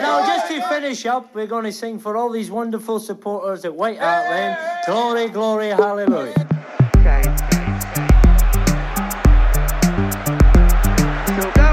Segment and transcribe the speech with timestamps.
[0.00, 3.74] now, just to finish up, we're going to sing for all these wonderful supporters at
[3.74, 4.56] White Hart Lane.
[4.86, 6.46] Glory, glory, hallelujah.
[6.96, 7.22] Okay.
[11.26, 11.70] Still going.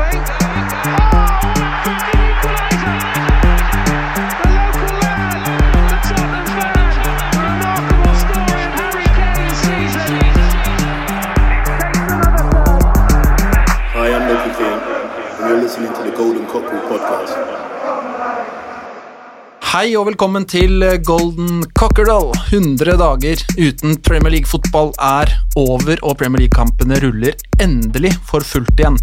[19.77, 22.31] Hei og velkommen til Golden Cockerdal.
[22.47, 28.97] 100 dager uten Premier League-fotball er over, og Premier League-kampene ruller endelig for fullt igjen.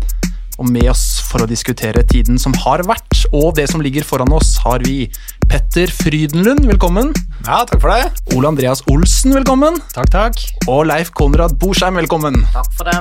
[0.59, 4.35] Og med oss for å diskutere tiden som har vært, og det som ligger foran
[4.35, 5.05] oss, har vi
[5.47, 7.15] Petter Frydenlund, velkommen.
[7.45, 8.11] Ja, takk for det.
[8.35, 9.79] Ole Andreas Olsen, velkommen.
[9.95, 10.43] Takk, takk.
[10.67, 12.43] Og Leif Konrad Borsheim, velkommen.
[12.57, 12.99] Takk for det.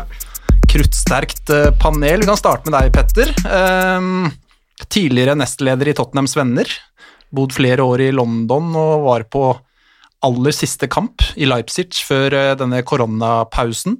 [0.69, 2.21] Kruttsterkt eh, panel.
[2.21, 3.33] Vi kan starte med deg, Petter.
[3.49, 4.29] Um,
[4.93, 6.69] tidligere nestleder i Tottenhams Venner.
[7.33, 9.45] Bodd flere år i London og var på
[10.23, 13.97] aller siste kamp i Leipzig før eh, denne koronapausen.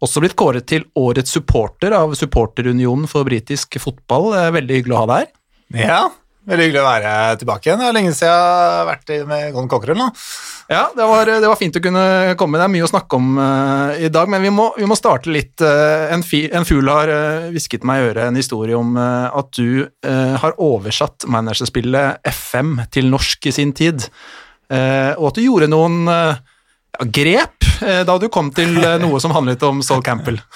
[0.00, 4.30] Også blitt kåret til årets supporter av Supporterunionen for britisk fotball.
[4.38, 5.36] Eh, Veldig hyggelig å ha deg her.
[5.84, 6.02] Ja,
[6.50, 7.82] veldig hyggelig å være tilbake igjen.
[7.82, 10.08] Det er lenge siden jeg har vært med Golden Cockerel nå.
[10.70, 12.04] Ja, det var, det var fint å kunne
[12.38, 12.58] komme.
[12.60, 15.32] Det er mye å snakke om uh, i dag, men vi må, vi må starte
[15.32, 15.56] litt.
[15.58, 17.10] Uh, en, fi, en fugl har
[17.50, 22.24] hvisket uh, meg i øret en historie om eh, at du eh, har oversatt managerspillet
[22.30, 24.06] FM til norsk i sin tid,
[24.72, 26.40] eh, og at du gjorde noen eh,
[26.96, 30.40] ja, grep eh, da du kom til eh, noe som handlet om Sol Campbell.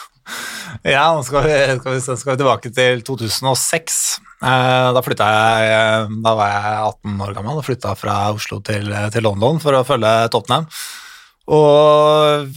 [0.85, 3.99] Ja, nå skal vi, skal vi, skal vi tilbake til 2006.
[4.45, 8.93] Eh, Da jeg eh, Da var jeg 18 år gammel og flytta fra Oslo til,
[9.15, 10.69] til London for å følge Tottenham.
[11.55, 12.49] Og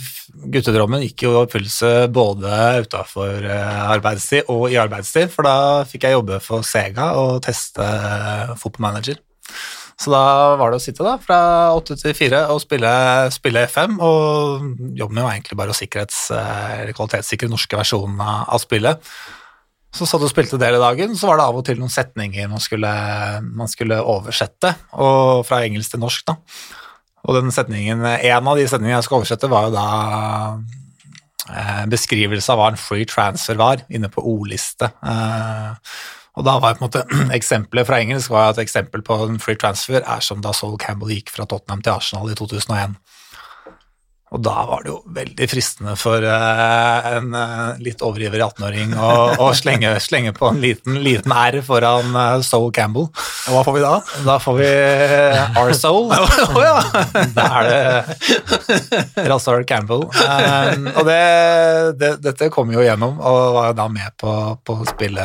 [0.47, 6.15] guttedrømmen gikk jo i oppfyllelse både utafor arbeidstid og i arbeidstid, for da fikk jeg
[6.15, 9.19] jobbe for Sega og teste eh, fotballmanager.
[9.97, 11.39] Så da var det å sitte da fra
[11.73, 12.91] åtte til fire og spille,
[13.33, 14.67] spille FM, og
[14.99, 19.01] jobben min var egentlig bare å eh, kvalitetssikre norske versjonen av spillet.
[19.95, 22.49] Så satt og spilte det hele dagen, så var det av og til noen setninger
[22.51, 22.89] man skulle,
[23.47, 26.37] man skulle oversette, og fra engelsk til norsk, da.
[27.27, 29.87] Og den setningen, en av de setningene jeg skulle oversette, var jo da
[31.49, 34.91] eh, beskrivelse av hva en free transfer var, inne på ordliste.
[35.01, 35.97] Eh,
[36.37, 37.03] og da var på en måte
[37.37, 41.15] eksempelet fra engelsk var at eksempel på en free transfer er som da Sol Campbell
[41.15, 42.95] gikk fra Tottenham til Arsenal i 2001.
[44.35, 49.11] Og da var det jo veldig fristende for eh, en eh, litt overivrig 18-åring å,
[49.39, 53.07] å slenge, slenge på en liten, liten R foran uh, Sol Campbell.
[53.07, 53.93] Og hva får vi da?
[54.27, 56.11] Da får vi uh, R-Soul.
[56.11, 56.75] Å ja!
[57.37, 60.03] Da er det Rassar Campbell.
[60.11, 61.23] Um, og det,
[62.01, 64.33] det, dette kom jo gjennom, og var da med på,
[64.67, 65.23] på å spille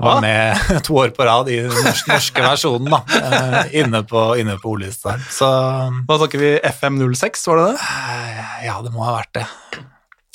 [0.00, 4.24] var med to år på rad i den norske, norske versjonen, da, eh, inne på,
[4.40, 5.18] inne på ordlista.
[5.30, 5.48] Så
[6.08, 6.54] Da snakker vi?
[6.72, 7.86] FM06, var det det?
[7.86, 9.46] eh, ja, det må ha vært det.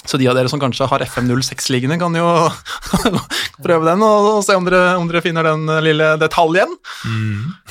[0.06, 2.26] Så de av dere som kanskje har FM06 liggende, kan jo
[3.66, 6.76] prøve den og, og se om dere, om dere finner den lille detaljen.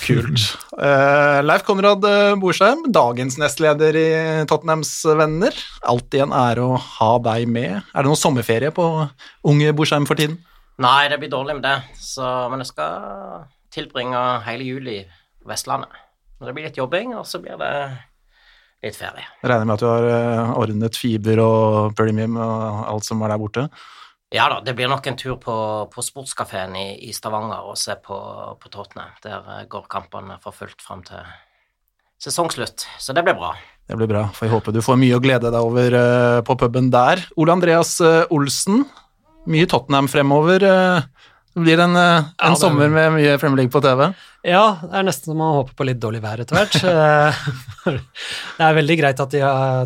[0.03, 0.49] Kult.
[0.75, 2.03] Uh, Leif Konrad
[2.43, 4.09] Borsheim, dagens nestleder i
[4.50, 5.55] Tottenhams Venner.
[5.87, 7.78] Alltid en ære å ha deg med.
[7.94, 8.88] Er det noen sommerferie på
[9.47, 10.41] unge Borsheim for tiden?
[10.83, 14.97] Nei, det blir dårlig med det, så, men jeg skal tilbringe hele juli
[15.43, 15.93] på Vestlandet.
[16.39, 17.75] Men Det blir litt jobbing, og så blir det
[18.85, 19.27] litt ferie.
[19.43, 23.33] Jeg regner med at du har eh, ordnet fiber og premium og alt som er
[23.33, 23.69] der borte.
[24.35, 25.55] Ja da, det blir nok en tur på,
[25.93, 28.19] på sportskafeen i, i Stavanger og se på,
[28.59, 29.15] på Tottenham.
[29.23, 31.23] Der eh, går kampene for fullt fram til
[32.25, 33.53] sesongslutt, så det blir bra.
[33.87, 34.27] Det blir bra.
[34.35, 37.23] Får håpe du får mye å glede deg over eh, på puben der.
[37.39, 38.01] Ole Andreas
[38.35, 38.83] Olsen,
[39.50, 40.62] mye Tottenham fremover.
[40.62, 41.03] eh,
[41.55, 44.12] Det blir en, eh, en Ja, det- sommer med mye Premier League på TV.
[44.44, 46.75] Ja, det er nesten som man håper på litt dårlig vær etter hvert.
[47.87, 47.93] Eh,
[48.59, 49.41] det er veldig greit at de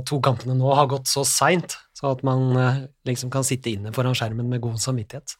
[0.07, 4.15] to kampene nå har gått så seint, så at man liksom kan sitte inne foran
[4.15, 5.37] skjermen med god samvittighet.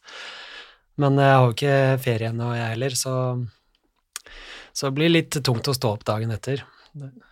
[0.99, 3.13] Men jeg har jo ikke ferie ennå, jeg heller, så,
[4.75, 6.61] så det blir litt tungt å stå opp dagen etter.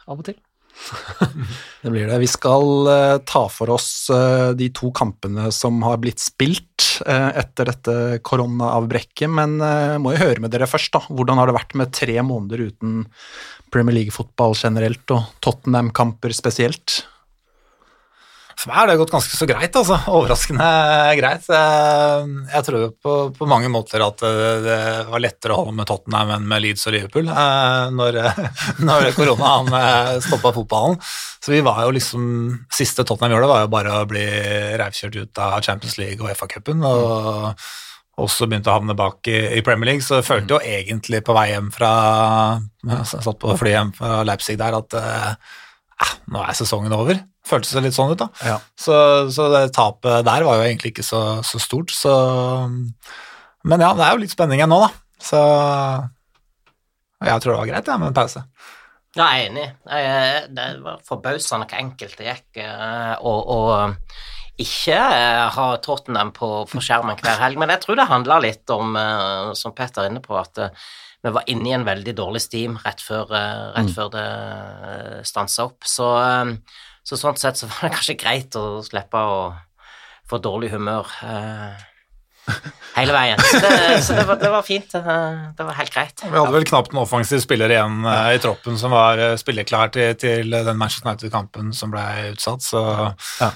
[0.07, 0.35] Av og til.
[1.81, 2.17] Det blir det.
[2.19, 7.29] Vi skal eh, ta for oss eh, de to kampene som har blitt spilt eh,
[7.41, 7.97] etter dette
[8.27, 9.57] koronaavbrekket, men
[10.01, 11.03] må jo høre med dere først, da.
[11.07, 13.03] Hvordan har det vært med tre måneder uten
[13.73, 17.01] Premier League-fotball generelt, og Tottenham-kamper spesielt?
[18.67, 19.95] For meg har det gått ganske så greit, altså.
[20.11, 20.65] Overraskende
[21.15, 21.45] greit.
[21.55, 25.87] Eh, Jeg tror på, på mange måter at det, det var lettere å holde med
[25.87, 28.19] Tottenham enn med Leeds og Liverpool eh, når,
[28.89, 29.71] når koronaen
[30.27, 30.99] stoppa fotballen.
[31.39, 32.27] Så vi var jo liksom
[32.75, 34.27] Siste Tottenham gjorde, var jo bare å bli
[34.83, 36.83] reivkjørt ut av Champions League og FA-cupen.
[36.83, 37.53] Og,
[38.17, 41.35] også begynte å havne bak i, i Premier League, så jeg følte jo egentlig på
[41.37, 41.91] vei hjem fra
[43.05, 45.65] satt på flyet hjem fra Leipzig der at eh, eh,
[46.31, 47.19] nå er sesongen over.
[47.47, 48.27] Føltes det litt sånn ut, da.
[48.45, 48.57] Ja.
[48.77, 48.95] Så,
[49.33, 52.13] så det tapet der var jo egentlig ikke så, så stort, så
[53.67, 54.91] Men ja, det er jo litt spenning igjen nå, da.
[55.23, 55.41] Så
[57.25, 58.43] jeg tror det var greit, ja, med en pause.
[59.17, 59.67] Ja, jeg er enig.
[59.89, 63.87] Jeg, det var forbausende hvor enkelt det gikk eh, å
[64.57, 67.59] ikke eh, ha Tottenham på, på skjermen hver helg.
[67.61, 70.67] Men jeg tror det handler litt om, eh, som Petter er inne på, at
[71.25, 74.27] vi var inne i en veldig dårlig steam rett før, eh, rett før det
[75.27, 75.87] stansa opp.
[75.87, 76.53] Så, eh,
[77.07, 79.39] så sånn sett så var det kanskje greit å slippe å
[80.27, 81.85] få dårlig humør eh,
[82.97, 83.41] hele veien.
[83.43, 84.91] Så det, så det, var, det var fint.
[84.91, 85.17] Det,
[85.57, 86.23] det var helt greit.
[86.23, 89.91] Vi hadde vel knapt en offensiv spiller igjen eh, i troppen som var eh, spilleklar
[89.95, 92.83] til, til den Manchester United-kampen som ble utsatt, så
[93.41, 93.51] ja.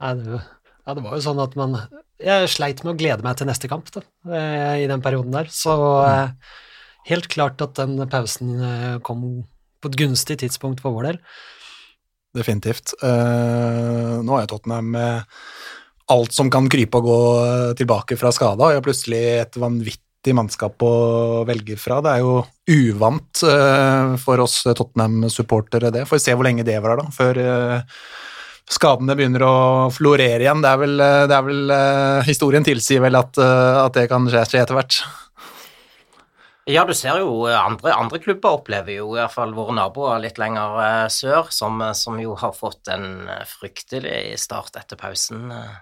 [0.00, 1.78] det, ja, det var jo sånn at man
[2.22, 5.50] Jeg sleit med å glede meg til neste kamp da, eh, i den perioden der.
[5.52, 5.74] Så
[6.06, 6.28] eh,
[7.08, 9.24] helt klart at den pausen eh, kom
[9.82, 11.20] på et gunstig tidspunkt for vår del.
[12.36, 12.94] Definitivt.
[13.02, 14.94] Eh, nå er Tottenham
[16.12, 20.82] alt som kan krype og gå eh, tilbake fra skada, og plutselig et vanvittig mannskap
[20.86, 20.94] å
[21.48, 22.00] velge fra.
[22.04, 23.42] Det er jo uvant
[24.22, 26.04] for oss Tottenham-supportere, det.
[26.06, 27.40] Får vi se hvor lenge det varer, da, før
[28.70, 29.56] skadene begynner å
[29.90, 30.62] florere igjen.
[30.62, 31.74] Det er vel, det er vel
[32.28, 35.00] Historien tilsier vel at, at det kan skje etter hvert.
[36.70, 40.20] Ja, du ser jo eh, andre, andre klubber opplever jo i hvert fall våre naboer
[40.22, 45.48] litt lenger eh, sør, som, eh, som jo har fått en fryktelig start etter pausen.
[45.50, 45.72] eh,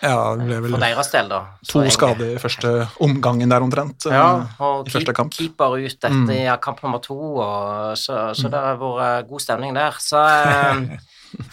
[0.00, 1.40] Ja, det ble vel For deres del, da.
[1.60, 2.70] Så to jeg, skader i første
[3.04, 4.06] omgangen der omtrent.
[4.08, 5.34] Ja, og i keep, kamp.
[5.36, 6.56] keeper ut etter Mm.
[6.64, 9.92] kamp nummer to, og så, så det har vært god stemning der.
[10.00, 10.96] Så, eh,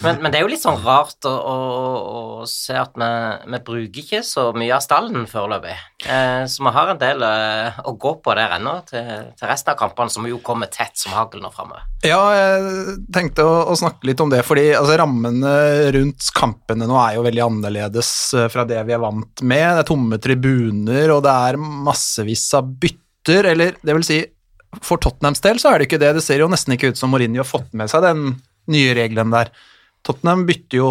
[0.02, 1.56] men, men det er jo litt sånn rart å, å,
[2.42, 3.10] å se at vi,
[3.54, 5.76] vi bruker ikke så mye av stallen foreløpig.
[6.06, 9.74] Eh, så vi har en del eh, å gå på der ennå, til, til resten
[9.74, 11.86] av kampene, som jo kommer tett som hagl nå framover.
[12.06, 15.54] Ja, jeg tenkte å, å snakke litt om det, fordi altså, rammene
[15.96, 19.68] rundt kampene nå er jo veldig annerledes eh, fra det vi er vant med.
[19.78, 24.22] Det er tomme tribuner, og det er massevis av bytter, eller det vil si,
[24.84, 26.16] for Tottenhams del så er det ikke det.
[26.18, 28.38] Det ser jo nesten ikke ut som Mourinho har fått med seg den
[28.74, 29.54] nye reglene der.
[30.08, 30.90] Tottenham bytter jo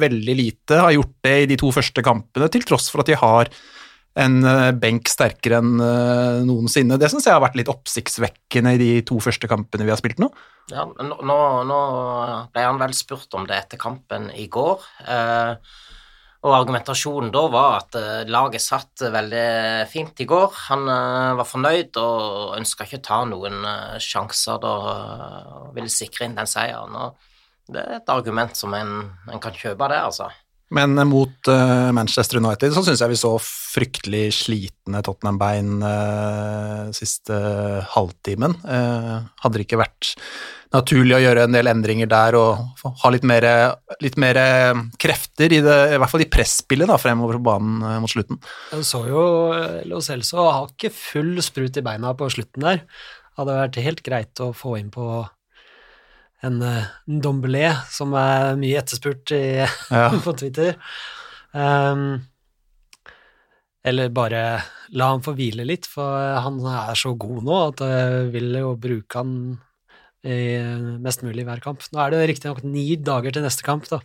[0.00, 3.18] veldig lite, har gjort det i de to første kampene, til tross for at de
[3.20, 3.52] har
[4.18, 6.98] en eh, benk sterkere enn eh, noensinne.
[7.00, 10.20] Det syns jeg har vært litt oppsiktsvekkende i de to første kampene vi har spilt
[10.22, 10.28] nå.
[10.72, 11.78] Ja, nå, nå,
[12.52, 14.82] ble han vel spurt om det etter kampen i går.
[15.06, 15.78] Eh,
[16.40, 20.54] og argumentasjonen da var at eh, laget satt veldig fint i går.
[20.70, 24.70] Han eh, var fornøyd og ønska ikke å ta noen eh, sjanser da,
[25.58, 26.96] og ville sikre inn den seieren.
[26.96, 28.94] Og det er et argument som en,
[29.28, 30.30] en kan kjøpe, det, altså.
[30.76, 36.88] Men eh, mot eh, Manchester United så syns jeg vi så fryktelig slitne Tottenham-bein uh,
[36.94, 37.36] siste
[37.94, 38.56] halvtimen.
[38.66, 39.12] Eh,
[39.44, 40.14] hadde det ikke vært
[40.74, 43.46] naturlig å gjøre en del endringer der og ha litt mer,
[44.02, 47.82] litt mer eh, krefter i det, i hvert fall i presspillet da, fremover på banen
[47.82, 48.38] eh, mot slutten?
[48.74, 49.24] Jeg så jo
[49.56, 52.84] eh, Lo Celso har ikke full sprut i beina på slutten der.
[53.38, 55.06] Hadde vært helt greit å få inn på
[56.46, 59.42] en, eh, en Dombelé, som er mye etterspurt i,
[59.90, 60.08] Ja.
[60.24, 60.76] på Twitter.
[61.52, 62.22] Um,
[63.84, 64.42] eller bare
[64.92, 68.74] la han få hvile litt, for han er så god nå at jeg vil jo
[68.80, 69.32] bruke han
[70.20, 70.36] i
[71.00, 71.80] mest mulig hver kamp.
[71.94, 74.02] Nå er det riktignok ni dager til neste kamp, da.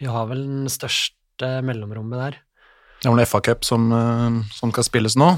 [0.00, 2.38] Vi har vel den største mellomrommet der.
[3.02, 5.28] Det er vel FA Cup som, eh, som skal spilles nå,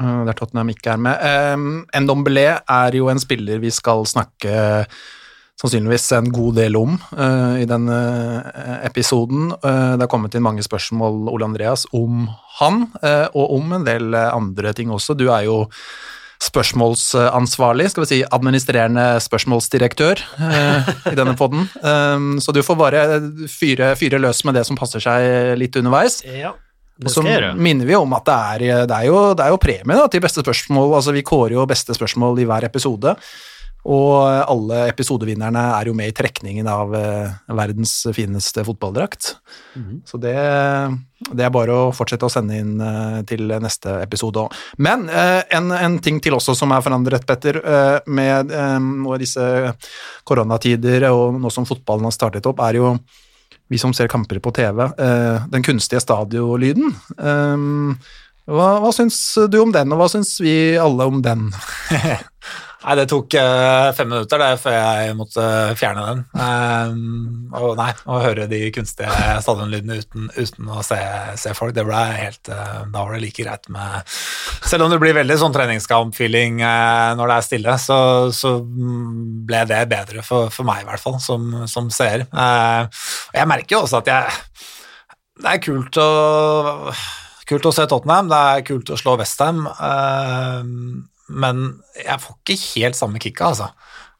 [0.00, 1.20] eh, der Tottenham ikke er med.
[1.22, 4.86] Eh, Ndombele er jo en spiller vi skal snakke
[5.60, 7.96] sannsynligvis en god del om uh, i denne
[8.48, 9.50] eh, episoden.
[9.60, 12.28] Uh, det har kommet inn mange spørsmål, Ole Andreas, om
[12.60, 15.18] han, uh, og om en del andre ting også.
[15.18, 15.66] Du er jo
[16.40, 20.22] spørsmålsansvarlig, skal vi si administrerende spørsmålsdirektør
[21.10, 21.68] i denne podden.
[21.84, 23.04] Um, så du får bare
[23.52, 26.22] fyre, fyre løs med det som passer seg litt underveis.
[26.24, 26.54] Ja,
[27.04, 27.26] Og så
[27.60, 30.24] minner vi om at det er, det er, jo, det er jo premie da, til
[30.24, 30.96] beste spørsmål.
[30.96, 33.18] Altså, vi kårer jo beste spørsmål i hver episode.
[33.88, 39.32] Og alle episodevinnerne er jo med i trekningen av eh, verdens fineste fotballdrakt.
[39.78, 40.02] Mhm.
[40.04, 40.34] Så det,
[41.32, 44.60] det er bare å fortsette å sende inn eh, til neste episode òg.
[44.84, 47.60] Men eh, en, en ting til også som er forandret, Petter,
[48.10, 48.50] med
[49.20, 49.42] disse
[50.26, 52.94] koronatider og nå som fotballen har startet opp, er jo
[53.70, 54.82] vi som ser kamper på TV,
[55.52, 56.90] den kunstige stadiolyden.
[58.50, 61.52] Hva, hva syns du om den, og hva syns vi alle om den?
[62.80, 65.42] Nei, det tok uh, fem minutter det, før jeg måtte
[65.76, 66.22] fjerne den.
[66.32, 69.10] Um, og nei, å høre de kunstige
[69.44, 70.96] stadionlydene uten, uten å se,
[71.42, 75.00] se folk, det ble helt uh, Da var det like greit med Selv om det
[75.02, 78.00] blir veldig sånn treningskamp-feeling uh, når det er stille, så,
[78.32, 82.24] så ble det bedre for, for meg, i hvert fall, som, som seer.
[82.32, 84.38] Og jeg merker jo også at jeg
[85.42, 86.10] Det er kult å
[87.50, 89.64] Kult å se Tottenham, det er kult å slå Westham.
[89.66, 90.62] Uh,
[91.30, 93.70] men jeg får ikke helt samme kicket, altså.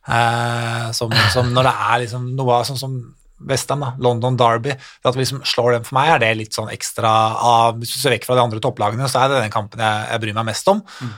[0.08, 3.00] Eh, som, som, når det er liksom noe sånn som
[3.40, 7.10] Westham, London Derby At vi liksom slår dem for meg, er det litt sånn ekstra
[7.36, 10.06] av Hvis du ser vekk fra de andre topplagene, så er det den kampen jeg,
[10.10, 10.82] jeg bryr meg mest om.
[11.00, 11.12] Mm.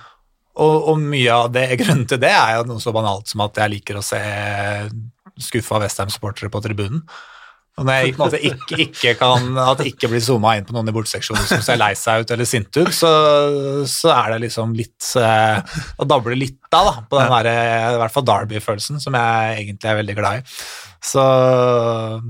[0.53, 3.63] Og, og, mye av det, grunnen til det er jo noe så banalt som at
[3.63, 4.21] jeg liker å se
[5.41, 7.03] skuffa Westham-supportere på tribunen.
[7.81, 10.75] Når jeg på en måte ikke, ikke kan, at det ikke blir zooma inn på
[10.77, 13.13] noen i borteseksjonen som ser lei seg ut eller sint ut, så,
[13.89, 17.49] så er det liksom litt eh, Da dabler det litt av, da, på den der,
[17.95, 20.57] i hvert fall Derby-følelsen, som jeg egentlig er veldig glad i.
[21.03, 21.25] Så,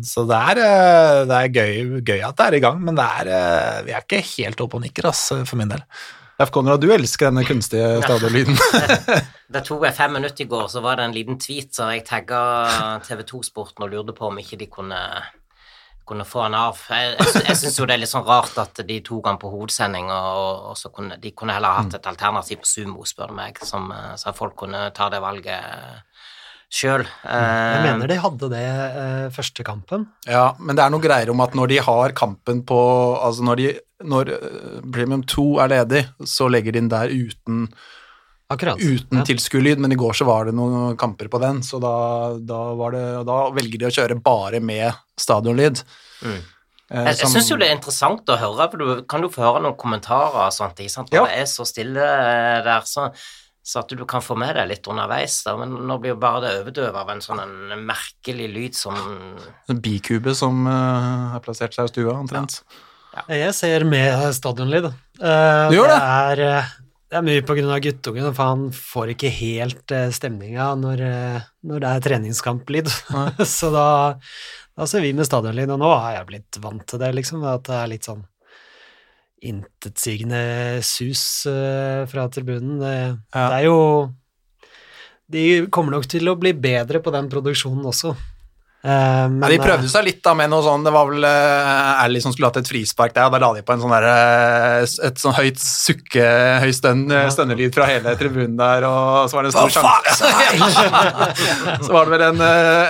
[0.07, 3.05] så det, er, eh, det er gøy, gøy, at det er i gang, men det
[3.21, 5.83] er, eh, vi er ikke helt oppe og nikker, ass, for min del.
[6.43, 6.51] F.
[6.55, 8.59] Konrad, du elsker denne kunstige stadionlyden.
[9.55, 12.07] det tok jeg fem minutter i går, så var det en liten tweet, så jeg
[12.09, 12.41] tagga
[13.07, 15.01] TV 2-sporten og lurte på om ikke de kunne,
[16.09, 16.81] kunne få han av.
[16.91, 19.53] Jeg, jeg, jeg syns jo det er litt sånn rart at de tok han på
[19.53, 23.39] hovedsending, og, og så kunne de kunne heller hatt et alternativ på Sumo, spør du
[23.39, 26.03] meg, som, så folk kunne ta det valget
[26.73, 27.05] sjøl.
[27.05, 30.07] Jeg mener de hadde det eh, første kampen.
[30.25, 32.79] Ja, men det er noe greier om at når de har kampen på
[33.23, 33.73] Altså når, de,
[34.09, 37.67] når eh, Premium 2 er ledig, så legger de den der uten
[38.53, 38.77] Akkurat.
[38.77, 39.25] Uten ja.
[39.25, 41.93] tilskuerlyd, men i går så var det noen kamper på den, så da,
[42.37, 42.59] da,
[42.93, 45.81] det, da velger de å kjøre bare med stadionlyd.
[46.21, 46.35] Mm.
[46.93, 49.47] Eh, jeg jeg syns jo det er interessant å høre, for du kan du få
[49.47, 51.25] høre noen kommentarer og sånt, ikke sant, ja.
[51.25, 52.11] det er så stille
[52.67, 52.85] der.
[52.89, 53.09] så
[53.63, 55.37] så at du kan få med deg litt underveis.
[55.47, 55.55] Da.
[55.55, 58.97] Men nå blir jo bare det overdøvet av en sånn en merkelig lyd som
[59.71, 62.59] En bikube som uh, har plassert seg i stua, omtrent.
[62.59, 62.81] Ja.
[63.13, 63.25] Ja.
[63.29, 64.89] Jeg ser med stadionlyd.
[65.21, 65.99] Uh, du gjør det?
[65.99, 66.71] Det er, eh,
[67.13, 71.05] det er mye av guttungen, for han får ikke helt uh, stemninga når,
[71.61, 72.89] når, det er treningskamplyd.
[73.59, 73.87] så da,
[74.73, 77.45] da, ser vi med stadionlyd, og nå har jeg blitt vant til det, liksom.
[77.45, 78.25] At det er litt sånn
[79.43, 82.79] intetsigende sus uh, fra tribunen.
[82.81, 83.45] Det, ja.
[83.45, 83.79] det, er jo
[85.33, 88.17] De kommer nok til å bli bedre på den produksjonen også.
[88.83, 92.01] Uh, men, ja, de prøvde seg litt da med noe sånn Det var vel uh,
[92.03, 94.07] Ally som skulle hatt et frispark der, og da la de på en sånn der,
[94.11, 96.25] uh, et sånn høyt sukke,
[96.65, 100.33] høy stønn, stønnelyd fra hele tribunen der, og så var det en stor sjanse
[101.87, 102.43] Så var det vel en,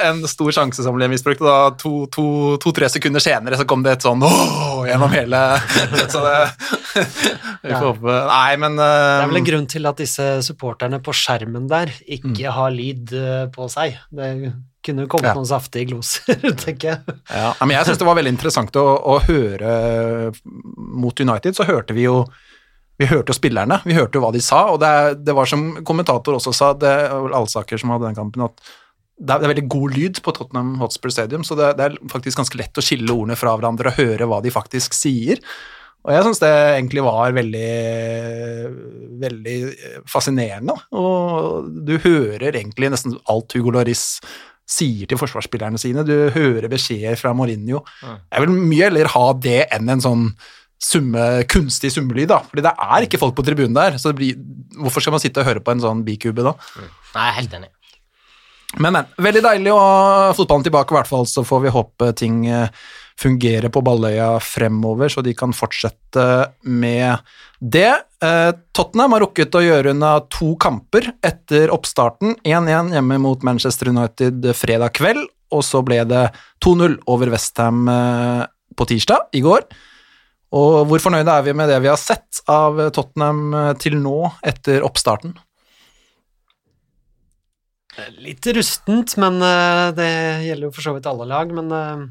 [0.09, 3.85] en stor sjanse som ble misbrukt, og da to-tre to, to, sekunder senere så kom
[3.85, 4.89] det et sånn åh!
[4.89, 5.45] gjennom hele
[6.13, 6.35] Så det
[6.97, 8.19] Vi får håpe.
[8.33, 12.49] Nei, men Det er vel en grunn til at disse supporterne på skjermen der ikke
[12.49, 12.53] mm.
[12.57, 13.19] har lyd
[13.53, 14.01] på seg.
[14.09, 14.35] Det
[14.85, 15.35] kunne kommet ja.
[15.39, 17.19] noen saftige gloser, tenker jeg.
[17.31, 21.97] Ja, men jeg syns det var veldig interessant å, å, høre mot United, så hørte
[21.97, 22.25] vi jo
[23.01, 25.65] vi hørte jo spillerne, vi hørte jo hva de sa, og det, det var som
[25.87, 28.61] kommentator også sa, det var Alsaker som hadde den kampen, at
[29.23, 32.59] det er, veldig god lyd på Tottenham Hotspur Stadium, så det, det, er faktisk ganske
[32.59, 35.43] lett å skille ordene fra hverandre og høre hva de faktisk sier.
[36.03, 37.75] Og jeg syns det egentlig var veldig,
[39.23, 39.59] veldig
[40.11, 40.75] fascinerende.
[40.99, 44.19] Og du hører egentlig nesten alt Hugo Loris
[44.69, 46.05] sier til forsvarsspillerne sine.
[46.07, 47.83] Du hører beskjeder fra Mourinho.
[48.03, 50.27] Jeg vil mye heller ha det enn en sånn
[50.83, 52.41] summe, kunstig summelyd, da.
[52.49, 53.99] Fordi det er ikke folk på tribunen der.
[54.03, 54.39] Så blir,
[54.81, 56.57] hvorfor skal man sitte og høre på en sånn bikube da?
[56.59, 56.91] Mm.
[57.13, 57.71] Nei, jeg er helt enig.
[58.81, 59.11] Men, men.
[59.21, 61.29] Veldig deilig å ha fotballen tilbake, i hvert fall.
[61.29, 62.43] Så får vi håpe ting
[63.13, 66.25] eh, fungerer på Balløya fremover, så de kan fortsette
[66.63, 67.17] med
[67.61, 67.93] det.
[68.23, 72.37] Eh, Tottenham har rukket å gjøre unna to kamper etter oppstarten.
[72.45, 76.27] 1-1 hjemme mot Manchester United fredag kveld, og så ble det
[76.65, 78.43] 2-0 over Westham eh,
[78.77, 79.67] på tirsdag, i går.
[80.53, 84.85] Og hvor fornøyde er vi med det vi har sett av Tottenham til nå, etter
[84.85, 85.33] oppstarten?
[88.25, 90.13] Litt rustent, men eh, det
[90.47, 91.51] gjelder jo for så vidt alle lag.
[91.53, 92.05] Men eh,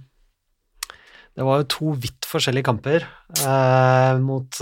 [1.38, 3.06] det var jo to vidt forskjellige kamper.
[3.40, 4.62] Eh, mot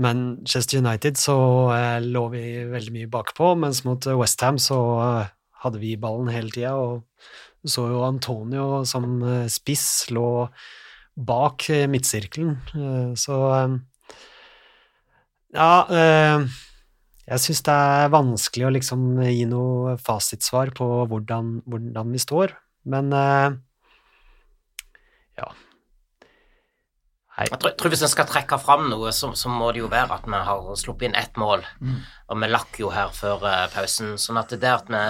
[0.00, 1.36] Manchester United så
[2.04, 4.78] lå vi veldig mye bakpå, mens mot Westham så
[5.60, 9.18] hadde vi ballen hele tida, og så jo Antonio som
[9.52, 10.46] spiss lå
[11.20, 12.54] bak midtsirkelen,
[13.20, 13.36] så
[15.52, 22.22] ja jeg syns det er vanskelig å liksom gi noe fasitsvar på hvordan, hvordan vi
[22.24, 22.56] står,
[22.88, 23.12] men
[25.38, 25.50] ja
[27.40, 30.18] Jeg tror, tror Hvis en skal trekke fram noe, så, så, må det jo være
[30.18, 31.62] at vi har sluppet inn ett mål.
[31.80, 32.00] Mm.
[32.30, 34.16] Og vi lakk jo her før uh, pausen.
[34.20, 35.04] sånn at det der at vi,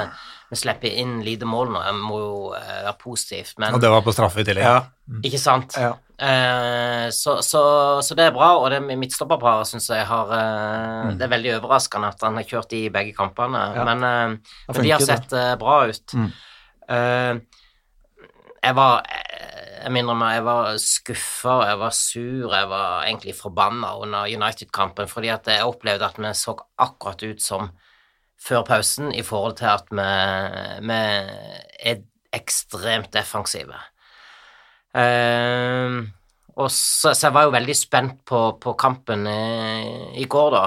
[0.53, 3.57] vi slipper inn lite mål nå, må jo uh, være positivt.
[3.59, 4.69] Men, og det var på straffe i tillegg.
[4.69, 4.85] Ja.
[5.11, 5.25] Mm.
[5.27, 5.75] Ikke sant?
[5.81, 5.97] Ja.
[6.21, 7.63] Uh, så, så,
[8.05, 11.17] så, det er bra, og det midtstopperparet syns jeg har mm.
[11.17, 13.87] Det er veldig overraskende at han har kjørt i begge kampene, ja.
[13.89, 14.05] men,
[14.37, 16.15] men de har sett bra ut.
[16.15, 16.31] Mm.
[18.61, 19.03] jeg var
[19.81, 25.09] jeg minner meg, jeg var skuffa, jeg var sur, jeg var egentlig forbanna under United-kampen,
[25.09, 27.71] fordi at jeg opplevde at vi så akkurat ut som
[28.41, 30.11] før pausen i forhold til at vi,
[30.89, 31.01] vi
[31.91, 32.05] er
[32.37, 33.77] ekstremt defensive.
[34.91, 36.07] Uh,
[36.59, 40.65] og så, så, jeg var jo veldig spent på, på kampen i, i, går, da.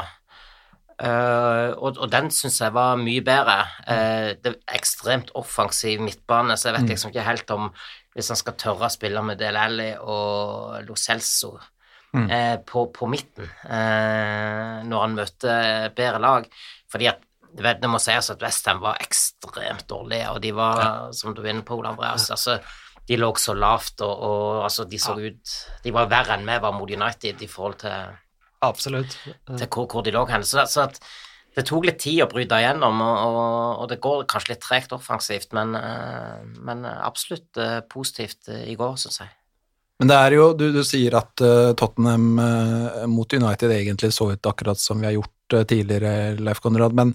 [0.93, 3.57] Uh, og, og, den syns jeg var mye bedre.
[3.83, 6.93] Uh, det er ekstremt offensiv midtbane, så jeg vet mm.
[6.93, 7.69] liksom ikke helt om
[8.13, 11.55] hvis han skal tørre å spille med Del Alli og Lo Celso
[12.13, 12.27] mm.
[12.29, 16.47] eh, på, på, midten eh, når han møter bedre lag.
[16.91, 20.93] Fordi at det må sies at Westham var ekstremt dårlige, og de var, ja.
[21.13, 22.57] som du er inne på, Ole Andreas altså,
[23.05, 25.29] De lå så lavt, og, og altså, de så ja.
[25.29, 25.53] ut
[25.83, 28.15] De var verre enn vi var mot United i forhold til,
[28.65, 29.17] Absolutt.
[29.45, 30.45] til hvor, hvor de lå hen.
[30.47, 30.97] Så, så at
[31.53, 33.37] det tok litt tid å bryte igjennom, og,
[33.83, 38.77] og, det går kanskje litt tregt offensivt, men, eh, men absolutt eh, positivt eh, i
[38.79, 39.33] går, syns jeg.
[40.01, 41.39] Men det er jo, du, du sier at
[41.79, 42.31] Tottenham
[43.07, 47.13] mot United egentlig så ut akkurat som vi har gjort tidligere, Leif Konrad, men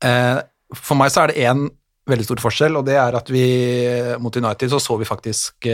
[0.00, 1.66] for meg så er det én
[2.10, 3.44] veldig stor forskjell, og det er at vi
[4.18, 5.68] mot United så så vi faktisk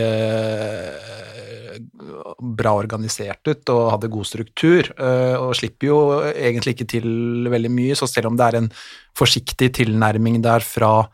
[2.58, 5.98] bra organisert ut og hadde god struktur, eh, og slipper jo
[6.30, 8.70] egentlig ikke til veldig mye, så selv om det er en
[9.16, 11.08] forsiktig tilnærming der fra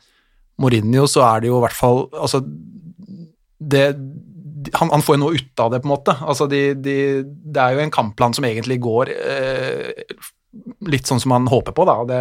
[0.63, 2.43] Mourinho, så er det jo i hvert fall Altså,
[3.63, 3.87] det
[4.79, 6.13] han, han, får jo noe ut av det, på en måte.
[6.23, 10.21] Altså, de, de, det er jo en kampplan som egentlig går eh,
[10.87, 11.97] litt sånn som man håper på, da.
[12.07, 12.21] Det,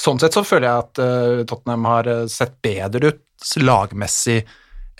[0.00, 4.40] sånn sett så føler jeg at eh, Tottenham har sett bedre ut lagmessig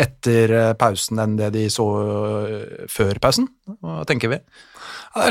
[0.00, 3.48] etter eh, pausen enn det de så eh, før pausen?
[3.80, 4.40] Hva tenker vi?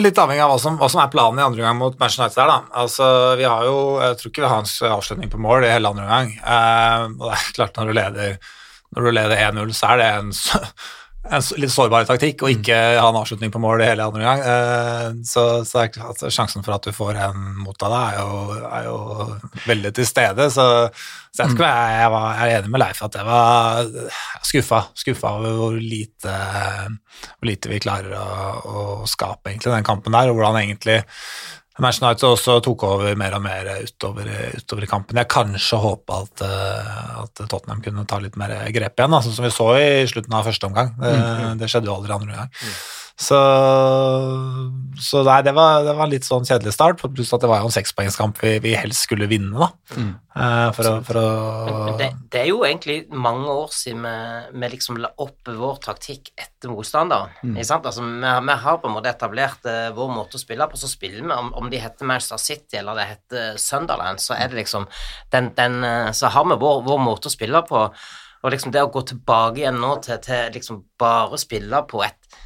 [0.03, 2.39] Litt avhengig av hva som, hva som, er planen i andre gang mot Manchester United.
[2.41, 2.79] Der, da.
[2.83, 3.09] Altså,
[3.39, 6.07] vi har jo, Jeg tror ikke vi har en avslutning på mål i hele andre
[6.09, 6.33] gang.
[6.35, 8.49] Eh, det er klart Når du leder,
[9.19, 10.33] leder 1-0, så er det en
[11.27, 14.43] en litt sårbar taktikk og ikke ha en avslutning på mål det hele andre gang.
[14.51, 18.69] Eh, så, så altså, sjansen for at du får en mot av deg, er jo,
[18.69, 20.47] er jo veldig til stede.
[20.55, 20.65] Så,
[21.35, 23.91] så jeg, jeg, jeg, var, jeg, er enig med Leif at jeg var
[24.47, 26.37] skuffa, skuffa over hvor lite,
[27.35, 28.27] hvor lite vi klarer å,
[28.63, 31.01] å skape egentlig den kampen der, og hvordan egentlig
[31.79, 35.19] Manchester United også tok over mer og mer utover, utover i kampen.
[35.21, 39.45] Jeg kanskje håpa at, eh, at, Tottenham kunne ta litt mer grep igjen, da, som
[39.45, 40.93] vi så i slutten av første omgang.
[40.99, 41.59] Det, mm, mm.
[41.61, 42.51] det skjedde jo aldri andre gang.
[42.59, 42.79] Mm.
[43.19, 43.37] Så,
[45.03, 47.67] så nei, det var, det var litt sånn kjedelig start, pluss at det var jo
[47.67, 49.97] en sekspoengskamp vi, vi helst skulle vinne, da.
[49.99, 50.13] Mm.
[50.39, 54.71] Uh, for, å, for å det, det, er jo egentlig mange år siden vi, vi
[54.71, 57.35] liksom la opp vår taktikk etter motstanderen.
[57.43, 57.59] Mm.
[57.59, 60.87] Altså, vi, vi, har på en måte etablert uh, vår måte å spille på, så
[60.87, 64.61] spiller vi om, om de heter Manchester City eller det heter Sunderland, så er det
[64.63, 64.87] liksom
[65.35, 67.83] den, den, uh, Så har vi vår, vår måte å spille på.
[68.39, 72.39] Og liksom det å gå tilbake igjen nå til, til liksom bare spille på et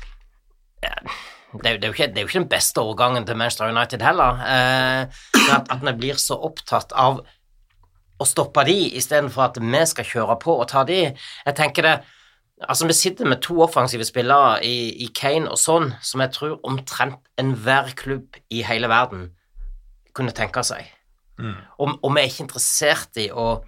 [1.62, 3.70] det er, jo, det, er ikke, det er, jo ikke, den beste årgangen til Manchester
[3.70, 4.42] United heller.
[4.42, 7.22] Eh, at, at vi blir så opptatt av
[8.18, 11.06] å stoppe de istedenfor at vi skal kjøre på og ta de.
[11.14, 11.96] Jeg tenker det
[12.64, 16.54] Altså, vi sitter med to offensive spillere i, i Kane og sånn, som jeg tror
[16.64, 19.26] omtrent enhver klubb i hele verden
[20.16, 20.86] kunne tenke seg.
[21.42, 21.58] Mm.
[21.82, 23.66] Og, og, vi er ikke interessert i å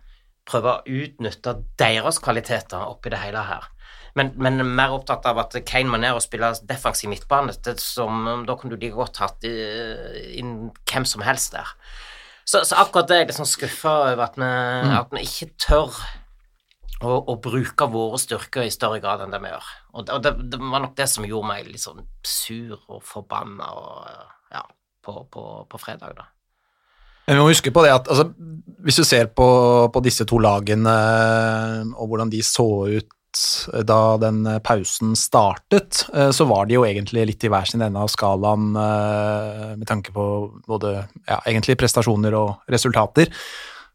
[0.47, 3.67] prøve å utnytte deres kvaliteter oppi det hele her
[4.15, 7.53] men, men, mer opptatt av at Kane må ned og spille defensiv midtbane.
[7.81, 11.73] Som, da kunne du like godt hatt inn hvem som helst der.
[12.45, 14.93] Så, så akkurat det er jeg litt sånn skuffa over, at vi, mm.
[14.99, 15.97] at vi ikke tør
[17.01, 19.71] å, å, bruke våre styrker i større grad enn det vi gjør.
[19.95, 23.67] Og, og det, det, var nok det som gjorde meg litt sånn sur og forbanna
[24.53, 24.63] ja,
[25.03, 26.29] på, på, på fredag, da.
[27.25, 28.27] Men vi må huske på det at altså,
[28.85, 29.47] hvis du ser på,
[29.89, 30.93] på, disse to lagene
[31.95, 33.09] og hvordan de så ut
[33.87, 38.01] da den pausen startet, eh, så var de jo egentlig litt i hver sin ende
[38.01, 40.25] av skalaen eh, med tanke på
[40.67, 43.31] både ja, egentlig prestasjoner og resultater.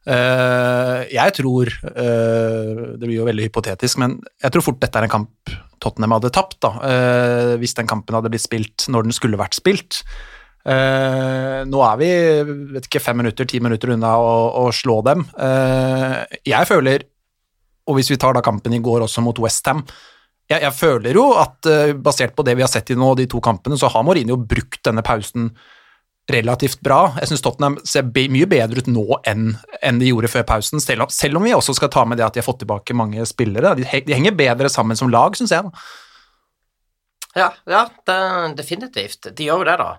[0.00, 5.16] Eh, jeg tror Det blir jo veldig hypotetisk, men jeg tror fort dette er en
[5.18, 6.74] kamp Tottenham hadde tapt, da,
[7.56, 10.02] hvis den kampen hadde blitt spilt når den skulle vært spilt.
[10.68, 12.10] nå er vi
[12.74, 15.24] vet ikke, fem minutter, ti minutter unna å, å slå dem.
[16.44, 17.06] jeg føler
[17.90, 19.82] og hvis vi tar da kampen i går også mot Westham
[20.50, 23.28] jeg, jeg føler jo at eh, basert på det vi har sett i nå, de
[23.30, 25.52] to kampene, så har Mourinho brukt denne pausen
[26.30, 27.14] relativt bra.
[27.18, 31.06] Jeg syns Tottenham ser mye bedre ut nå enn, enn de gjorde før pausen, selv
[31.06, 33.26] om, selv om vi også skal ta med det at de har fått tilbake mange
[33.30, 33.76] spillere.
[33.78, 35.70] De, de henger bedre sammen som lag, syns jeg.
[37.38, 38.18] Ja, ja det,
[38.58, 39.30] definitivt.
[39.30, 39.92] De gjør jo det, da.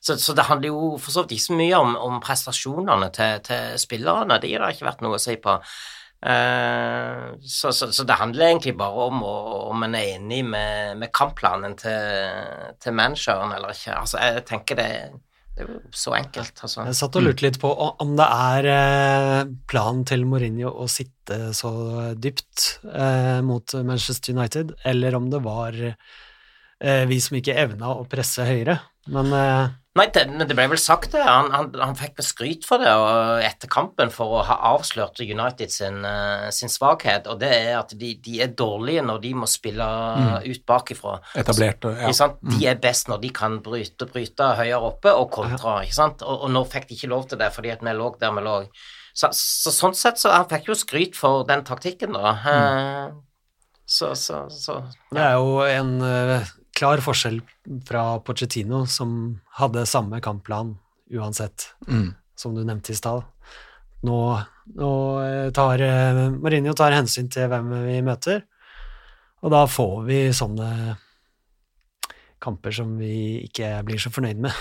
[0.00, 3.40] Så, så det handler jo for så vidt ikke så mye om, om prestasjonene til,
[3.44, 4.40] til spillerne.
[4.40, 5.58] De har det ikke vært noe å si på.
[6.18, 11.12] Eh, så, så, så det handler egentlig bare om om en er enig med, med
[11.14, 13.94] kampplanen til, til manageren eller ikke.
[13.94, 14.88] Altså, jeg tenker det,
[15.54, 16.86] det er så enkelt, altså.
[16.88, 21.52] Jeg satt og lurte litt på om det er eh, planen til Mourinho å sitte
[21.54, 21.72] så
[22.18, 28.08] dypt eh, mot Manchester United, eller om det var eh, vi som ikke evna å
[28.10, 28.80] presse høyere.
[29.14, 31.22] Men eh, Nei, det, men det ble vel sagt det.
[31.26, 35.72] Han, han, han fikk skryt for det og etter kampen for å ha avslørt United
[35.74, 39.48] sin, eh, sin svakhet, og det er at de, de er dårlige når de må
[39.50, 39.88] spille
[40.44, 41.18] ut bakifra.
[41.38, 41.96] Etablert ja.
[42.06, 42.38] Ikke sant?
[42.46, 46.22] De er best når de kan bryte, bryte høyere oppe og kontra, ikke sant?
[46.26, 48.44] Og, og nå fikk de ikke lov til det fordi at vi lå der vi
[48.46, 48.58] lå.
[49.18, 52.36] Så, så sånn sett så han fikk jo skryt for den taktikken, da.
[52.44, 53.18] Mm.
[53.88, 54.82] Så, så, så
[55.16, 57.40] det er jo en eh, klar forskjell
[57.88, 60.76] fra Pochettino, som hadde samme kampplan
[61.14, 62.14] uansett, Mm.
[62.38, 63.24] som du nevnte i stad.
[64.06, 64.18] Nå,
[64.78, 64.90] nå
[65.24, 68.44] eh, tar Marinho Mourinho tar hensyn til hvem vi møter,
[69.42, 70.96] og da får vi sånne
[72.38, 74.54] kamper som vi ikke blir så fornøyd med.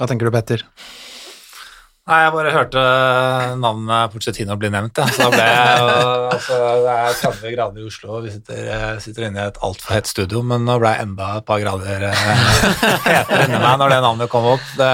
[0.00, 0.62] Hva tenker du, Petter?
[2.10, 2.80] Nei, jeg bare hørte
[3.62, 5.04] navnet Pochettino bli nevnt, ja.
[5.14, 5.82] så da ble jeg
[6.34, 9.60] altså, Det er 30 grader i Oslo, og vi sitter, eh, sitter inne i et
[9.62, 12.24] altfor hett studio, men nå ble jeg enda et par grader eh,
[13.06, 14.64] hetere inni meg når det navnet kom opp.
[14.80, 14.88] Det,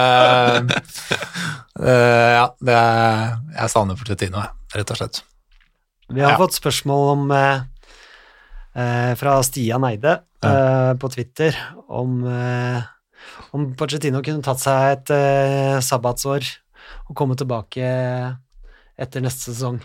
[0.66, 1.94] det,
[2.36, 2.76] ja, det,
[3.62, 5.22] jeg savner Pochettino, jeg, rett og slett.
[6.12, 6.42] Vi har Ja.
[6.42, 7.64] fått spørsmål om eh,
[8.76, 11.56] eh, fra Stian Eide eh, på Twitter
[11.88, 12.84] om eh,
[13.56, 16.44] om Pochettino kunne tatt seg et eh, sabbatsår
[17.08, 17.90] og komme tilbake
[18.96, 19.80] etter neste sesong.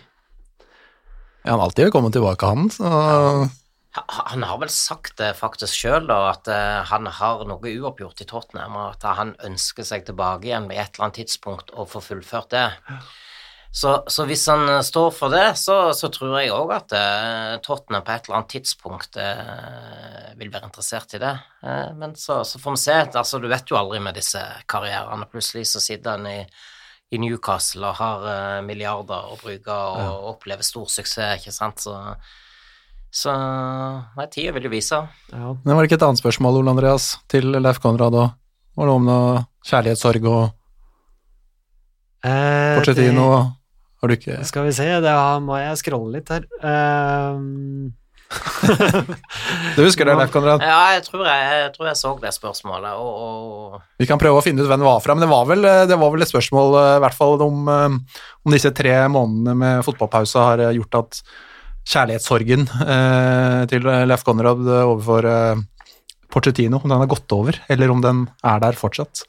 [1.41, 2.69] Ja, han er alltid velkommen tilbake, han.
[2.69, 3.49] Så
[3.91, 8.77] Han har vel sagt det faktisk sjøl, at eh, han har noe uoppgjort i Tottenham,
[8.77, 12.53] og at han ønsker seg tilbake igjen ved et eller annet tidspunkt og få fullført
[12.53, 12.69] det.
[13.73, 17.57] Så, så hvis han eh, står for det, så, så tror jeg òg at eh,
[17.63, 21.33] Tottenham på et eller annet tidspunkt eh, vil være interessert i det.
[21.63, 22.97] Eh, men så, så får vi se.
[23.11, 25.27] Altså, du vet jo aldri med disse karrierene.
[25.31, 26.37] Plutselig så sitter han i,
[27.11, 31.83] i Newcastle og har eh, milliarder å bruke og opplever stor suksess, ikke sant.
[31.83, 31.97] Så
[33.11, 33.33] så
[34.15, 35.01] nei, tida vil jo vise.
[35.33, 35.49] Ja.
[35.65, 38.37] Men var det ikke et annet spørsmål, Ole Andreas, til Leif Konrad òg?
[38.79, 40.43] Var det om noe kjærlighetssorg og
[42.21, 43.37] Eh, noe,
[43.97, 46.45] Har du ikke Skal vi se, da må jeg scrolle litt her.
[46.61, 47.89] Ehm,
[49.75, 50.63] Du husker det, Leif Konrad?
[50.63, 54.39] Ja, jeg tror jeg, jeg, tror jeg så det spørsmålet, og, og Vi kan prøve
[54.39, 56.31] å finne ut hvem det var fra, men det var vel, det var vel et
[56.31, 60.75] spørsmål eh, i hvert fall om, eh, om disse tre månedene med fotballpause har eh,
[60.79, 61.21] gjort at
[61.91, 65.65] kjærlighetssorgen eh, til Leif Konrad eh, overfor eh,
[66.31, 69.25] Pochettino, om den har gått over, eller om den er der fortsatt.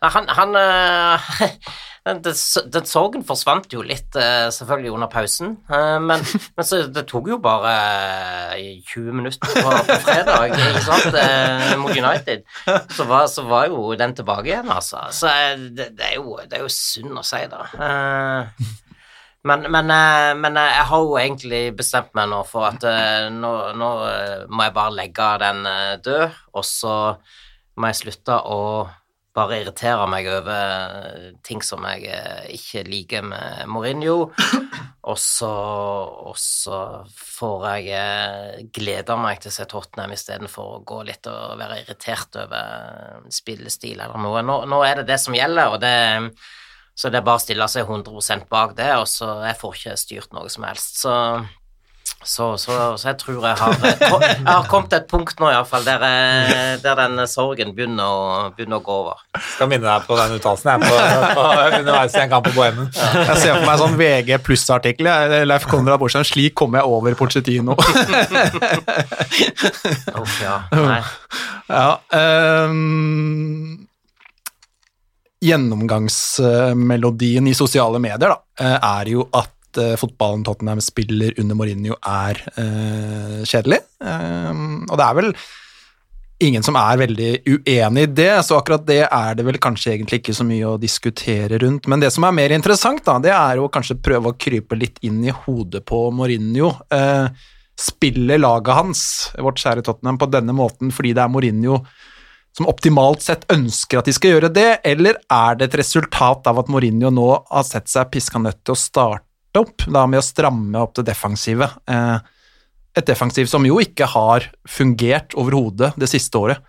[0.00, 1.30] Han, han eh,
[2.06, 5.56] den, sorgen forsvant jo litt, eh, selvfølgelig, under pausen.
[5.70, 6.24] eh, Men,
[6.56, 7.72] men så det tok jo bare
[8.56, 12.44] eh, 20 minutter på, på fredag, ikke sant, eh, mot United.
[12.96, 15.04] Så var, så var jo den tilbake igjen, altså.
[15.12, 17.66] Så eh, det, det, er, jo, det er jo synd å si, da.
[17.88, 18.70] Eh,
[19.48, 23.30] Men, men, eh, men eh, jeg har jo egentlig bestemt meg nå for at eh,
[23.32, 26.96] nå, nå eh, må jeg bare legge den eh, død, og så
[27.80, 28.58] må jeg slutte å
[29.40, 34.30] bare irriterer meg over ting som jeg eh, ikke liker med Mourinho,
[35.10, 35.50] og så,
[36.30, 36.80] og så
[37.16, 41.82] får jeg eh, glede meg til å se Tottenham istedenfor å gå litt og være
[41.82, 44.44] irritert over spillestil eller noe.
[44.46, 45.94] Nå, nå er det det som gjelder, og det
[47.00, 49.96] så det er bare å stille seg 100% bak det, og så jeg får ikke
[49.96, 50.98] styrt noe som helst.
[51.00, 51.12] Så,
[52.22, 53.96] så, så, så jeg tror jeg har, jeg
[54.44, 58.76] har kommet til et punkt nå iallfall der, jeg- der den sorgen begynner å, begynner
[58.76, 59.16] å gå over.
[59.38, 60.94] Jeg Skal minne deg på den uttalelsen jeg på,
[61.38, 61.42] på,
[61.80, 62.86] underveis i en kamp på Bohemen.
[62.92, 65.06] Jeg ser for meg sånn VG pluss-artikkel.
[65.48, 67.72] Leif Konrad Borstein, slik kommer jeg over Pochettino.
[70.20, 70.56] Uff, ja.
[70.76, 71.00] Nei.
[71.70, 71.90] Ja,
[72.68, 73.86] um,
[75.40, 81.96] gjennomgangsmelodien i sosiale medier da, eh, er jo at eh, fotballen Tottenham spiller under Mourinho
[82.00, 83.80] er eh, kjedelig.
[84.02, 85.34] Ehm, og det er vel
[86.40, 90.22] ingen som er veldig uenig i det, så akkurat det er det vel kanskje egentlig
[90.22, 91.88] ikke så mye å diskutere rundt.
[91.90, 95.00] Men det som er mer interessant, da, det er å kanskje prøve å krype litt
[95.06, 96.72] inn i hodet på Mourinho.
[96.96, 97.48] Eh,
[97.80, 99.02] spiller laget hans,
[99.40, 101.80] vårt kjære Tottenham, på denne måten fordi det er Mourinho
[102.56, 106.60] som optimalt sett ønsker at de skal gjøre det, eller er det et resultat av
[106.62, 110.24] at Mourinho nå har sett seg piska nødt til å starte opp da med å
[110.24, 111.66] stramme opp det defensive?
[111.90, 112.18] Eh,
[112.98, 116.62] et defensiv som jo ikke har fungert overhodet det siste året.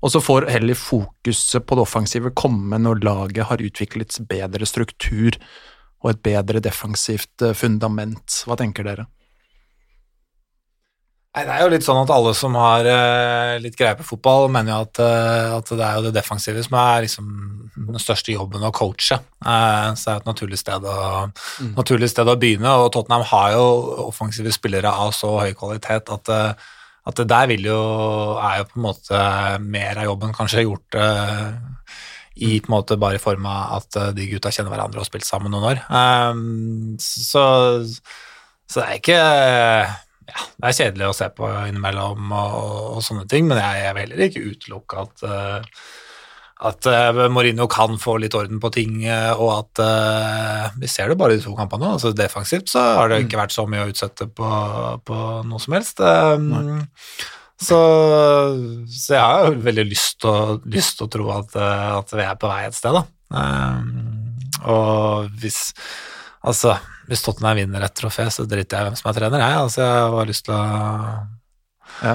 [0.00, 5.36] Og så får heller fokuset på det offensive komme når laget har utviklet bedre struktur
[6.00, 8.42] og et bedre defensivt eh, fundament.
[8.46, 9.06] Hva tenker dere?
[11.30, 14.48] Nei, Det er jo litt sånn at alle som har uh, litt greie på fotball,
[14.50, 17.28] mener jo at, uh, at, det er jo det defensive som er liksom
[17.76, 19.20] den største jobben å coache.
[19.38, 21.70] Uh, så det er et naturlig sted, å, mm.
[21.76, 23.62] naturlig sted, å, begynne, og Tottenham har jo
[24.08, 27.78] offensive spillere av så høy kvalitet at, at det der vil jo,
[28.42, 29.22] er jo på en måte
[29.62, 30.98] mer av jobben kanskje gjort
[32.40, 35.12] i på en måte bare i form av at de gutta kjenner hverandre og har
[35.12, 35.82] spilt sammen noen år.
[36.98, 37.42] Så,
[37.86, 39.18] så det er ikke
[40.30, 42.60] ja, det er kjedelig å se på innimellom og,
[42.96, 45.82] og sånne ting, men jeg, jeg vil heller ikke utelukke at uh,
[46.60, 51.08] at uh, Mourinho kan få litt orden på ting, uh, og at uh, Vi ser
[51.08, 53.42] det bare i de to kampene altså Defensivt så har det ikke mm.
[53.42, 54.50] vært så mye å utsette på,
[55.08, 56.02] på noe som helst.
[56.04, 56.76] Um,
[57.60, 57.78] så,
[58.88, 62.62] så, jeg har jo veldig lyst til å tro at, at, vi er på vei
[62.68, 63.04] et sted, da.
[63.30, 63.90] Um,
[64.68, 65.70] og hvis
[66.40, 66.72] Altså
[67.10, 69.60] hvis Tottenham vinner et trofé, så driter jeg i hvem som er trener, jeg.
[69.64, 70.64] Altså, jeg har lyst til å
[72.06, 72.12] ja.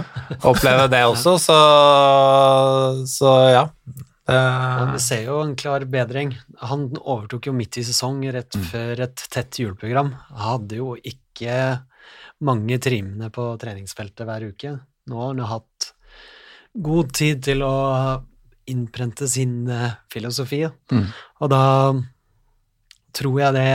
[0.48, 1.58] oppleve det også, så,
[3.12, 3.66] så ja.
[4.26, 4.38] Det...
[4.96, 6.32] Vi ser jo en klar bedring.
[6.72, 8.64] Han overtok jo midt i sesong, rett mm.
[8.72, 10.16] før et tett juleprogram.
[10.40, 11.58] Hadde jo ikke
[12.48, 14.74] mange trimene på treningsfeltet hver uke.
[15.12, 15.92] Nå har han hatt
[16.88, 17.76] god tid til å
[18.72, 21.06] innprente sin eh, filosofi, mm.
[21.44, 21.66] og da
[23.16, 23.70] tror jeg det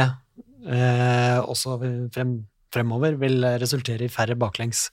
[0.61, 1.79] også
[2.15, 2.35] frem,
[2.73, 4.89] fremover vil resultere i færre baklengs.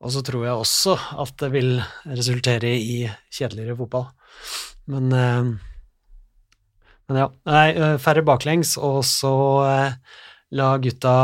[0.00, 1.74] Og så tror jeg også at det vil
[2.08, 3.02] resultere i
[3.32, 4.08] kjedeligere fotball.
[4.90, 5.50] Men, eh,
[7.10, 7.28] men ja.
[7.50, 9.34] Nei, eh, færre baklengs, og så
[9.68, 9.96] eh,
[10.56, 11.14] la gutta,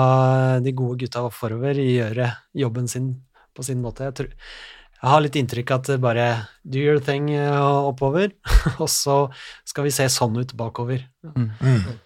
[0.61, 3.15] de gode gutta forover gjøre jobben sin
[3.57, 4.05] på sin måte.
[4.05, 4.33] Jeg, tror,
[5.01, 6.27] jeg har litt inntrykk at det bare
[6.63, 8.35] do your thing eh, oppover,
[8.83, 9.23] og så
[9.65, 11.07] skal vi se sånn ut bakover.
[11.25, 11.97] Mm.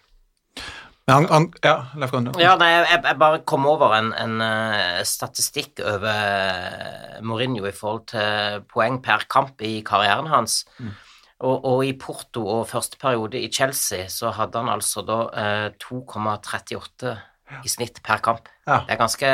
[1.11, 2.33] Han, han, ja, Leif Grønne.
[2.41, 7.75] Ja, nei, jeg, jeg, bare kom over en, en uh, statistikk over eh, Mourinho i
[7.75, 10.63] forhold til poeng per kamp i karrieren hans.
[10.79, 10.93] Mm.
[11.41, 15.69] Og, og, i Porto og første periode i Chelsea så hadde han altså da eh,
[15.81, 17.17] 2,38
[17.65, 18.51] i snitt per kamp.
[18.69, 18.83] Ja.
[18.85, 19.31] Det, er ganske,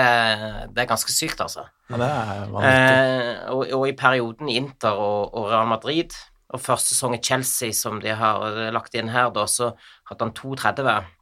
[0.71, 1.67] det, er ganske, sykt, altså.
[1.91, 6.15] Ja, det er uh, og, og, i perioden Inter og, og Real Madrid
[6.55, 9.73] og første sesong i Chelsea, som de har lagt inn her, da, så
[10.09, 11.13] hadde han 2,30.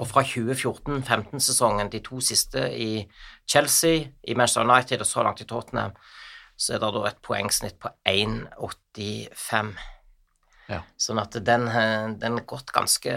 [0.00, 3.04] Og fra 2014-15-sesongen, de to siste i
[3.48, 5.92] Chelsea, i Manchester United og så langt i Tottenham,
[6.56, 9.72] så er det da et poengsnitt på 1,85.
[10.70, 10.80] Ja.
[10.96, 11.66] Sånn at den,
[12.22, 13.14] den har gått ganske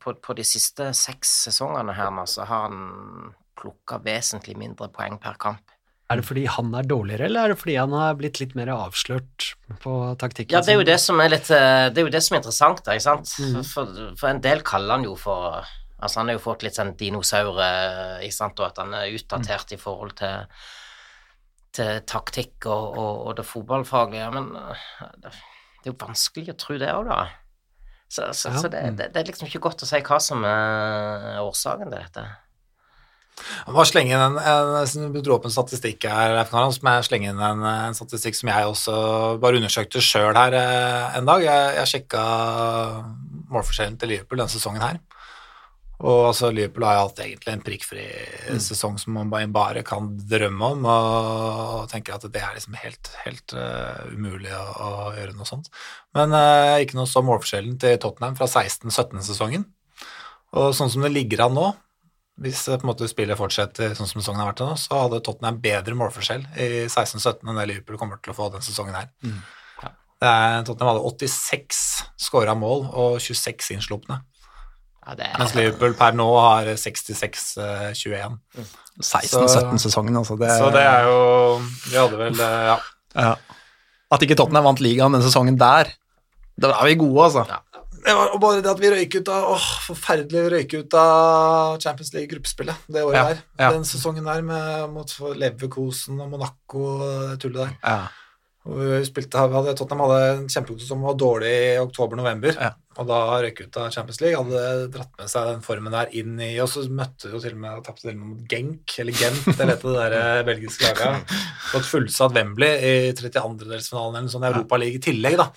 [0.00, 5.18] på, på, de siste seks sesongene her nå, så har han plukka vesentlig mindre poeng
[5.20, 5.75] per kamp.
[6.06, 8.70] Er det fordi han er dårligere, eller er det fordi han har blitt litt mer
[8.70, 9.48] avslørt
[9.82, 10.54] på taktikken?
[10.54, 13.02] Ja, det er jo det som er litt Det er det som er interessant, ikke
[13.02, 13.32] sant.
[13.42, 13.56] Mm.
[13.66, 15.66] For, for, en del kaller han jo for
[15.96, 17.56] Altså, han har jo fått litt sånn dinosaur,
[18.20, 19.74] ikke sant, og at han er utdatert mm.
[19.74, 20.66] i forhold til,
[21.78, 24.50] til taktikk og, og, og, det fotballfaglige, men
[25.24, 27.22] det, det er jo vanskelig å tro det òg, da.
[28.08, 28.60] Så, så, ja.
[28.60, 31.96] så det, det, det, er liksom ikke godt å si hva som er årsaken til
[31.96, 32.26] dette.
[33.36, 37.34] Jeg må slenge inn en, en, du dro opp en statistikk her, som jeg slenger
[37.34, 38.94] inn en, en, statistikk som jeg også
[39.42, 41.44] bare undersøkte sjøl her eh, en dag.
[41.44, 42.22] Jeg, jeg sjekka
[43.52, 45.02] målforskjellen til Liverpool denne sesongen her.
[46.04, 48.04] Og altså, Liverpool har jo hatt egentlig en prikkfri
[48.52, 48.58] mm.
[48.60, 53.56] sesong som man bare kan drømme om, og tenker at det er liksom helt, helt
[53.56, 55.70] uh, umulig å, å, gjøre noe sånt.
[56.16, 59.64] Men uh, ikke noe så målforskjellen til Tottenham fra 16-17-sesongen.
[60.56, 61.70] Og sånn som det ligger an nå,
[62.42, 65.22] hvis på en måte spillet fortsetter sånn som sesongen har vært til nå, så hadde
[65.24, 69.08] Tottenham bedre målforskjell i 16-17 enn det Liverpool kommer til å få den sesongen her.
[69.24, 69.38] Mm.
[69.80, 69.92] Ja.
[70.28, 71.80] Er, Tottenham hadde 86
[72.26, 74.20] skåra mål og 26 innslupne.
[75.06, 75.36] Ja, er...
[75.40, 78.36] Mens Liverpool per nå har 66-21.
[78.58, 78.70] Mm.
[79.00, 80.36] 16-17-sesongen, altså.
[80.40, 80.50] Det...
[80.60, 81.18] Så det er jo
[81.60, 82.76] Vi hadde vel eh, ja.
[83.16, 83.34] ja.
[84.12, 85.92] At ikke Tottenham vant ligaen den sesongen der,
[86.56, 87.44] da er vi gode, altså.
[87.48, 87.60] Ja.
[88.06, 92.12] Det var bare det at vi røyk ut av åh, forferdelig røyk ut av Champions
[92.14, 93.72] League-gruppespillet det året ja, der.
[93.74, 97.74] Den sesongen der med, mot Leverkosen og Monaco og tullet der.
[97.82, 97.98] Ja.
[98.66, 102.56] Vi spilte, vi hadde, Tottenham hadde en kjempegod som var dårlig i oktober-november.
[102.58, 102.72] Ja.
[102.96, 104.38] og da røyk ut av Champions League.
[104.38, 107.62] Hadde dratt med seg den formen der inn i Og så møtte jo til og
[107.62, 111.38] med tapte til og med mot Genk, eller Gent, eller det der eh, belgiske laget.
[111.70, 115.50] På et fullsatt Wembley i 32-delsfinalen eller i Europaligaen i tillegg, da.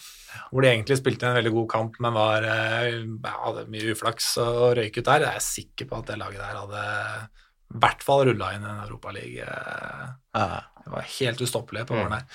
[0.49, 4.31] Hvor de egentlig spilte en veldig god kamp, men var, eh, ja, hadde mye uflaks
[4.43, 5.27] og røyk ut der.
[5.27, 6.85] Jeg er sikker på at det laget der hadde
[7.69, 9.51] i hvert fall rulla inn en Europaliga.
[10.33, 12.25] Det var helt ustoppelig på våren her.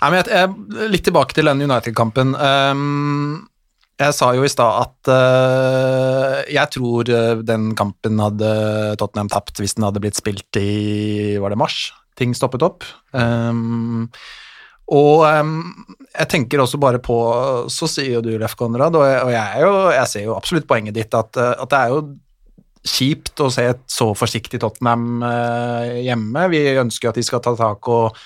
[0.00, 2.34] Nei, men jeg, jeg, litt tilbake til den United-kampen.
[2.34, 3.50] Um,
[4.00, 8.50] jeg sa jo i stad at uh, jeg tror eh, den kampen hadde
[9.00, 11.90] Tottenham tapt hvis den hadde blitt spilt i Var det mars?
[12.16, 12.84] Ting stoppet opp.
[13.16, 14.08] Ehm,
[14.90, 15.54] og um,
[16.10, 17.16] jeg tenker også bare på
[17.70, 20.68] Så sier jo du, Leff Konrad, og jeg, og jeg, jo, jeg ser jo absolutt
[20.70, 22.00] poenget ditt, at, eh, at det er jo
[22.90, 26.46] kjipt å se et så forsiktig Tottenham eh, hjemme.
[26.50, 28.16] Vi ønsker jo at de skal ta tak og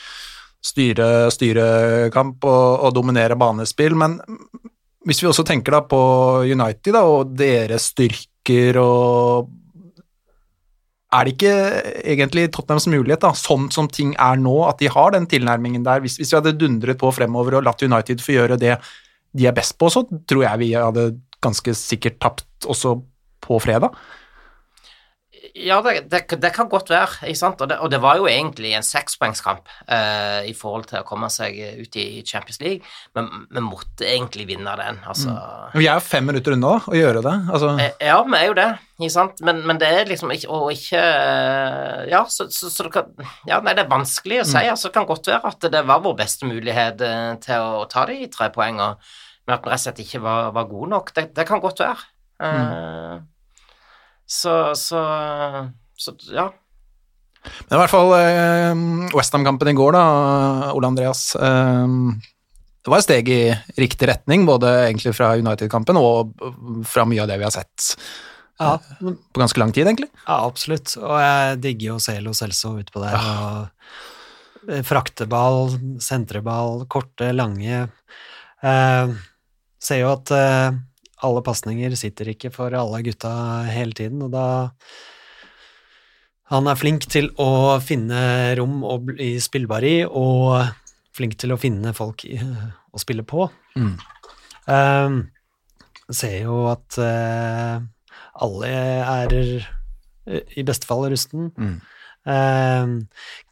[0.64, 1.66] styre, styre
[2.14, 4.16] kamp og, og dominere banespill, men
[5.05, 6.00] hvis vi også tenker da på
[6.48, 9.50] United da, og deres styrker og
[11.14, 11.55] Er det ikke
[12.03, 16.03] egentlig Tottenhams mulighet, da, sånn som ting er nå, at de har den tilnærmingen der?
[16.03, 18.79] Hvis, hvis vi hadde dundret på fremover og latt United få gjøre det
[19.35, 21.09] de er best på, så tror jeg vi hadde
[21.44, 22.96] ganske sikkert tapt også
[23.44, 23.94] på fredag.
[25.54, 27.60] Ja, det, det, det kan godt være, ikke sant?
[27.62, 31.28] Og det, og det var jo egentlig en sekspoengskamp eh, i forhold til å komme
[31.30, 32.82] seg ut i Champions League,
[33.14, 35.30] men vi måtte egentlig vinne den, altså.
[35.30, 37.34] Men Vi er jo fem minutter unna å gjøre det.
[37.54, 38.66] Altså, Eh, Ja, vi er jo det,
[38.98, 42.84] ikke sant, men, men det er liksom ikke Og ikke eh, Ja, så, så, så
[42.86, 44.62] det kan Ja, nei, det er vanskelig å si.
[44.70, 48.04] Altså, det kan godt være at det var vår beste mulighet eh, til å ta
[48.10, 48.96] de tre poengene,
[49.46, 51.14] men at vi rett og slett ikke var, var gode nok.
[51.14, 52.06] Det, kan godt være.
[52.42, 53.14] Eh,
[54.26, 55.00] Så, så
[56.00, 56.48] Så ja.
[57.68, 58.78] Men i hvert fall eh,
[59.12, 60.04] Westham-kampen i går, da,
[60.72, 61.26] Ole Andreas.
[61.37, 61.88] Eh,
[62.84, 63.40] det var et steg i
[63.80, 66.32] riktig retning, både egentlig fra United-kampen og
[66.88, 67.94] fra mye av det vi har sett
[68.60, 70.08] Ja, på ganske lang tid, egentlig.
[70.26, 70.92] ja, absolutt.
[71.00, 73.16] Og jeg digger jo Celo Celso utpå der.
[73.20, 77.87] Og eh, frakteball, sentreball, korte, lange.
[78.64, 79.14] Eh,
[79.84, 80.76] ser jo at eh,
[81.24, 83.32] alle pasninger sitter ikke for alle gutta
[83.70, 84.46] hele tiden, og da
[86.52, 90.60] Han er flink til å finne rom å bli spillbar i, og
[91.16, 93.46] flink til å finne folk å spille på.
[93.80, 93.94] Mm.
[94.68, 95.16] Eh,
[96.12, 97.80] ser jo at uh,
[98.44, 101.48] alle er eh, i beste fall rusten.
[101.56, 101.78] Mm.
[102.24, 102.92] Eh,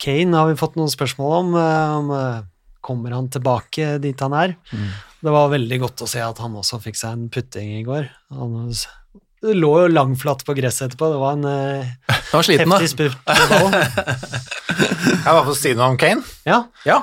[0.00, 1.54] Kane har vi fått noen spørsmål om.
[1.60, 2.42] eh, om eh,
[2.82, 4.56] kommer han tilbake dit han er?
[4.72, 4.88] Mm.
[5.22, 8.08] Det var veldig godt å se at han også fikk seg en putting i går.
[8.34, 8.56] Han
[9.42, 11.08] det lå jo langflatt på gresset etterpå.
[11.10, 11.88] Det var en eh,
[12.30, 13.16] Han var sliten, heftig spurt.
[15.22, 16.22] Jeg var på si noe om Kane.
[16.48, 17.00] Ja, Ja.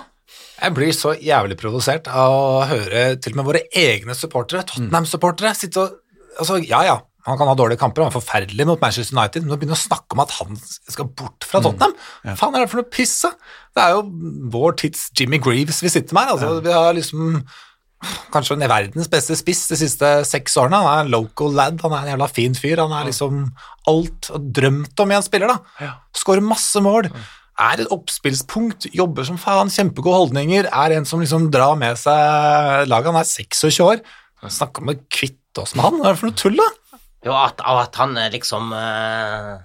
[0.60, 5.54] Jeg blir så jævlig provosert av å høre til og med våre egne supportere, Tottenham-supportere,
[5.56, 5.94] sitte og
[6.36, 6.98] altså, Ja, ja,
[7.30, 9.80] han kan ha dårlige kamper, han er forferdelig mot Manchester United, men å begynne å
[9.80, 11.96] snakke om at han skal bort fra Tottenham
[12.36, 13.32] Faen, er det for noe piss, da?
[13.76, 14.04] Det er jo
[14.58, 16.36] vår tids Jimmy Greaves vi sitter med her.
[16.36, 17.40] Altså, Vi har liksom
[18.34, 20.78] kanskje en verdens beste spiss de siste seks årene.
[20.80, 22.80] Han er en local lad, han er en jævla fin fyr.
[22.84, 23.42] Han er liksom
[23.92, 25.92] alt drømt om i en spiller, da.
[26.16, 27.10] Skårer masse mål.
[27.60, 30.70] Er et oppspillspunkt, jobber som faen, kjempegode holdninger.
[30.72, 33.12] Er en som liksom drar med seg laget.
[33.12, 34.04] Han er 26 år.
[34.48, 36.70] Snakka om å kvitte oss med han, hva er det for noe tull, da?
[37.28, 39.58] Jo, at, at han er liksom eh,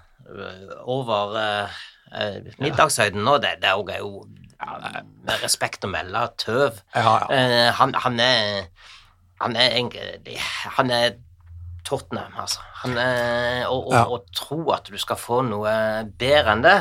[0.90, 4.24] over eh, middagshøyden nå, det, det er jo-
[4.68, 6.80] jo med respekt å melde tøv.
[6.94, 7.28] Ja, ja.
[7.36, 8.66] Eh, han, han er
[9.42, 10.38] Han er egentlig
[10.78, 11.16] Han er
[11.84, 12.62] Tottenham, altså.
[12.80, 14.04] Han er, og, og, Ja.
[14.08, 15.74] og tro at du skal få noe
[16.16, 16.78] bedre enn det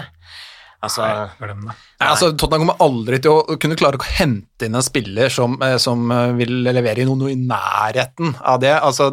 [0.83, 1.05] Altså.
[1.39, 5.55] Nei, altså, Tottenham kommer aldri til å kunne klare å hente inn en spiller som,
[5.63, 8.73] eh, som eh, vil levere noe, noe i nærheten av det.
[8.75, 9.07] Altså,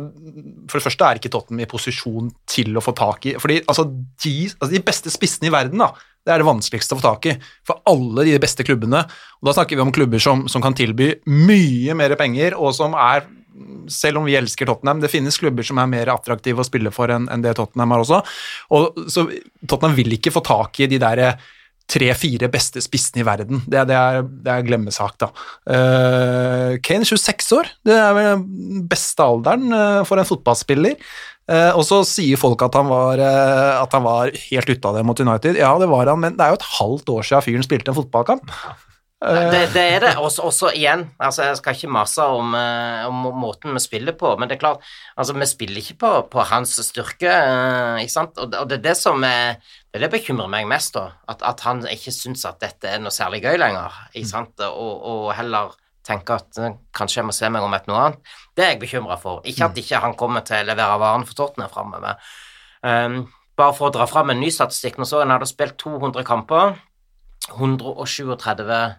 [0.67, 3.87] for det første er ikke Tottenham i posisjon til å få tak i fordi altså,
[3.87, 5.93] de, altså, de beste spissene i verden, da,
[6.27, 9.03] det er det vanskeligste å få tak i for alle de beste klubbene.
[9.41, 12.97] Og Da snakker vi om klubber som, som kan tilby mye mer penger, og som
[12.99, 13.25] er
[13.91, 17.11] selv om vi elsker Tottenham, det finnes klubber som er mer attraktive å spille for
[17.13, 18.21] enn en det Tottenham har også.
[18.77, 19.27] Og, så
[19.67, 21.25] Tottenham vil ikke få tak i de der
[21.91, 23.63] tre-fire beste spissene i verden.
[23.67, 25.31] Det, det, er, det er glemmesak, da.
[25.67, 30.95] Uh, Kane 26 år, det er vel den beste alderen uh, for en fotballspiller.
[31.51, 34.99] Eh, og så sier folk at han, var, eh, at han var helt ute av
[34.99, 35.59] det mot United.
[35.59, 37.99] Ja, det var han, men det er jo et halvt år siden fyren spilte en
[37.99, 38.55] fotballkamp.
[39.21, 40.13] Det, det er det.
[40.17, 44.31] Også, også igjen, altså jeg skal ikke mase om, eh, om måten vi spiller på,
[44.41, 48.41] men det er klart, altså vi spiller ikke på, på hans styrke, eh, ikke sant,
[48.41, 49.61] og, og det er det som er,
[49.91, 53.03] det er det bekymrer meg mest da, at, at han ikke synes at dette er
[53.05, 57.37] noe særlig gøy lenger, ikke sant, og, og heller tenker at eh, kanskje jeg må
[57.37, 58.35] se meg om etter noe annet.
[58.61, 59.41] Det er jeg bekymra for.
[59.49, 62.19] Ikke at ikke han kommer til å levere varene for Tottenham framover.
[62.85, 63.23] Um,
[63.57, 64.99] bare for å dra fram en ny statistikk.
[65.01, 66.77] Nå så han hadde spilt 200 kamper.
[67.57, 68.99] 137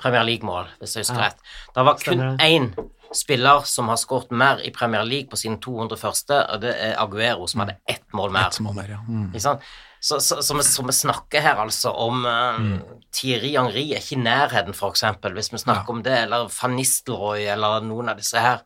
[0.00, 1.26] Premier League-mål, hvis jeg husker Ja.
[1.28, 1.36] rett.
[1.76, 2.70] Det var kun én
[3.12, 6.96] spiller som har skåret mer i Premier League på sine 200 første, og det er
[6.96, 7.76] Aguero, som hadde
[8.16, 8.50] mål mer.
[8.50, 9.00] Et mål mer, ja.
[9.06, 9.28] Mm.
[9.32, 9.64] Ikke sant?
[10.00, 12.78] Så, så, så, vi, så vi snakker her altså om uh,
[13.12, 16.72] Thierry Henry er ikke i nærheten, for eksempel, hvis vi snakker om det, eller Van
[16.78, 18.62] Nistelrooy, eller noen av disse her.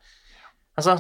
[0.78, 0.94] Altså,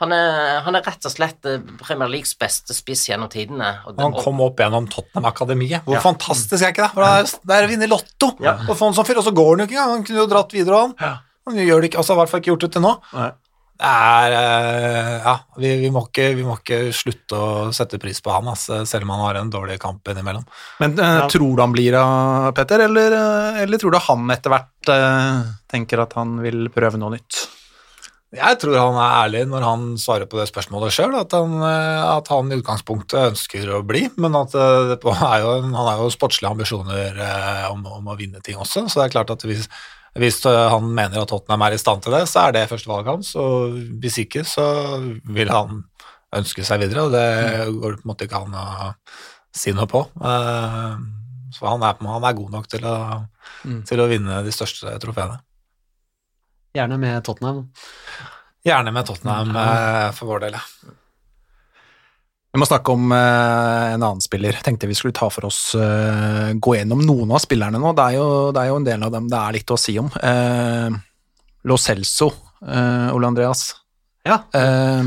[0.00, 3.68] han er, han er rett og slett eh, Premier Leagues beste spiss gjennom tidene.
[3.84, 5.84] Og det, Han kom opp gjennom Tottenham-akademiet.
[5.84, 6.00] Hvor Ja.
[6.00, 6.92] fantastisk er ikke det?
[6.94, 8.54] For det er, det er å vinne Lotto Ja.
[8.64, 9.92] og få en sånn fyr, og så går han jo ikke engang.
[9.98, 11.20] Han kunne jo dratt videre, han.
[11.50, 12.94] Han gjør det ikke, altså i hvert fall ikke gjort det til nå.
[13.12, 13.30] Nei.
[13.80, 18.18] Det er eh, Ja, vi, vi, må ikke, vi må ikke slutte å sette pris
[18.20, 20.44] på han, altså, selv om han har en dårlig kamp innimellom.
[20.82, 24.52] Men eh, tror du han blir av, Petter, eller, eh, eller tror du han etter
[24.52, 27.46] hvert uh, tenker at han vil prøve noe nytt?
[28.36, 32.28] Jeg tror han er ærlig når han svarer på det spørsmålet sjøl, at, han, at
[32.30, 36.12] han i utgangspunktet ønsker å bli, men at det på- er jo, han har jo
[36.14, 37.18] sportslige ambisjoner
[37.72, 39.66] om, om å vinne ting også, så det er klart at hvis,
[40.18, 43.12] hvis eh, han mener at Tottenham er i stand til det, så er det førstevalget
[43.12, 44.64] hans, og hvis ikke, så
[45.30, 45.84] vil han
[46.34, 47.26] ønske seg videre, og det
[47.80, 48.92] går det på en måte ikke an å
[49.56, 50.04] si noe på.
[50.22, 50.98] Eh,
[51.50, 52.96] Så han er, han er god nok til å,
[53.66, 53.80] Mm.
[53.84, 55.40] til å vinne de største trofeene.
[56.72, 57.64] Gjerne med Tottenham.
[58.64, 60.94] Gjerne med Tottenham eh, for vår del, ja.
[62.50, 64.56] Vi må snakke om eh, en annen spiller.
[64.66, 67.92] Tenkte vi skulle ta for oss eh, gå gjennom noen av spillerne nå.
[67.94, 68.24] Det er, jo,
[68.54, 70.08] det er jo en del av dem det er litt å si om.
[70.18, 70.88] Eh,
[71.70, 72.32] Lo Celso,
[72.66, 73.68] eh, Ole Andreas.
[74.26, 75.04] Ja, Eh,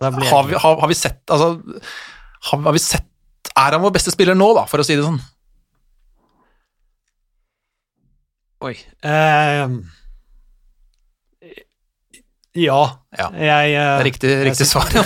[0.00, 1.58] har, vi, har, har vi sett Altså,
[2.48, 5.04] har, har vi sett Er han vår beste spiller nå, da, for å si det
[5.04, 5.18] sånn?
[8.64, 8.72] Oi.
[9.02, 9.74] Eh,
[12.58, 12.80] ja.
[13.16, 13.28] Ja.
[13.36, 14.88] Jeg, uh, er riktig, riktig svar.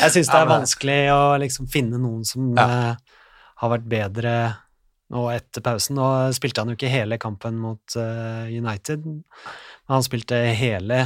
[0.00, 2.66] Jeg syns det er vanskelig å liksom finne noen som Ja.
[2.66, 2.94] uh,
[3.60, 4.34] har vært bedre
[5.10, 5.98] nå etter pausen.
[5.98, 6.06] Nå
[6.36, 11.04] spilte han jo ikke hele kampen mot uh, United, men han spilte hele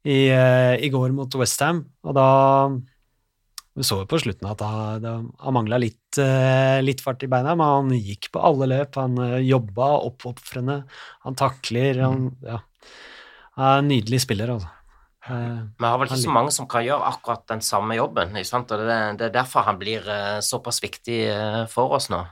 [0.00, 2.28] i, eh, i går mot Westham, og da
[3.76, 7.52] Vi så jo på slutten at han, han mangla litt, eh, litt fart i beina,
[7.54, 9.14] men han gikk på alle løp, han
[9.46, 10.80] jobba oppofrende,
[11.22, 12.58] han takler han, ja.
[13.58, 14.68] Han er en nydelig spiller, altså.
[15.26, 18.48] Eh, Vi har vel ikke så mange som kan gjøre akkurat den samme jobben, ikke
[18.48, 18.70] sant?
[18.72, 22.22] og det, er- er derfor han blir eh, såpass viktig eh, for oss nå.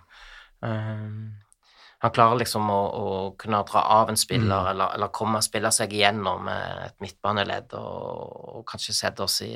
[2.00, 3.04] Han klarer liksom å, å
[3.38, 8.58] kunne dra av en spiller, eller, eller komme og spille seg igjennom et midtbaneledd, og,
[8.60, 9.52] og kanskje sette oss i,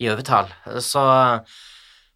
[0.00, 0.48] i overtall.
[0.84, 1.02] Så,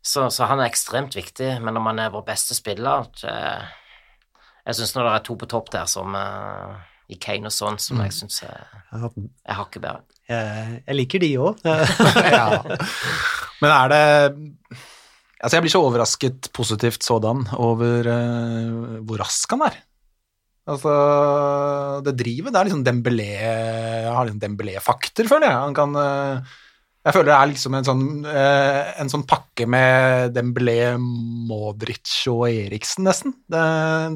[0.05, 4.95] så, så han er ekstremt viktig, men om han er vår beste spiller Jeg syns
[4.97, 6.12] når det er to på topp der, som
[7.12, 10.02] i Kane og sånn, som jeg syns er, jeg, er hakket bedre.
[10.30, 11.64] jeg liker de òg.
[12.36, 12.46] ja.
[13.61, 14.05] Men er det
[15.44, 19.74] Altså, jeg blir så overrasket positivt sådan over uh, hvor rask han er.
[20.64, 20.92] Altså,
[22.07, 23.26] det drivet, det er liksom Dembélé
[24.09, 25.59] Har liksom Dembélé-fakter, føler jeg.
[25.61, 26.55] Han kan eh,
[27.05, 32.46] Jeg føler det er liksom en sånn, eh, en sånn pakke med Dembélé, Modric og
[32.48, 33.34] Eriksen, nesten.
[33.50, 33.64] Det,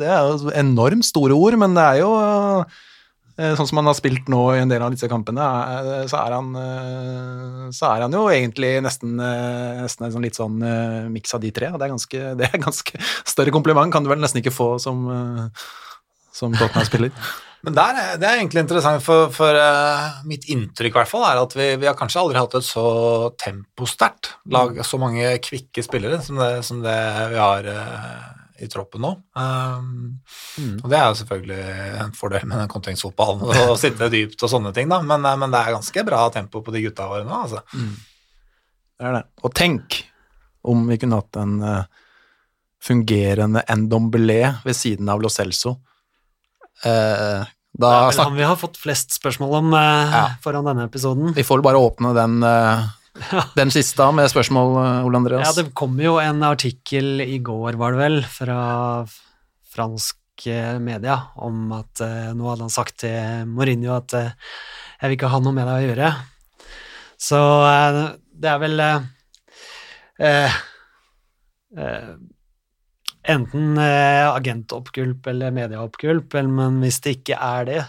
[0.00, 3.94] det er jo enormt store ord, men det er jo eh, Sånn som han har
[3.94, 8.00] spilt nå i en del av disse kampene, er- så er han, eh, så er
[8.02, 11.68] han jo egentlig nesten, eh, nesten en sånn litt sånn eh, miks av de tre.
[11.70, 15.04] Det er ganske, det er ganske større kompliment kan du vel nesten ikke få som,
[15.12, 15.68] eh,
[16.34, 17.12] som Tottenham-spiller.
[17.66, 21.24] Men der, er- det er egentlig interessant, for, for uh, mitt inntrykk i hvert fall
[21.26, 22.84] er at vi, vi har kanskje aldri hatt et så
[23.42, 26.94] temposterkt lag, så mange kvikke spillere som det, som det
[27.32, 28.28] vi har uh,
[28.62, 29.10] i troppen nå.
[29.38, 30.20] Um,
[30.82, 31.58] Og det er jo selvfølgelig
[32.04, 33.42] en fordel med den kontringsfotballen,
[33.72, 36.62] å sitte dypt og sånne ting, da, men, eh, men det er ganske bra tempo
[36.66, 37.62] på de gutta våre nå, altså.
[38.98, 39.24] Det er det.
[39.46, 40.00] Og tenk
[40.66, 41.84] om vi kunne hatt en uh,
[42.82, 45.76] fungerende Ndombele ved siden av Lo Celso.
[46.86, 47.46] Eh,
[47.78, 50.22] Det da er vel han vi har fått flest spørsmål om uh, Ja.
[50.42, 51.32] foran denne episoden.
[51.34, 52.86] Vi får bare åpne den, eh,
[53.60, 55.46] den siste med spørsmål, Ole Andreas.
[55.46, 58.60] Ja, det kom jo en artikkel i går, var det vel, fra
[59.74, 60.16] fransk
[60.78, 61.98] media om at
[62.38, 65.88] nå hadde han sagt til Mourinho at jeg vil ikke ha noe med deg å
[65.88, 66.10] gjøre.
[67.18, 67.40] Så
[68.38, 68.78] det er vel
[73.28, 77.82] enten eh, agentoppgulp eller medieoppgulp, men hvis det ikke er det,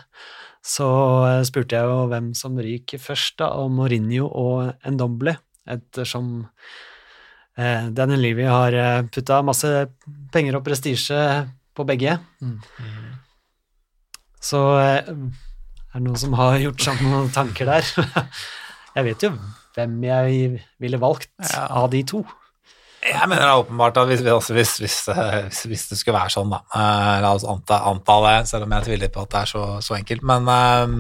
[0.65, 0.87] så
[1.29, 5.37] eh, spurte jeg jo hvem som ryker først, da, og Mourinho og Ndombele,
[5.69, 6.31] ettersom
[7.57, 8.75] eh, Daniel Levy har
[9.13, 9.71] putta masse
[10.33, 11.21] penger og prestisje
[11.77, 12.17] på begge.
[14.43, 17.87] Så eh, er det noen som har gjort seg noen tanker der?
[18.97, 19.33] Jeg vet jo
[19.77, 21.67] hvem jeg ville valgt Ja.
[21.79, 22.23] av de to.
[22.99, 24.21] Jeg mener det er åpenbart at hvis,
[24.51, 28.17] hvis, hvis, eh, hvis, hvis det skulle være sånn, da eh, La oss anta, anta
[28.25, 30.25] det, selv om jeg tviler på at det er så, så enkelt.
[30.27, 30.97] Men um,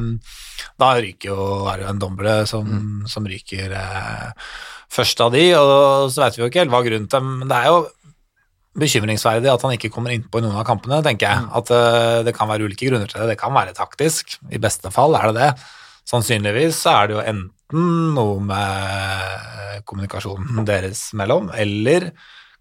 [0.79, 2.71] da ryker jo, er det jo en domble som,
[3.11, 4.31] som ryker uh,
[4.95, 7.59] først av de, og så vet vi jo ikke helt hva grunnen til Men det
[7.59, 7.83] er jo
[8.79, 11.51] bekymringsverdig at han ikke kommer innpå i noen av kampene, tenker jeg.
[11.59, 13.33] At uh, det kan være ulike grunner til det.
[13.33, 15.53] Det kan være taktisk, i beste fall er det det.
[16.07, 22.11] Sannsynligvis så er det jo enten noe med kommunikasjonen deres mellom, eller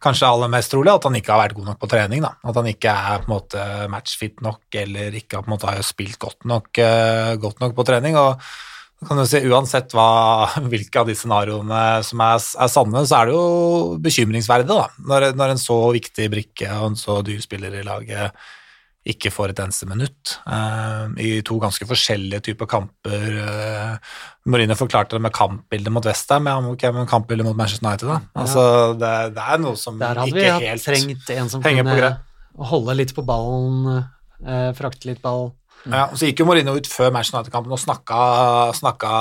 [0.03, 2.25] kanskje aller mest trolig at han ikke har vært god nok på trening.
[2.25, 2.35] Da.
[2.47, 5.87] At han ikke er på en måte matchfit nok, eller ikke på en måte har
[5.87, 8.17] spilt godt nok, eh, godt nok på trening.
[8.17, 8.43] og
[9.07, 13.29] kan du si, Uansett hva, hvilke av de scenarioene som er, er sanne, så er
[13.29, 17.79] det jo bekymringsverdig da, når, når en så viktig brikke og en så dyr spiller
[17.79, 18.35] i laget
[19.09, 23.39] ikke får et eneste minutt eh, i to ganske forskjellige typer kamper.
[23.43, 24.17] Eh,
[24.49, 28.09] Mourinho forklarte det med kampbildet mot Westham, ja, okay, ok, men kampbildet mot Manchester United,
[28.11, 28.19] da.
[28.45, 28.65] Altså,
[29.01, 31.53] det, det er noe som ikke helt Der hadde vi ikke hatt helt trengt en
[31.53, 32.11] som kunne
[32.69, 34.05] holde litt på ballen,
[34.45, 35.51] eh, frakte litt ball.
[35.87, 38.19] Ja, og Så gikk jo Mourinho ut før Manchester United-kampen og snakka,
[38.77, 39.13] snakka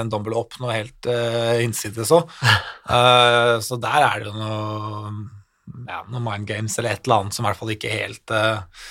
[0.00, 2.26] en dobbel opp noe helt uh, innsides òg.
[2.90, 5.12] uh, så der er det jo noe,
[5.86, 8.82] ja, noe mind games eller et eller annet som i hvert fall ikke helt eh,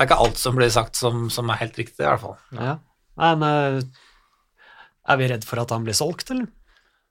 [0.00, 2.38] Det er ikke alt som blir sagt som, som er helt riktig, i hvert fall.
[2.56, 2.78] Ja.
[3.20, 3.82] Nei, men
[5.10, 6.48] er vi redd for at han blir solgt, eller?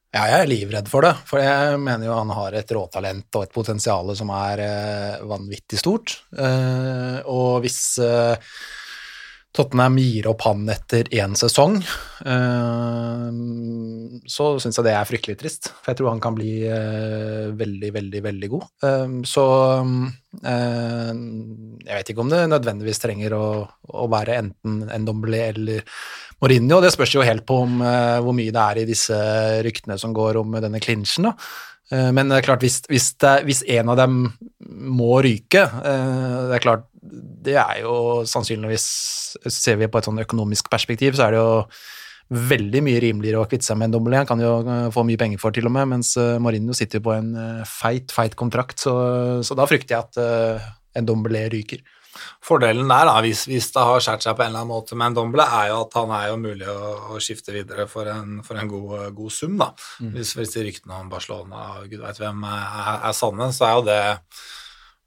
[0.09, 3.43] Ja, jeg er livredd for det, for jeg mener jo han har et råtalent og
[3.45, 6.15] et potensial som er eh, vanvittig stort.
[6.33, 8.49] Eh, og hvis eh,
[9.59, 11.81] Tottenham gir opp han etter én sesong,
[12.23, 13.25] eh,
[14.31, 15.71] så syns jeg det er fryktelig trist.
[15.81, 18.65] For jeg tror han kan bli eh, veldig, veldig, veldig god.
[18.87, 19.45] Eh, så
[19.83, 21.11] eh,
[21.83, 25.83] jeg vet ikke om det nødvendigvis trenger å, å være enten Ndombele eller
[26.39, 26.79] Mourinho.
[26.79, 29.19] Det spørs jo helt på om, eh, hvor mye det er i disse
[29.67, 30.79] ryktene som går om denne.
[31.91, 34.19] Eh, Men det er klart, hvis, hvis, det, hvis en av dem
[34.69, 37.93] må ryke eh, Det er klart, det er jo
[38.27, 38.89] sannsynligvis
[39.53, 41.51] Ser vi på et sånn økonomisk perspektiv, så er det jo
[42.49, 44.15] veldig mye rimeligere å kvitte seg med en dobbel.
[44.17, 47.13] Han kan jo eh, få mye penger for, til og med, mens Marino sitter på
[47.13, 48.95] en eh, feit, feit kontrakt, så,
[49.45, 51.85] så da frykter jeg at eh, en dobbel ryker.
[52.43, 55.11] Fordelen der, da, hvis, hvis det har skjært seg på en eller annen måte med
[55.11, 58.39] en Domble, er jo at han er jo mulig å, å skifte videre for en,
[58.45, 59.57] for en god, god sum.
[59.61, 59.69] da.
[60.15, 63.77] Hvis, hvis de ryktene om Barcelona og gud veit hvem er, er sanne, så er
[63.77, 64.01] jo det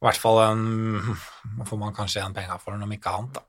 [0.03, 0.63] i hvert fall en
[1.69, 3.37] får man kanskje igjen penger for den, om ikke annet.
[3.39, 3.45] da.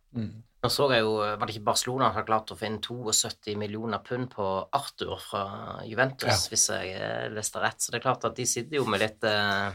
[0.64, 4.00] Nå så jeg jo, Var det ikke Barcelona som har klart å finne 72 millioner
[4.06, 5.42] pund på Arthur fra
[5.84, 6.38] Juventus, Ja.
[6.54, 7.82] hvis jeg eh, leste rett?
[7.82, 9.74] Så det er klart at de sitter jo med litt eh,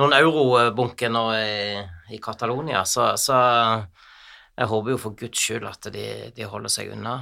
[0.00, 1.84] Noen eurobunker nå i,
[2.16, 3.36] i Catalonia, så, så
[4.56, 7.18] jeg håper jo for guds skyld at de, de holder seg unna.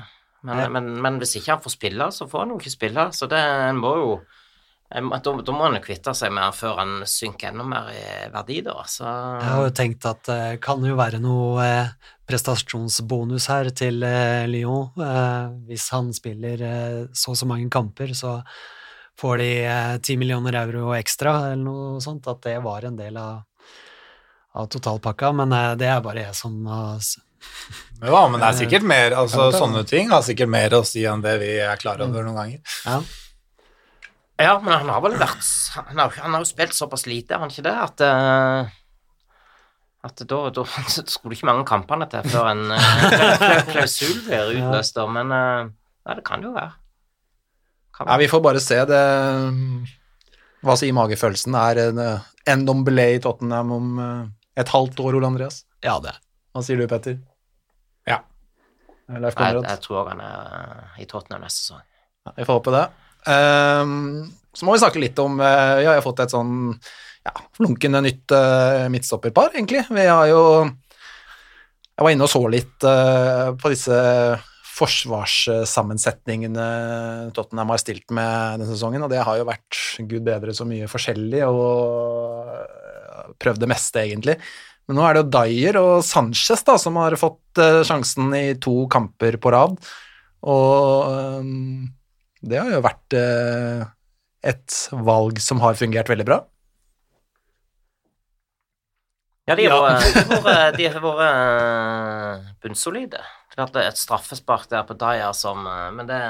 [0.47, 0.69] Men, Ja.
[0.73, 3.09] men, men hvis ikke han får spille, så får han jo ikke spille.
[3.13, 4.13] Så det en må jo
[4.91, 8.01] Da, da må han jo kvitte seg med han før han synker enda mer i
[8.33, 8.81] verdi, da.
[8.91, 11.93] Så Jeg har jo tenkt at det kan jo være noe uh,
[12.27, 14.91] prestasjonsbonus her til uh, Lyon.
[14.99, 16.67] Eh, hvis han spiller
[17.15, 18.41] så og så mange kamper, så
[19.21, 19.49] får de
[20.03, 22.27] ti 10 millioner euro ekstra, eller noe sånt.
[22.27, 23.45] At det var en del av,
[24.59, 25.31] av totalpakka.
[25.39, 26.99] Men det er bare jeg som har
[28.11, 31.07] Ja, men det er sikkert mer, altså Ja, sånne ting har sikkert mer å si
[31.07, 32.79] enn det vi er klar over noen ganger.
[32.87, 33.03] Ja.
[34.41, 37.43] Ja, men han har vel vært Han har, han har jo spilt såpass lite, har
[37.45, 38.77] han ikke det, at uh,
[40.09, 44.95] at da, da skulle det ikke mange kampene til før en kla- klausul blir utløst,
[44.97, 45.67] da, men uh,
[46.07, 46.73] ja, det kan jo være.
[47.99, 49.01] Kan Ja, vi får bare se det
[50.65, 51.57] Hva sier magefølelsen?
[51.57, 52.01] Er en,
[52.55, 53.91] en Dombele i Tottenham om
[54.57, 55.63] et halvt år, Ole Andreas?
[55.85, 56.17] ja, det.
[56.57, 57.21] Hva sier du, Petter?
[58.09, 58.19] Ja.
[59.09, 59.69] Leif jeg, Konrad?
[59.69, 61.85] jeg tror han er i Tottenham neste sesong.
[62.27, 62.83] Ja, vi får håpe det.
[63.29, 66.73] Ehm, så må vi snakke litt om eh, Vi har jo fått et sånn
[67.27, 69.83] ja, flunkende nytt uh, midtstopperpar, egentlig.
[69.93, 73.99] Vi har jo Jeg var inne og så litt eh, på disse
[74.81, 76.69] forsvarssammensetningene
[77.37, 79.77] Tottenham har stilt med denne sesongen, og det har jo vært
[80.09, 84.37] gud bedre så mye forskjellig, og eh, prøvd det meste, egentlig.
[84.89, 88.57] Men nå er det jo Dyer og Sanchez da, som har fått eh, sjansen i
[88.63, 89.77] to kamper på rad.
[90.49, 91.85] Og øhm,
[92.43, 93.85] det har jo vært eh,
[94.51, 96.39] et valg som har fungert veldig bra.
[99.49, 99.99] Ja, de har Ja.
[100.47, 100.79] vært-
[102.63, 103.21] bunnsolide.
[103.57, 106.23] de hadde eh, et straffespark der på Daya som eh, Men det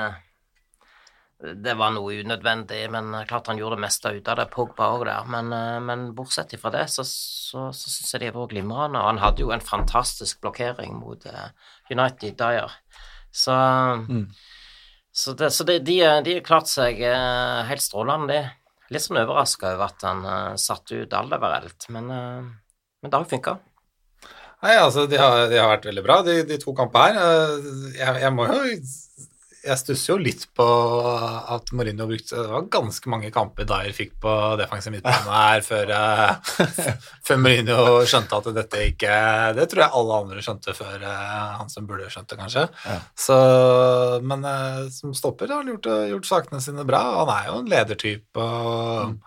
[1.65, 4.51] det var noe unødvendig, men klart han gjorde det meste ut av det.
[4.53, 5.25] Pogba òg der.
[5.25, 9.01] Men, eh, men bortsett fra det, så, så, så syns jeg de har vært glimrende.
[9.01, 11.25] Og han hadde jo en fantastisk blokkering mot
[11.91, 12.71] United Dyer.
[13.33, 13.57] Så,
[15.13, 18.95] så, det, så det, de, har klart seg uh, helt strålende, de.
[18.95, 22.47] Litt sånn overraska over at han uh, satte ut Aldeverelt, men, uh,
[23.03, 23.59] men det har jo funka.
[24.61, 27.55] Nei, altså, de har, de har vært veldig bra, de, de to kampene her.
[27.57, 28.59] Eh, Jeg, jeg må jo
[29.61, 34.15] Jeg stusser jo litt på at Mourinho brukte Det var ganske mange kamper Dyer fikk
[34.23, 36.55] på defensiv midtbane her før, eh,
[37.27, 39.19] før Mourinho skjønte at dette ikke
[39.59, 42.65] Det tror jeg alle andre skjønte før eh, han som burde skjønt det, kanskje.
[43.19, 43.37] Så,
[44.25, 47.03] men eh, som stopper har han gjort, gjort sakene sine bra.
[47.21, 48.41] Han er jo en ledertype.
[48.41, 49.21] og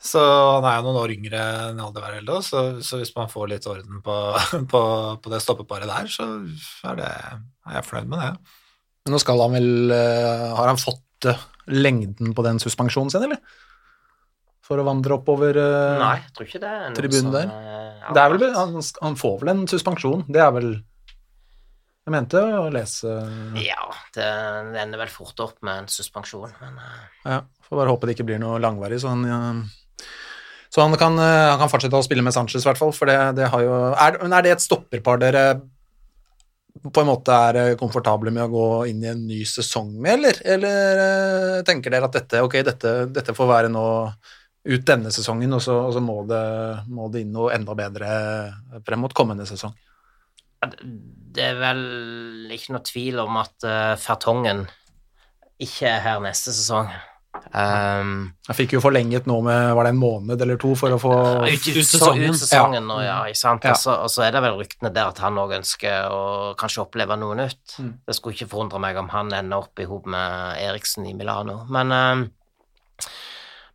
[0.00, 0.20] så
[0.56, 4.00] han er jo noen år yngre enn Aldevereldo, så, så hvis man får litt orden
[4.04, 4.16] på,
[4.72, 4.82] på,
[5.20, 6.28] på det stoppeparet der, så
[6.88, 7.10] er, det,
[7.68, 8.59] er jeg fornøyd med det.
[9.10, 13.40] Nå skal han vel eh, Har han fått eh, lengden på den suspensjonen sin, eller?
[14.66, 17.50] For å vandre oppover eh, Nei, jeg tror ikke det er tribunen der.
[18.10, 22.64] Det er vel, han, han får vel en suspensjon, det er vel Jeg mente å
[22.72, 23.18] lese
[23.60, 24.30] Ja, det,
[24.72, 26.80] det ender vel fort opp med en suspensjon, men
[27.26, 29.40] Ja, får bare håpe det ikke blir noe langvarig, så han ja,
[30.70, 32.92] så han kan, han kan fortsette å spille med Sanchez, i hvert fall.
[32.94, 35.42] For det, det har jo er, er det et stopperpar dere
[36.92, 40.18] på en måte er eh, komfortable med å gå inn i en ny sesong med,
[40.18, 40.40] eller?
[40.56, 43.84] Eller eh, tenker dere at dette, okay, dette, dette får være nå
[44.70, 46.40] ut denne sesongen, og så, og så må, det,
[46.92, 48.10] må det inn noe enda bedre
[48.86, 49.72] frem mot kommende sesong?
[50.60, 54.66] det- er vel ikke noe tvil om at uh, Fertongen
[55.60, 56.90] ikke er her neste sesong.
[57.50, 60.98] Um, Jeg fikk jo forlenget nå med var det en måned eller to for å
[61.02, 61.12] få
[61.48, 63.64] ut, ut, ut sesongen, ut sesongen Og, ja, ikke sant?
[63.64, 63.72] Ja.
[63.74, 66.84] Og så- Og så er det vel ryktene der at han òg ønsker å kanskje
[66.86, 67.74] oppleve noe nytt.
[67.78, 67.94] Mm.
[68.06, 71.64] Det skulle ikke forundre meg om han ender opp i hop med Eriksen i Milano.
[71.68, 72.30] Men um,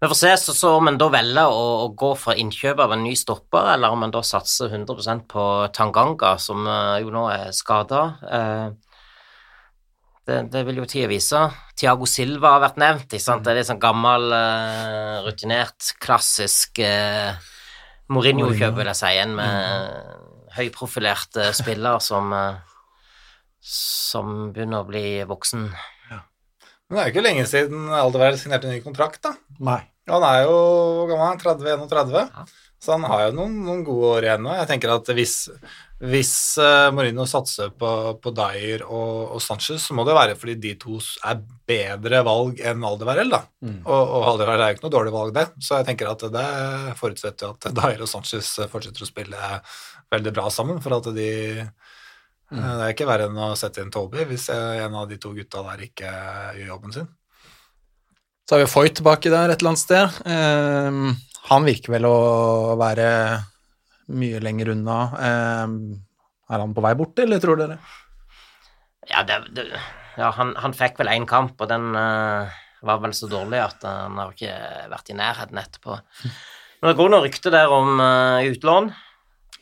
[0.01, 2.91] vi får se så, så om en da velger å, å gå for innkjøp av
[2.93, 7.23] en ny stopper, eller om en da satser 100% på Tanganga, som eh, jo nå
[7.31, 8.01] er skada.
[10.25, 11.41] Det, det vil jo tida vise.
[11.77, 13.11] Tiago Silva har vært nevnt.
[13.11, 13.43] Ikke sant?
[13.45, 17.35] Det er litt sånn gammel, uh, rutinert, klassisk uh,
[18.09, 19.11] Mourinho-kjøp, vil jeg si.
[19.21, 22.63] En med høyprofilert uh, spiller som eh,
[23.65, 25.69] som begynner å bli voksen.
[26.85, 29.31] Men det er jo ikke lenge siden Aldevereld signerte ny kontrakt, da.
[29.57, 29.79] Nei.
[30.05, 30.57] Han er jo
[31.09, 31.87] gammel er han?
[31.89, 32.45] 30-31, Ja.
[32.85, 34.53] Så han har jo noen, noen gode år igjen nå.
[34.59, 35.33] Jeg tenker at hvis,
[36.05, 37.89] hvis uh, Mourinho satser på,
[38.21, 42.61] på Dyer og, og Sanchez, så må det være fordi de to er bedre valg
[42.61, 43.41] enn Aldeverell, da.
[43.65, 43.81] Mm.
[43.81, 45.47] Og, og Aldeverell er jo ikke noe dårlig valg, det.
[45.65, 46.47] Så jeg tenker at det
[47.01, 49.51] forutsetter jo at Dyer og Sanchez fortsetter å spille
[50.13, 51.29] veldig bra sammen, for at de
[52.51, 52.59] Mm.
[52.59, 55.17] eh, Det er ikke verre enn å sette inn Toby hvis eh, en av de
[55.17, 56.11] to gutta der ikke
[56.59, 57.07] gjør jobben sin.
[58.45, 60.17] Så har vi Foyt tilbake der et eller annet sted.
[60.29, 61.15] Ehm,
[61.49, 62.17] han virker vel å
[62.77, 63.07] være
[64.13, 64.97] mye lenger unna.
[65.17, 65.77] Ehm,
[66.45, 67.79] er han på vei bort, eller tror dere?
[69.09, 69.65] Ja, det, det,
[70.17, 72.53] ja han, han fikk vel én kamp, og den eh,
[72.85, 74.59] var vel så dårlig at han har ikke
[74.93, 75.97] vært i nærheten etterpå.
[76.81, 78.91] Men det går noen rykter der om eh, utlån.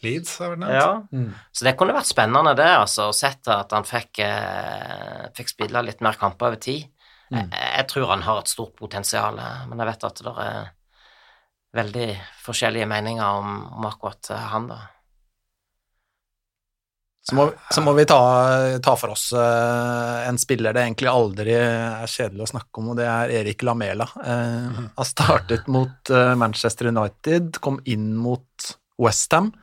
[0.04, 0.76] Leeds har vi nevnt.
[0.76, 0.90] Ja.
[1.16, 1.30] Mm.
[1.56, 5.86] Så det kunne vært spennende, det, altså, å sette at han fikk, eh, fikk spille
[5.88, 6.90] litt mer kamper over tid.
[7.34, 10.72] Jeg, jeg tror han har et stort potensial, eh, men jeg vet at det er
[11.74, 12.10] veldig
[12.46, 14.82] forskjellige meninger om, om akkurat eh, han, da.
[17.24, 18.20] Så må, så må vi ta,
[18.84, 23.00] ta for oss eh, en spiller det egentlig aldri er kjedelig å snakke om, og
[23.00, 24.10] det er Erik Lamela.
[24.18, 28.68] Uh, har startet mot eh, Manchester United, kom inn mot
[29.00, 29.54] Westham.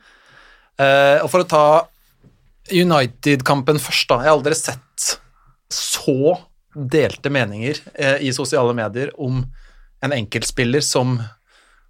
[0.81, 1.65] Uh, og for å ta
[2.73, 4.23] United-kampen først, da.
[4.23, 5.11] Jeg har aldri sett
[5.71, 6.33] så
[6.73, 9.43] delte meninger eh, i sosiale medier om
[10.01, 11.19] en enkeltspiller som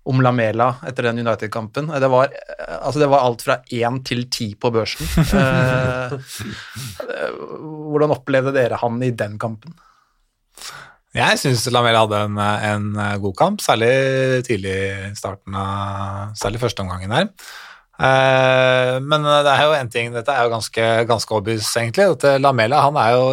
[0.04, 1.92] om Lamela etter den United-kampen.
[1.94, 5.08] Det, var, eh, altså det var alt fra én til ti på børsen.
[5.42, 7.36] Eh, eh,
[7.92, 9.74] hvordan opplevde dere han i den kampen?
[11.16, 13.92] Jeg syns Lamela hadde en, en god kamp, særlig
[14.48, 14.76] tidlig
[15.12, 17.30] i starten av Særlig første omgangen der.
[18.02, 22.10] Eh, men det er jo en ting, dette er jo ganske, ganske obvious, egentlig.
[22.18, 23.26] At Lamela han er jo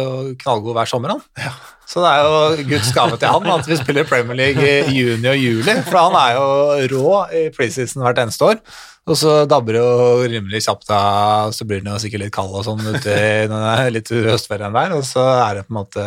[0.43, 1.59] knallgod hver sommer, han.
[1.89, 5.31] Så det er jo Guds gave til han at vi spiller Premier League i juni
[5.31, 5.73] og juli.
[5.87, 6.47] For han er jo
[6.93, 8.61] rå i preseason hvert eneste år.
[9.09, 12.53] Og så dabber det jo rimelig kjapt av, så blir den jo sikkert litt kald
[12.53, 16.03] og sånn ute i litt høstferien der, og så er det på en måte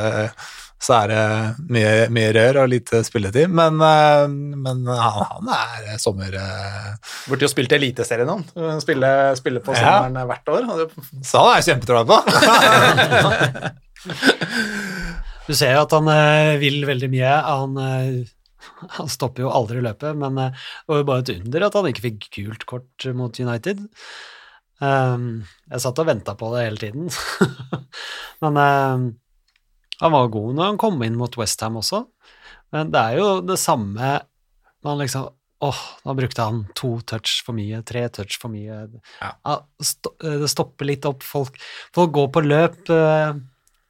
[0.83, 1.23] så er det
[1.71, 4.25] mye, mye rør og lite spilletid, men, eh,
[4.65, 6.35] men han, han er sommer...
[6.35, 6.89] eh,
[7.29, 8.43] Burde jo spilt Eliteserien, han.
[8.83, 10.01] Spille, spille på Ja.
[10.03, 10.67] sommeren hvert år.
[11.23, 12.17] Så han er jeg kjempetroa på.
[15.47, 17.31] Du ser jo at han eh, vil veldig mye.
[17.47, 17.79] Han,
[18.97, 20.51] han stopper jo aldri løpet, men det
[20.91, 23.83] var jo bare et under at han ikke fikk gult kort mot United.
[24.83, 27.11] Um, jeg satt og venta på det hele tiden.
[28.43, 28.63] men
[30.03, 32.05] han var god når han kom inn mot Westham også.
[32.75, 34.19] Men det er jo det samme
[34.83, 35.31] Man liksom
[35.63, 38.81] Åh, da brukte han to touch for mye, tre touch for mye.
[39.23, 39.53] Ja,
[40.19, 41.23] det stopper litt opp.
[41.23, 41.61] Folk,
[41.95, 43.37] folk går på løp uh,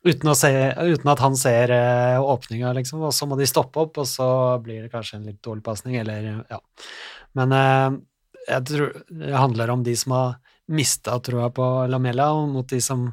[0.04, 4.02] uten, se, uten, at han ser uh, åpninga, liksom, og så må de stoppe opp,
[4.02, 4.28] og så
[4.60, 6.60] blir det kanskje en litt dårlig pasning, eller ja.
[7.40, 7.96] Men uh,
[8.50, 10.36] jeg tror det handler om de som har
[10.76, 13.08] mista troa på Lamella, mot de som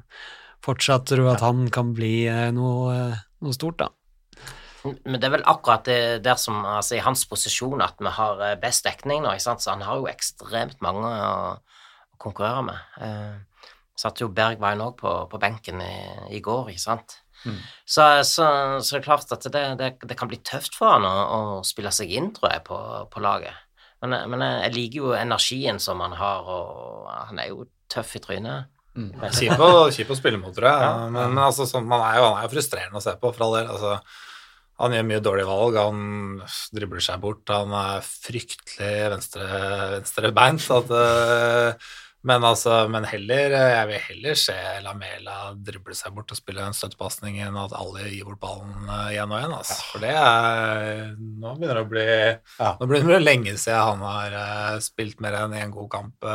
[0.66, 2.96] fortsatt tror at han kan bli noe,
[3.40, 3.90] noe stort, da.
[4.84, 8.44] Men det er vel akkurat det der som altså i hans posisjon at vi har
[8.46, 9.64] eh, best dekning nå, ikke sant?
[9.64, 11.32] så han har jo ekstremt mange å,
[12.16, 12.86] å konkurrere med.
[13.04, 13.66] Eh,
[14.00, 15.96] satt jo Bergveien òg på, på, benken i,
[16.32, 17.18] i, går, ikke sant.
[17.44, 17.58] Mm.
[17.84, 18.46] Så, så,
[18.80, 21.42] så, det er klart at det, det, det, kan bli tøft for han å, å,
[21.68, 22.80] spille seg inn, tror jeg, på,
[23.12, 23.66] på laget.
[24.00, 28.24] Men, men, jeg liker jo energien som han har, og han er jo tøff i
[28.24, 28.72] trynet.
[29.00, 29.30] Mm.
[29.96, 30.88] Kjip å spille mot, tror jeg.
[30.88, 31.06] Ja.
[31.14, 33.56] Men altså, sånn, man er jo, han er jo frustrerende å se på, for all
[33.60, 33.72] del.
[33.76, 34.00] altså
[34.80, 36.04] han gjør mye dårlige valg, han
[36.76, 37.44] dribler seg bort.
[37.52, 39.48] Han er fryktelig venstre,
[39.98, 40.68] venstrebeint.
[40.72, 41.90] At, uh,
[42.28, 46.76] men, altså, men heller, jeg vil heller se Lamela drible seg bort og spille en
[46.76, 49.56] støttepasning enn at alle gir bort ballen igjen og igjen.
[49.56, 49.78] Altså.
[49.94, 52.74] For det er Nå begynner det å bli ja.
[52.76, 56.28] Nå begynner det lenge siden han har uh, spilt mer enn én en god kamp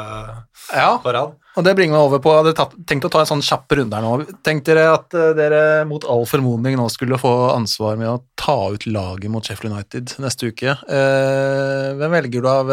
[0.73, 0.89] ja.
[1.05, 1.37] på rad.
[1.55, 3.77] Og det bringer meg over på Jeg hadde tatt, tenkt å ta en sånn kjapp
[3.79, 4.37] runde her nå.
[4.47, 8.89] Tenk dere at dere mot all formodning nå skulle få ansvar med å ta ut
[8.89, 10.79] laget mot Sheffield United neste uke.
[10.89, 12.73] hvem velger du av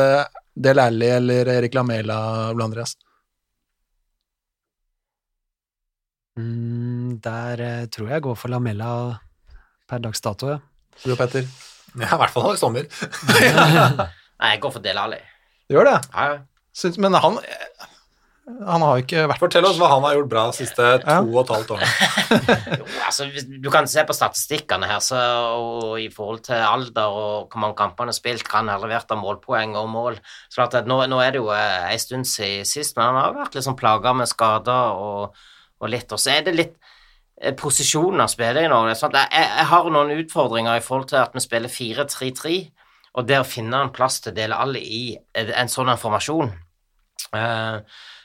[0.53, 2.97] Del Alli eller Erik Lamela, Blandres?
[6.39, 8.91] Mm, der eh, tror jeg jeg går for Lamella
[9.87, 10.59] per dags dato, ja.
[11.03, 11.47] Du og Petter?
[11.95, 12.87] Ja, i hvert fall i sommer.
[14.41, 15.19] Nei, jeg går for Del Alli.
[15.67, 15.97] Du gjør det?
[16.11, 16.41] Ja.
[16.75, 17.39] Syns, men han
[18.65, 21.15] han har jo ikke vært Fortell oss hva han har gjort bra de siste to
[21.23, 21.89] og et halvt årene.
[23.07, 25.19] altså, du kan se på statistikkene her, så,
[25.57, 28.83] og i forhold til alder og hvor mange kamper han har spilt, hva han har
[28.83, 30.19] levert av målpoeng og mål.
[30.51, 33.57] Så nå, nå, er det jo eh, en stund siden sist, men han har vært
[33.57, 35.43] litt sånn plaga med skader og,
[35.79, 36.11] og, litt.
[36.11, 36.77] Og så er det litt
[37.41, 38.83] eh, posisjonen han spiller i nå.
[38.91, 42.57] Jeg, jeg, har noen utfordringer i forhold til at vi spiller 4-3-3,
[43.19, 46.53] og der finner han plass til Dele Alli i en sånn formasjon.
[47.31, 47.79] Uh,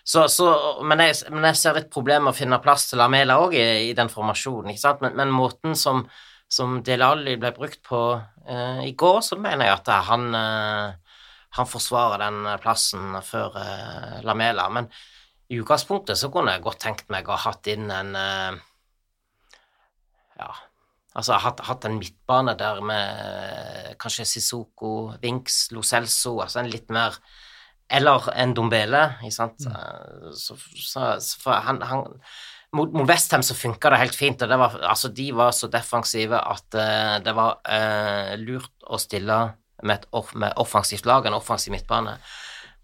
[0.07, 0.47] så, så,
[0.87, 3.67] men, jeg, men, jeg, ser litt problem med å finne plass til Lamela òg i,
[3.89, 4.71] i, den formasjonen.
[4.71, 5.03] ikke sant?
[5.03, 6.05] Men, men måten som,
[6.47, 11.19] som Delali ble brukt på uh, i går, så mener jeg at han, uh,
[11.59, 14.69] han forsvarer den plassen før uh, Lamela.
[14.71, 14.87] Men
[15.49, 18.57] i utgangspunktet så kunne jeg godt tenkt meg å ha hatt inn en eh,
[20.37, 20.51] Ja,
[21.17, 26.73] altså hatt, hatt en midtbane der med eh, kanskje Sissoko, Vinks, Lo Celso, altså en
[26.73, 27.17] litt mer
[27.91, 29.67] eller en Dombele, ikke sant.
[29.67, 30.33] Mm.
[30.35, 32.17] Så, så, så han, han,
[32.75, 35.71] mot, mot Westham så funka det helt fint, og det var, altså, de var så
[35.73, 39.39] defensive at uh, det var uh, lurt å stille
[39.87, 42.17] med et off, med offensivt lag, en offensiv midtbane.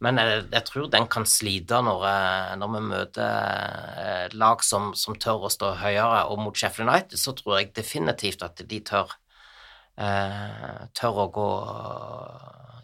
[0.02, 2.04] Men jeg, jeg tror den kan slite når,
[2.58, 6.24] når vi møter lag som, som, tør å stå høyere.
[6.26, 9.14] Og mot Sheffield United så tror jeg definitivt at de tør,
[9.92, 11.48] tør å gå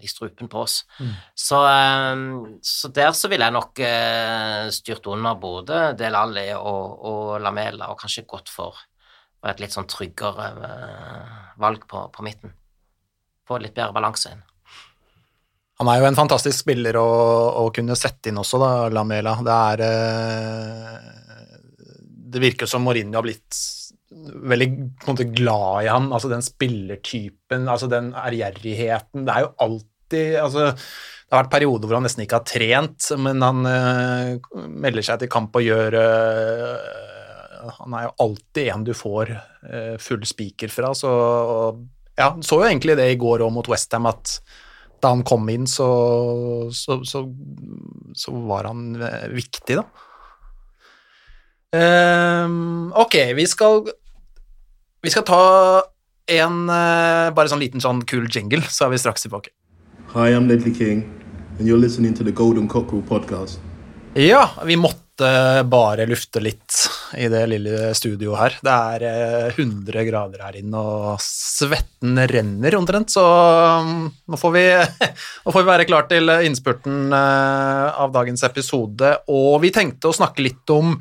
[0.00, 0.84] i strupen på oss.
[1.00, 1.12] Mm.
[1.34, 6.98] Så, ehm, så, der så ville jeg nok uh, styrt under både Del Alli og,
[7.10, 8.78] og, Lamela, og kanskje gått for,
[9.46, 10.50] et litt sånn tryggere
[11.62, 12.54] valg på, på, midten.
[13.48, 14.44] Få litt bedre balanse inn.
[15.78, 17.08] Han er jo en fantastisk spiller å,
[17.62, 19.36] å kunne sette inn også, da, Lamela.
[19.46, 19.84] Det er
[22.28, 23.60] Det virker som Mourinho har blitt
[24.08, 24.68] veldig
[25.04, 29.26] måte glad i ham, altså den spillertypen, altså den ærgjerrigheten.
[29.26, 33.10] Det er jo alltid altså, Det har vært perioder hvor han nesten ikke har trent,
[33.20, 38.88] men han uh, melder seg til kamp og gjør uh, Han er jo alltid en
[38.88, 41.12] du får uh, full spiker fra, så
[42.18, 44.38] ja, så jo egentlig det i går òg mot Westham, at
[44.98, 45.86] da han kom inn, så,
[46.74, 47.20] så, så,
[48.18, 48.96] så var han
[49.30, 49.84] viktig, da.
[51.76, 53.90] Um, ok, vi skal
[55.02, 55.82] Vi skal ta
[56.28, 59.52] en uh, bare sånn liten sånn kul jingle, så er vi straks tilbake.
[60.14, 61.02] Hi, I'm Ledley King,
[61.58, 63.60] and you're listening to the Golden Cockerel podcast.
[64.16, 65.28] Ja, vi måtte
[65.68, 66.72] bare lufte litt
[67.20, 68.58] i det lille studioet her.
[68.64, 69.06] Det er
[69.52, 73.28] uh, 100 grader her inne, og svetten renner omtrent, så
[73.84, 74.66] um, nå, får vi,
[75.44, 79.16] nå får vi være klar til innspurten uh, av dagens episode.
[79.28, 80.96] Og vi tenkte å snakke litt om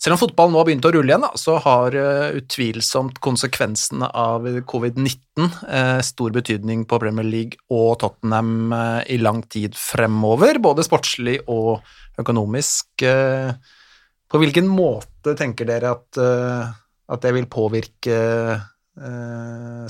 [0.00, 4.10] Selv om fotballen nå har begynt å rulle igjen, da, så har uh, utvilsomt konsekvensene
[4.10, 10.60] av covid-19 uh, stor betydning på Premier League og Tottenham uh, i lang tid fremover,
[10.60, 11.86] både sportslig og
[12.20, 13.02] økonomisk.
[14.30, 16.18] på hvilken måte tenker dere at,
[17.10, 18.18] at det vil påvirke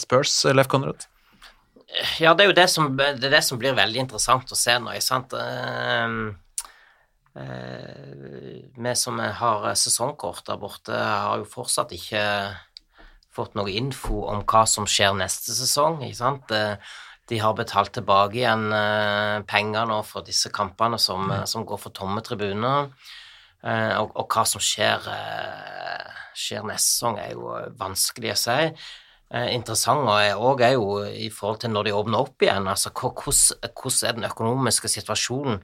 [0.01, 1.05] Spurs, Leif Conrad?
[2.17, 4.97] Ja, det er jo det som, det, det som blir veldig interessant å se nå.
[5.05, 5.37] sant?
[8.85, 12.24] Vi som har sesongkort der borte, har jo fortsatt ikke
[13.35, 16.03] fått noe info om hva som skjer neste sesong.
[16.05, 16.53] ikke sant?
[16.53, 16.76] Uh,
[17.30, 18.66] de har betalt tilbake igjen
[19.49, 21.47] penger nå for disse kampene som, mm.
[21.49, 22.91] som går for tomme tribuner.
[23.64, 25.07] Og, og, hva som skjer,
[26.37, 31.62] skjer neste sesong, er jo vanskelig å si eh, interessant og er jo i forhold
[31.62, 32.68] til når de åpner opp igjen.
[32.68, 35.62] altså Hvordan er den økonomiske situasjonen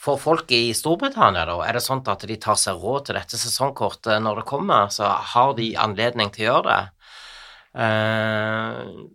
[0.00, 1.44] for folk i Storbritannia?
[1.48, 1.58] da?
[1.66, 4.88] Er det sånn at de tar seg råd til dette sesongkortet når det kommer?
[4.94, 6.82] Så har de anledning til å gjøre det?
[7.70, 9.10] Uh,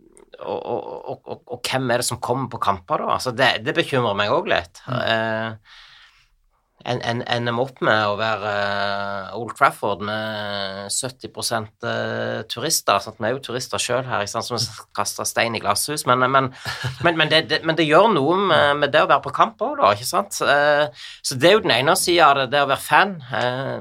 [0.46, 3.16] og, og, og, og, hvem er det som kommer på kamper, da?
[3.16, 4.82] Altså det, det bekymrer meg òg litt.
[4.86, 4.98] Mm.
[5.00, 5.80] Eh,
[6.86, 13.00] ender vi opp med å være uh, Old Trafford med 70 uh, turister.
[13.02, 13.18] Sant?
[13.18, 14.46] Vi er jo turister sjøl her, sant?
[14.46, 16.06] som kaster stein i glasshus.
[16.06, 16.52] Men, men,
[17.04, 19.80] men, men det, det, det, gjør noe med, med, det å være på kamp òg,
[19.80, 19.92] da.
[19.96, 20.38] ikke sant?
[20.38, 23.16] Så det er jo den ene sida av det, det å være fan.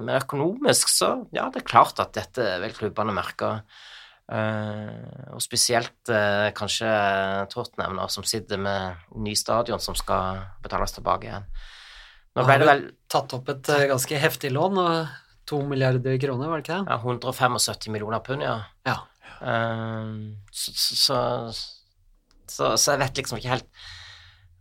[0.01, 3.51] men økonomisk så ja, det er klart at dette vil klubbene merke.
[4.25, 6.09] og spesielt
[6.57, 6.89] kanskje
[7.53, 11.49] Tottenham, som sitter med ny stadion som skal betales tilbake igjen.
[12.35, 16.49] Nå ble det vel tatt opp et uh, ganske heftig lån, og to milliarder kroner,
[16.51, 16.91] var det ikke det?
[16.91, 18.57] Ja, 175 millioner pund, ja.
[18.87, 18.97] ja.
[19.39, 21.19] Um, så, så,
[22.47, 23.85] så, så, jeg vet liksom ikke helt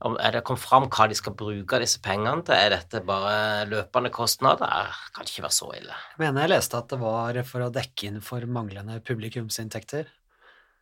[0.05, 2.59] om Er det kom fram hva de skal bruke disse pengene til?
[2.59, 4.91] Er dette bare løpende kostnader?
[4.91, 5.95] Det kan ikke være så ille.
[6.13, 10.11] Jeg mener jeg leste at det var for å dekke inn for manglende publikumsinntekter.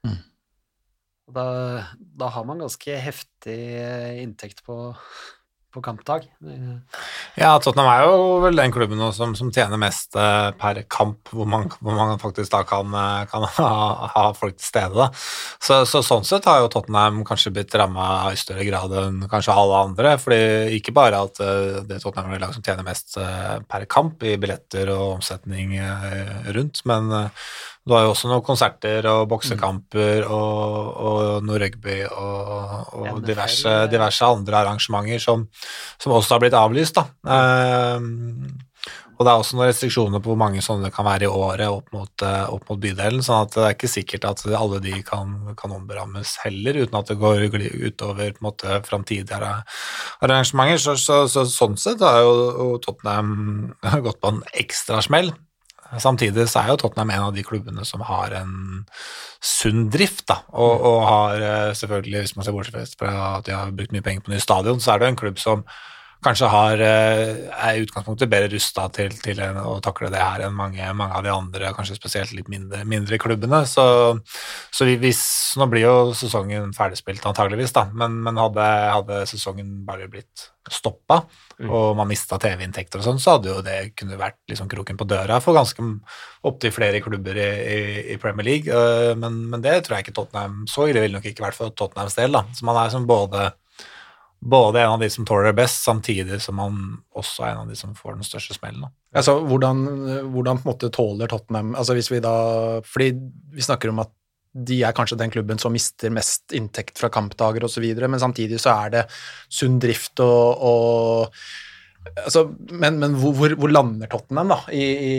[0.09, 0.18] Mm.
[1.36, 1.47] Da,
[2.18, 3.61] da har man ganske heftig
[4.24, 4.80] inntekt på
[5.72, 6.26] på kampdag.
[7.38, 11.48] Ja, Tottenham er jo vel den klubben som, som tjener mest uh, per kamp, hvor
[11.48, 13.70] man, hvor man, faktisk da kan, uh, kan ha,
[14.14, 14.92] ha, folk til stede.
[14.98, 15.08] Da.
[15.62, 19.56] Så, så, sånn sett har jo Tottenham kanskje blitt ramma i større grad enn kanskje
[19.56, 20.14] alle andre.
[20.20, 23.16] fordi ikke bare at uh, det er Tottenham er lag som tjener mest
[23.68, 25.74] per kamp i billetter og omsetning
[26.52, 27.10] rundt, men
[27.82, 33.72] du har jo også noen konserter og boksekamper og, og noe rugby og, og diverse,
[33.90, 35.48] diverse, andre arrangementer som,
[35.98, 37.00] som, også har blitt avlyst.
[37.00, 37.08] Da.
[37.26, 38.46] Um,
[39.18, 41.74] og det er også noen restriksjoner på hvor mange sånne det kan være i året
[41.74, 44.96] opp mot, uh, opp mot bydelen, sånn at det er ikke sikkert at alle de
[45.06, 49.54] kan, kan omberammes heller, uten at det går utover på en måte framtidige
[50.22, 50.78] arrangementer.
[50.86, 53.72] Så, så, så, sånn sett har jo Tottenham
[54.06, 55.34] gått på en ekstrasmell
[56.01, 58.53] Samtidig så er jo Tottenham en av de klubbene som har en
[59.45, 63.57] sunn drift, da, og, og har eh, selvfølgelig, hvis man ser bortsett fra at de
[63.57, 65.66] har brukt mye penger på ny stadion, så er det jo en klubb som
[66.22, 70.54] kanskje har, eh, er i utgangspunktet bedre rusta til, til, å takle det her enn
[70.54, 73.64] mange, mange, av de andre, kanskje spesielt litt mindre, mindre klubbene.
[73.66, 73.84] Så,
[74.70, 75.22] så hvis,
[75.58, 81.18] Nå blir jo sesongen ferdigspilt antageligvis, da, men, men hadde, hadde, sesongen bare blitt stoppa,
[81.58, 81.68] mm.
[81.68, 85.08] og man mista TV-inntekter og sånn, så hadde jo det kunne vært liksom kroken på
[85.10, 85.84] døra for ganske
[86.48, 87.80] opptil flere klubber i, i,
[88.14, 88.70] i Premier League.
[88.70, 91.74] Eh, men, men, det tror jeg ikke Tottenham så ille ville nok ikke vært for
[91.74, 92.32] Tottenhams del.
[92.38, 93.50] da, så man er som både
[94.43, 96.78] både en av de som tåler det best, samtidig som han
[97.14, 98.88] også er en av de som får den største smellen.
[99.14, 99.84] Altså, hvordan,
[100.32, 102.34] hvordan, på en måte tåler Tottenham altså hvis vi da,
[102.82, 103.12] fordi
[103.55, 104.11] vi snakker om at
[104.53, 108.74] de er kanskje den klubben som mister mest inntekt fra kampdager osv., men samtidig så
[108.82, 109.05] er det
[109.47, 115.14] sunn drift og, og altså, Men, men hvor, hvor, lander Tottenham da, i, i,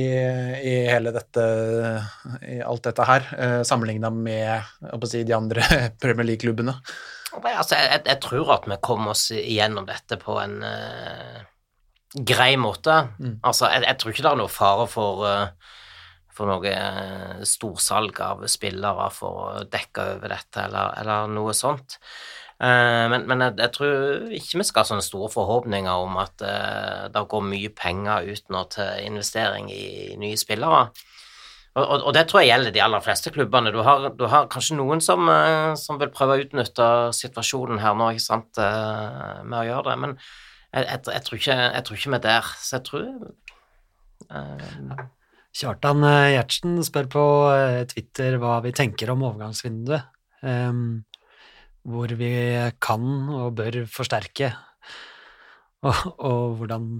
[0.59, 1.47] i, hele dette
[2.43, 5.63] i alt dette her, eh, sammenligna med si, de andre
[6.03, 6.75] Premier League-klubbene?
[7.41, 11.39] Altså, jeg, jeg, tror at vi kommer oss igjennom dette på en uh,
[12.13, 12.99] grei måte.
[13.17, 13.39] Mm.
[13.41, 15.73] Altså, jeg, jeg, tror ikke det er noe fare for, uh,
[16.33, 21.99] for noe uh, storsalg av spillere for å dekke over dette, eller, eller noe sånt.
[22.63, 26.43] men, men jeg, tror ikke vi skal ha sånne store forhåpninger om at
[27.11, 30.85] det går mye penger ut nå til investering i nye spillere.
[31.73, 33.71] Og, og, det tror jeg gjelder de aller fleste klubbene.
[33.73, 37.95] Du har, du har kanskje noen som, eh, som, vil prøve å utnytte situasjonen her
[37.97, 41.87] nå, ikke sant, eh, med å gjøre det, men jeg, jeg, jeg, tror, ikke, jeg
[41.87, 42.51] tror, ikke, vi er der.
[42.61, 43.09] Så jeg tror
[44.33, 45.01] uh,
[45.53, 47.25] Kjartan Gjertsen spør på
[47.91, 50.09] Twitter hva vi tenker om overgangsvinduet.
[50.41, 51.03] Um,
[51.83, 52.31] hvor vi
[52.83, 54.53] kan og bør forsterke,
[55.83, 56.91] og, og hvordan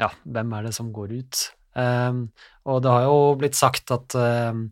[0.00, 1.42] Ja, hvem er det som går ut?
[1.72, 2.26] Um,
[2.68, 4.66] og det har jo blitt sagt at um,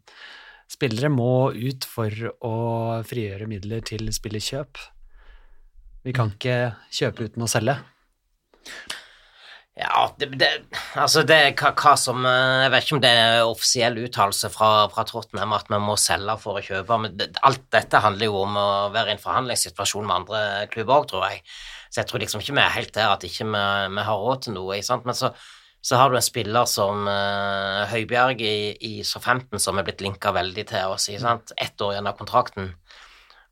[0.70, 2.55] spillere må ut for å
[3.09, 4.80] frigjøre midler til spillekjøp.
[6.07, 7.76] Vi kan ikke kjøpe uten å selge.
[9.80, 10.48] Ja, det, det,
[10.98, 14.70] altså det hva, hva som eh, Jeg vet ikke om det er offisiell uttalelse fra,
[14.92, 18.42] fra Trottenham at vi må selge for å kjøpe, men det, alt dette handler jo
[18.42, 20.42] om å være i en forhandlingssituasjon med andre
[20.74, 21.40] klubber òg, tror jeg.
[21.88, 24.44] Så jeg tror liksom ikke vi er helt der at ikke vi, ikke har råd
[24.44, 24.82] til noe.
[24.84, 25.09] Sant?
[25.09, 25.32] Men så,
[25.81, 30.33] så har du en spiller som uh, Høibjerg i, i Southampton som er blitt linka
[30.37, 31.09] veldig til oss.
[31.09, 31.55] Ikke sant?
[31.57, 32.74] Ett år igjen av kontrakten,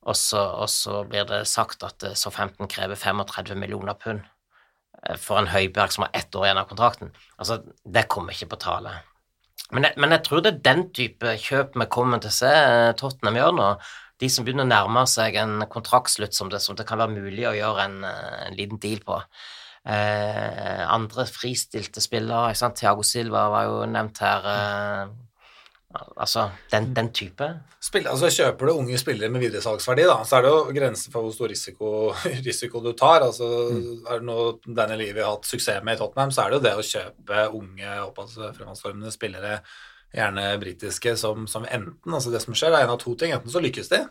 [0.04, 4.26] og så, og så blir det sagt at uh, Southampton krever 35 millioner pund
[5.22, 7.12] for en Høibjerg som har ett år igjen av kontrakten.
[7.38, 8.96] Altså, det kommer ikke på tale.
[9.70, 12.50] Men jeg, men jeg, tror det er den type kjøp vi kommer til å se
[12.98, 13.68] Tottenham gjør nå.
[14.18, 17.46] De som begynner å nærme seg en kontraktslutt som det, som det kan være mulig
[17.46, 19.20] å gjøre en, en liten deal på.
[19.88, 22.76] Eh, andre fristilte spillere, ikke sant?
[22.76, 24.52] Thiago Silva var jo nevnt her.
[24.52, 25.16] Eh,
[26.16, 27.46] Altså den, den type.
[27.80, 31.24] Spiller, altså Kjøper du unge spillere med videresalgsverdi, da, så er det jo grenser for
[31.24, 31.92] hvor stor risiko,
[32.48, 33.24] risiko du tar.
[33.24, 33.86] altså mm.
[34.04, 36.64] Er det noe Daniel Levy har hatt suksess med i Tottenham, så er det jo
[36.66, 37.94] det å kjøpe unge,
[38.58, 39.62] fremadstormende spillere,
[40.12, 43.32] gjerne britiske, som, som, enten altså Det som skjer, er en av to ting.
[43.32, 44.04] Enten så lykkes de,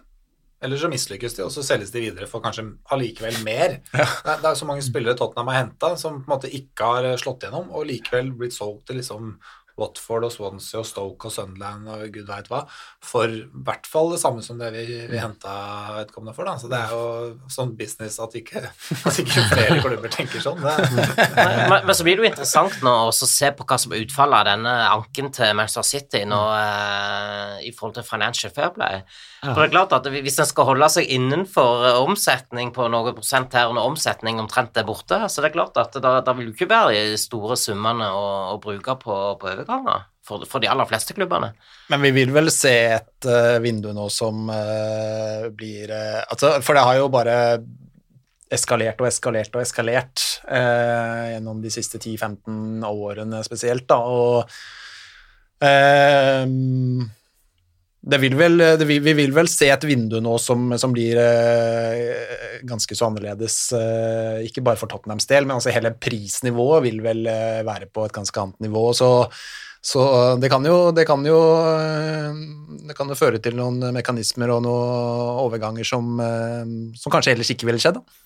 [0.64, 3.80] eller så mislykkes de, og så selges de videre for kanskje allikevel mer.
[3.98, 4.08] Ja.
[4.26, 7.46] Det, er, så mange spillere Tottenham har henta som på en måte ikke har slått
[7.46, 9.36] gjennom, og likevel blitt solgt til liksom
[9.78, 12.64] Watford og Swansea og Stoke og Sunderland og gud veit hva,
[13.04, 15.54] for i hvert fall det samme som det vi, vi henta
[16.00, 16.50] vedkommende for.
[16.50, 16.58] Da.
[16.58, 18.64] Så det er jo sånn business at ikke,
[19.10, 20.62] at ikke flere klubber tenker sånn.
[20.64, 24.42] men, men, så blir det jo interessant nå å se på hva som er utfallet
[24.42, 29.04] av denne anken til Manchester City nå eh, i forhold til Financial Fair Play.
[29.44, 33.16] For det er klart at Hvis en skal holde seg innenfor eh, omsetning på noen
[33.18, 36.50] prosent her, når omsetning omtrent er borte, så det er klart at da, da vil
[36.50, 38.26] det ikke være de store summene å,
[38.56, 41.52] å bruke på, på overganger for, for, de aller fleste klubbene.
[41.92, 46.78] Men vi vil vel se et uh, vindu nå som uh, blir uh, altså, For
[46.78, 47.38] det har jo bare
[48.52, 54.48] eskalert og eskalert og eskalert gjennom de siste 10-15 årene spesielt, da, og
[58.08, 61.18] det vil vel, det vil, vi vil vel se et vindu nå som, som blir
[61.20, 67.02] eh, ganske så annerledes, eh, ikke bare for Tottenhams del, men altså hele prisnivået vil
[67.04, 68.86] vel eh, være på et ganske annet nivå.
[68.96, 69.10] Så,
[69.84, 70.06] så
[70.40, 72.40] det, kan jo, det, kan jo, eh,
[72.88, 76.64] det kan jo føre til noen mekanismer og noen overganger som, eh,
[76.96, 78.00] som kanskje ellers ikke ville skjedd.
[78.00, 78.24] Da.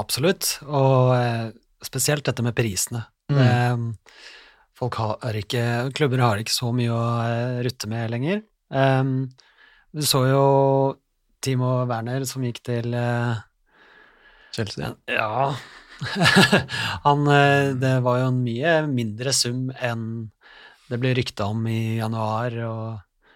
[0.00, 1.48] Absolutt, og eh,
[1.86, 3.06] spesielt dette med prisene.
[3.32, 3.40] Mm.
[3.40, 4.04] Det,
[4.80, 5.64] folk har ikke,
[5.96, 7.02] klubber har ikke så mye å
[7.64, 8.40] rutte med lenger.
[8.70, 9.28] Um,
[9.90, 10.42] du så jo
[11.42, 13.40] Timo Werner som gikk til uh,
[14.54, 14.92] Chelsea?
[15.10, 15.52] Ja.
[17.06, 20.30] Han uh, Det var jo en mye mindre sum enn
[20.90, 22.84] det ble rykta om i januar og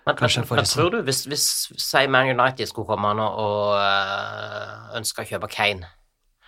[0.05, 1.45] men, kanskje forrige Men tror du, hvis, hvis
[1.81, 5.91] si Man United skulle komme nå og uh, ønske å kjøpe Kane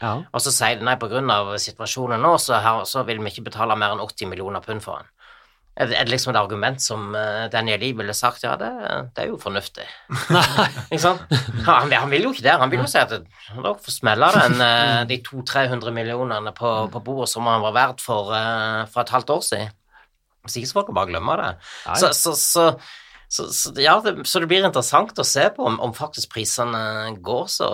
[0.02, 0.12] ja.
[0.28, 1.22] Og så sier de nei, pga.
[1.62, 5.00] situasjonen nå, så, her, så, vil vi ikke betale mer enn 80 millioner pund for
[5.00, 5.08] han.
[5.76, 8.46] Er det liksom et argument som uh, Daniel Lee ville sagt?
[8.46, 8.70] Ja, det,
[9.12, 9.84] det er jo fornuftig.
[10.88, 11.26] ikke sant?
[11.66, 12.54] Han, han, vil jo ikke det.
[12.62, 17.04] Han vil jo si at da får smelle den uh, de 200-300 millionene på, på,
[17.04, 19.74] bordet som han var verdt for, uh, for et halvt år siden.
[20.46, 21.54] Hvis ikke så får dere bare glemme det.
[22.00, 22.66] Så, så, så,
[23.28, 27.50] så, ja, det, så det blir interessant å se på om, om, faktisk prisene går
[27.52, 27.68] så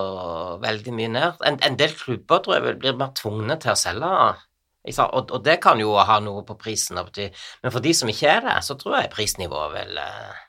[0.62, 1.44] veldig mye ned.
[1.46, 4.16] En, en del klubber tror jeg blir mer tvungne til å selge
[4.82, 8.40] og, og, det kan jo ha noe på prisen, men for de som ikke er
[8.48, 10.40] det, så tror jeg prisnivået vil eh,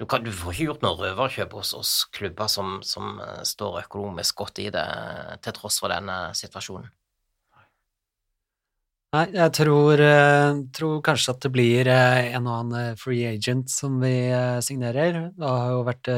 [0.00, 3.86] du, kan, du, får ikke gjort noe røverkjøp hos, oss klubber som, som, eh, står
[3.86, 4.84] økonomisk godt i det,
[5.40, 6.92] til tross for denne situasjonen.
[9.14, 13.96] Nei, jeg tror, eh, tror, kanskje at det blir en og annen free agent som
[14.02, 14.16] vi
[14.66, 15.30] signerer.
[15.38, 16.10] Det har jo vært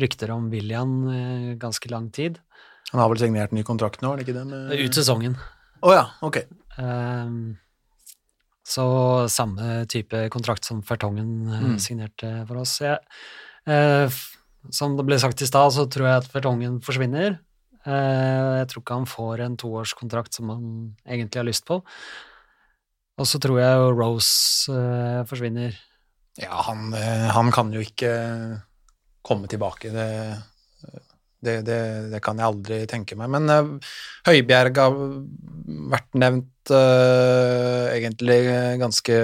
[0.00, 0.94] rykter om William
[1.60, 2.40] ganske lang tid.
[2.94, 4.46] Han har vel signert ny kontrakt nå, er det ikke det?
[4.48, 4.78] Med...
[4.80, 5.36] Ut sesongen.
[5.82, 6.38] Oh, ja, ok.
[6.78, 7.56] Um,
[8.62, 8.84] så
[9.28, 11.78] samme type kontrakt som Fertongen eh, mm.
[11.82, 12.76] signerte for oss.
[12.84, 13.00] Jeg,
[13.66, 14.20] uh,
[14.70, 17.40] som det ble sagt i stad, så tror jeg at Fertongen forsvinner.
[17.82, 20.68] Uh, jeg tror ikke han får en toårskontrakt som han
[21.02, 21.80] egentlig har lyst på.
[23.18, 25.74] Og så tror jeg jo Rose uh, forsvinner.
[26.38, 28.14] Ja, han, han, kan jo ikke
[29.26, 29.90] komme tilbake.
[29.92, 30.06] Det
[31.42, 31.78] det, det,
[32.12, 33.30] det, kan jeg aldri tenke meg.
[33.34, 33.92] Men uh,
[34.28, 34.96] Høibjerg har
[35.92, 38.38] vært nevnt uh, egentlig
[38.80, 39.20] ganske,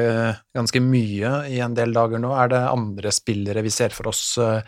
[0.58, 2.32] ganske, mye i en del dager nå.
[2.34, 4.58] Er det andre spillere vi ser for oss uh,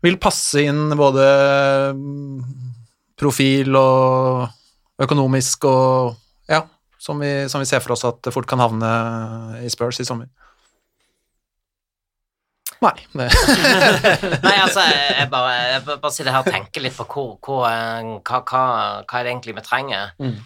[0.00, 1.24] vil passe inn både
[3.20, 6.14] profil og økonomisk og
[6.48, 6.62] ja,
[7.00, 8.92] som vi, som vi ser for oss at fort kan havne
[9.64, 10.30] i Spurs i sommer?
[12.80, 12.94] Nei.
[14.44, 18.14] Nei, altså, jeg bare, jeg bare sitter her og tenker litt på hvor, hvor, eh,
[18.24, 18.62] hva, hva,
[19.04, 20.14] hva er det egentlig vi trenger.
[20.22, 20.38] Mm.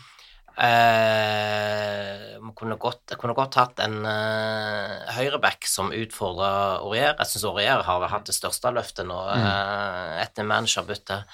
[0.65, 7.15] Eh, man kunne godt, jeg kunne godt hatt en uh, høyreback som utfordrer Aurier.
[7.19, 9.47] Jeg syns Aurier har hatt det største løftet nå Mm.
[9.49, 11.25] eh, etter managerbyttet.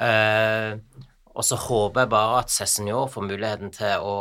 [0.00, 0.74] Eh,
[1.32, 4.16] og så håper jeg bare at Cézinor får muligheten til å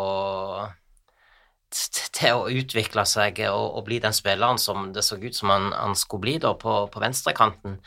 [1.72, 5.70] til å utvikle seg og, og bli den spilleren som det så ut som han,
[5.76, 7.80] han skulle bli da på, på venstrekanten.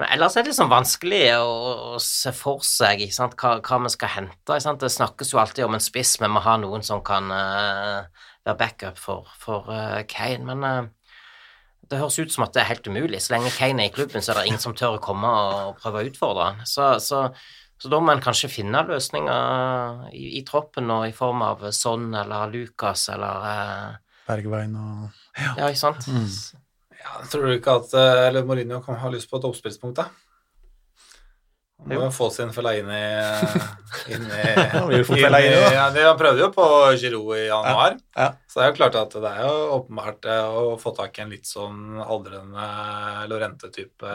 [0.00, 1.50] Men ellers er det liksom vanskelig å,
[1.94, 4.58] å se for seg hva, hva vi skal hente.
[4.80, 8.58] Det snakkes jo alltid om en spiss, men vi har noen som kan uh, være
[8.58, 10.42] backup for, for uh, Kane.
[10.50, 11.14] Men uh,
[11.86, 13.22] det høres ut som at det er helt umulig.
[13.22, 15.78] Så lenge Kane er i klubben, så er det ingen som tør å komme og
[15.78, 16.66] prøve å utfordre han.
[16.66, 17.28] Så, så,
[17.84, 22.08] så da må en kanskje finne løsninger i, i troppen og i form av Son
[22.16, 23.96] eller Lucas eller eh,
[24.28, 25.22] Bergveien og
[25.58, 26.06] Ja, ikke sant?
[27.04, 30.08] Ja, tror du ikke at eh, eller Mourinho kan ha lyst på et oppspillspunkt, da?
[31.84, 33.00] Må jo få sin Fellaini inn i
[34.14, 35.74] inn i-.
[35.74, 36.64] Ja, de prøvde jo på
[37.02, 38.30] Giroud i januar, Ja.
[38.48, 41.24] så det er jo klart at det er jo åpenbart eh, å få tak i
[41.26, 42.64] en litt sånn aldrende
[43.28, 44.14] Lorente-type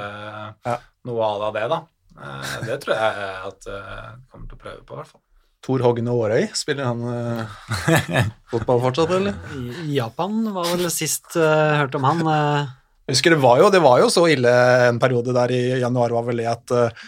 [0.65, 0.79] Ja.
[1.05, 1.81] noe à la det, da.
[2.17, 5.23] Eh, Det tror jeg at jeg kommer til å prøve på, i hvert fall.
[5.59, 9.35] Tor Hogne Aarøy, spiller han eh, fotball fortsatt, eller?
[9.83, 12.23] I Japan var vel sist uh, hørt om han.
[12.23, 12.75] Uh.
[13.09, 14.51] Husker det var jo, det var jo så ille
[14.87, 17.07] en periode der i januar var vel det at eh,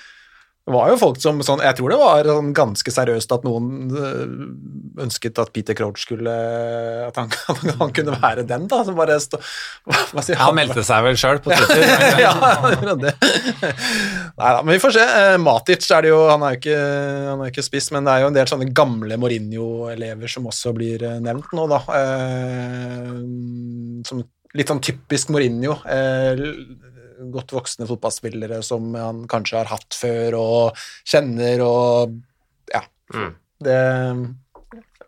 [0.62, 3.90] det var jo folk som sånn Jeg tror det var sånn ganske seriøst at noen
[3.98, 4.34] eh,
[5.02, 6.34] ønsket at Peter Crouch skulle
[7.08, 7.32] At han,
[7.80, 8.84] han kunne være den, da.
[8.86, 9.40] Som bare stå,
[9.90, 12.22] hva, sier Han meldte seg vel sjøl på Twitter.
[12.22, 13.16] ja, han det.
[13.26, 15.08] Nei da, men vi får se.
[15.24, 16.78] Eh, Matic er det jo Han er jo ikke,
[17.32, 20.46] han er jo ikke spiss, men det er jo en del sånne gamle Mourinho-elever som
[20.52, 21.82] også blir eh, nevnt nå, da.
[24.06, 24.22] Som
[24.54, 25.80] litt sånn typisk Mourinho.
[27.22, 32.20] Eh, godt voksne fotballspillere som han kanskje har hatt før og kjenner og
[32.74, 32.82] Ja.
[33.14, 33.36] Mm.
[33.62, 33.78] Det,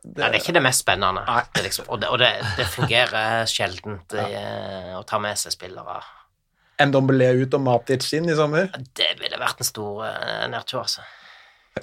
[0.03, 1.23] Nei, det er ikke det mest spennende.
[1.55, 4.25] Det liksom, og det, og det, det fungerer sjeldent ja.
[4.99, 6.01] å ta med seg spillere.
[6.83, 8.67] Ndombele ut og Matic inn i sommer.
[8.93, 11.01] Det ville vært en stor uh, nedtur, altså.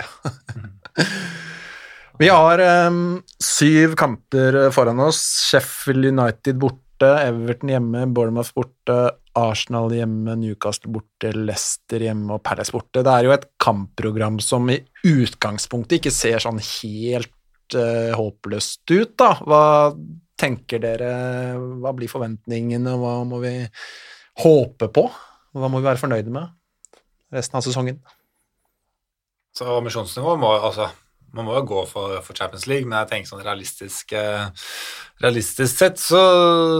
[2.20, 2.60] Vi har
[2.90, 5.24] um, syv kamper foran oss.
[5.48, 9.00] Sheffield United borte, Everton hjemme, Bournemouth borte,
[9.38, 13.04] Arsenal hjemme, Newcastle borte, Leicester hjemme og Palace borte.
[13.06, 19.14] Det er jo et kampprogram som i utgangspunktet ikke ser sånn helt uh, håpløst ut,
[19.20, 19.34] da.
[19.46, 19.64] Hva
[20.40, 21.12] tenker dere,
[21.82, 23.54] hva blir forventningene, hva må vi
[24.42, 25.04] håpe på?
[25.54, 26.50] Hva må vi være fornøyde med
[27.34, 28.00] resten av sesongen?
[29.54, 30.88] Så ambisjonsnivået må altså
[31.36, 34.14] man må jo gå for, for Champions League, men jeg tenker sånn realistisk,
[35.22, 36.22] realistisk sett så,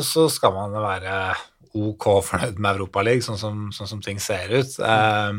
[0.03, 1.15] så skal man være
[1.75, 4.79] ok fornøyd med Europaligaen, sånn, som- sånn som ting ser ut.
[4.79, 5.33] Eh,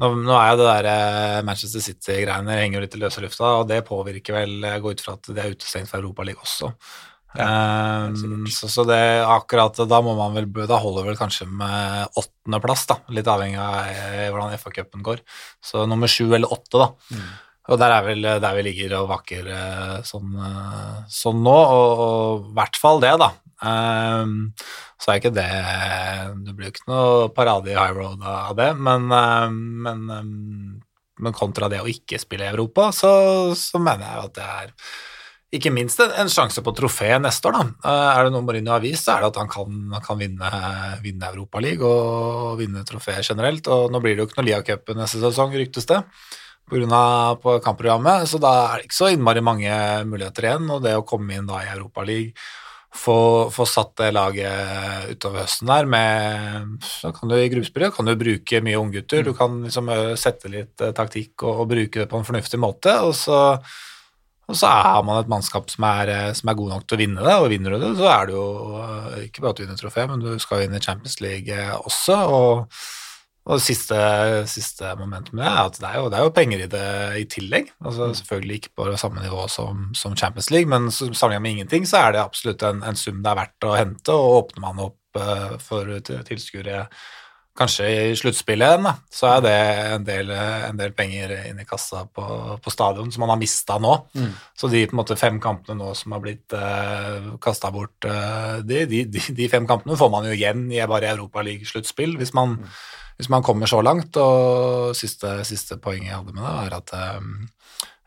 [0.00, 3.60] nå, nå er jo det der eh, Manchester City-greiene henger jo litt i løse lufta,
[3.60, 6.72] og det påvirker vel Jeg går ut fra at det er utestengt fra Europaligaen også.
[7.34, 8.12] Eh,
[8.54, 12.98] så, så det akkurat da må man vel Da holder vel kanskje med åttendeplass, da.
[13.10, 15.18] Litt avhengig av eh, hvordan FA-cupen går.
[15.62, 16.90] Så nummer sju eller åtte, da.
[17.72, 22.50] Og der er vel der vi ligger og vakker eh, sånn, eh, sånn nå, og
[22.50, 23.30] i hvert fall det, da.
[23.64, 24.34] Ehm,
[25.00, 25.48] så er ikke det
[26.44, 30.76] Det blir jo ikke noe parade i high road av det, men, um, men, um,
[31.24, 33.10] men kontra det å ikke spille i Europa, så,
[33.58, 34.72] så mener jeg at det er
[35.54, 37.66] ikke minst en, en sjanse på trofé neste år, da.
[37.86, 40.54] Uh, Er det noe Mourinho har vist, så er det at han kan, kan vinne,
[41.04, 43.70] vinne Europaligaen og vinne trofé generelt.
[43.70, 46.02] Og nå blir det jo ikke noe Lia-cupen neste sesong, ryktes det
[46.70, 47.60] pga.
[47.60, 49.70] kampprogrammet, så da er det ikke så innmari mange
[50.08, 50.70] muligheter igjen.
[50.70, 52.32] Og det å komme inn da i Europaligaen,
[52.94, 53.16] få,
[53.50, 58.14] få satt det laget utover høsten der med Så kan du i gruppespillet kan du
[58.18, 59.90] bruke mye unggutter, du kan liksom
[60.20, 63.40] sette litt eh, taktikk og, og bruke det på en fornuftig måte, og så
[64.44, 67.00] og så har man et mannskap som er, eh, som er god nok til å
[67.00, 68.48] vinne det, og vinner du det, så er det jo
[68.82, 72.18] eh, ikke bare at du vinner trofé, men du skal vinne Champions League eh, også.
[72.28, 72.80] Og,
[73.44, 73.96] og siste,
[74.48, 76.84] siste moment med det er at det er jo, det er jo penger i det
[77.20, 77.66] i tillegg.
[77.84, 81.84] Altså Selvfølgelig ikke på det samme nivå som, som Champions League, men sammenlignet med ingenting
[81.88, 84.80] så er det absolutt en, en sum det er verdt å hente, og åpner man
[84.86, 86.86] opp uh, for tilskuere
[87.54, 89.52] kanskje i sluttspillet igjen, så er det
[89.92, 92.24] en del, en del penger inn i kassa på,
[92.58, 93.92] på stadion som man har mista nå.
[94.58, 99.04] Så de måte fem kampene nå som har blitt uh, kasta bort, eh, de, de,
[99.06, 102.58] de, fem kampene får man jo igjen i bare Europaliga-sluttspill hvis, man-
[103.16, 104.16] hvis man kommer så langt.
[104.16, 107.28] Og siste, siste poenget jeg hadde med det, er at eh,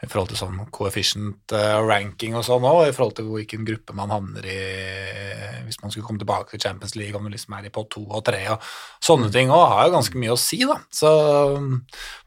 [0.04, 3.96] i forhold til sånn coefficient uh, ranking og sånn òg, i forhold til hvilken gruppe
[3.98, 4.60] man havner i
[5.68, 8.04] hvis man skulle komme tilbake til Champions League, om du liksom er i pott to
[8.06, 8.64] og tre og
[9.04, 10.78] sånne ting òg, har jo ganske mye å si, da.
[10.94, 11.12] Så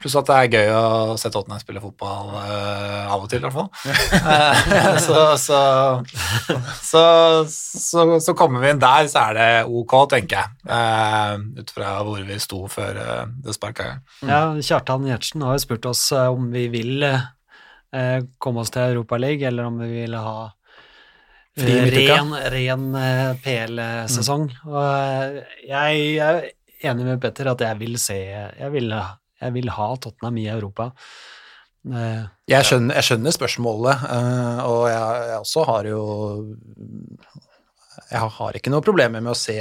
[0.01, 3.49] Pluss at det er gøy å se Tottenham spille fotball uh, av og til, i
[3.49, 3.71] hvert fall.
[4.21, 5.61] Eh, så, så,
[6.83, 7.03] så,
[7.47, 10.61] så, kommer vi inn der, så er det ok, tenker jeg.
[10.69, 13.01] Uh, ut fra hvor vi sto før
[13.43, 13.91] det sparka.
[14.27, 17.29] Ja, Kjartan Gjertsen har jo spurt oss om vi vil eh,
[18.39, 20.37] komme oss til Europaligaen, eller om vi ville ha
[21.59, 24.47] eh, ren, ren eh, PL-sesong.
[24.53, 24.71] Mm.
[24.71, 26.41] Og eh, jeg, er
[26.91, 28.95] enig med Petter at jeg vil se Jeg vil,
[29.41, 30.91] jeg vil ha Tottenham i Europa.
[31.91, 34.09] Eh, jeg, skjønner, jeg, skjønner, spørsmålet,
[34.69, 36.03] og jeg, jeg også har jo
[38.09, 39.57] jeg har ikke noe problemer med å se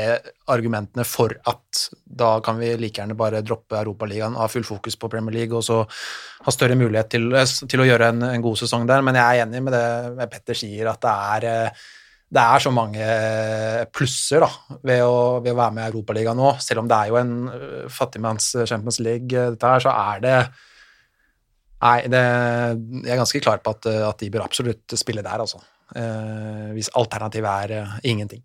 [0.50, 5.10] argumentene for at da kan vi like gjerne bare droppe Europaligaen, ha full fokus på
[5.12, 7.30] Premier League og så ha større mulighet til,
[7.70, 9.04] til å gjøre en, en, god sesong der.
[9.06, 11.82] Men jeg er enig med det Petter sier, at det er,
[12.40, 13.10] det er så mange
[13.96, 14.52] plusser da,
[14.92, 16.54] ved å, ved å være med i Europaligaen nå.
[16.64, 20.40] Selv om det er jo en øh, fattigmanns Champions League, dette her, så er det
[21.80, 22.20] Nei, det,
[23.06, 25.62] jeg er ganske klar på at, at de bør absolutt spille der, altså.
[25.96, 28.44] Eh, hvis alternativet er eh, ingenting.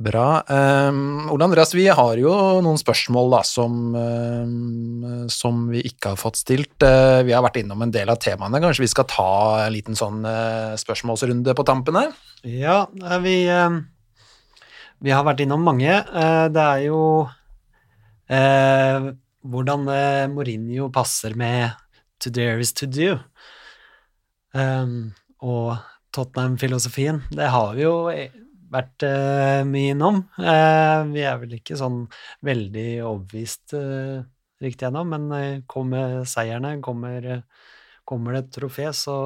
[0.00, 0.40] Bra.
[0.48, 2.30] Um, Ole Andreas, vi har jo
[2.64, 6.78] noen spørsmål da, som, um, som, vi ikke har fått stilt.
[6.80, 8.62] Uh, vi har vært innom en del av temaene.
[8.64, 9.34] Kanskje vi skal ta
[9.66, 12.16] en liten sånn uh, spørsmålsrunde på tampen her?
[12.48, 12.78] Ja,
[13.20, 13.76] vi, uh,
[15.04, 16.00] vi har vært innom mange.
[16.54, 17.02] det er jo
[18.30, 19.88] hvordan
[20.32, 21.74] Mourinho passer med
[22.20, 23.18] to dare is to do.
[24.50, 25.12] Um,
[25.46, 25.76] og
[26.14, 27.94] Tottenham-filosofien, det har vi jo
[28.70, 30.22] vært uh, mye innom.
[30.38, 32.04] Uh, vi er vel ikke sånn
[32.46, 34.22] veldig overbevist uh,
[34.62, 37.44] riktig ennå, men kommer seierne, kommer,
[38.04, 39.16] kommer, det et trofé, så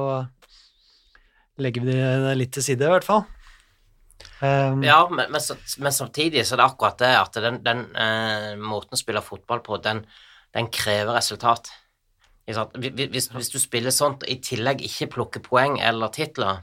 [1.59, 3.25] legger vi det litt til side, i hvert fall.
[4.39, 7.83] Um, ja, men, men, men, samtidig så er det akkurat det at den, den
[8.63, 10.05] måten å spille fotball på, den,
[10.55, 11.67] den krever resultat.
[12.45, 16.61] Hvis, hvis, du spiller sånt og i tillegg ikke plukker poeng eller titler,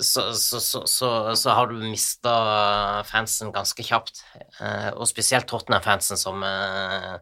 [0.00, 4.22] så, så, så, så har du mista fansen ganske kjapt.
[4.60, 7.16] Eh, og spesielt Tottenham-fansen, som, eh,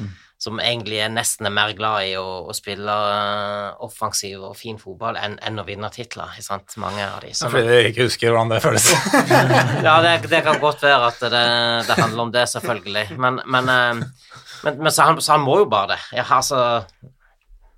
[0.00, 0.10] mm.
[0.42, 4.80] som egentlig er nesten er mer glad i å, å spille eh, offensiv og fin
[4.80, 6.34] fotball enn, enn å vinne titler.
[6.82, 7.32] Mange av de.
[7.34, 8.90] Sånn, Fordi jeg ikke husker hvordan det føles.
[9.86, 11.44] ja, det, det, kan godt være at det,
[11.90, 13.08] det handler om det, selvfølgelig.
[13.22, 16.02] Men, men, men, men så, han, så, han, må jo bare det.
[16.18, 16.64] Jeg har så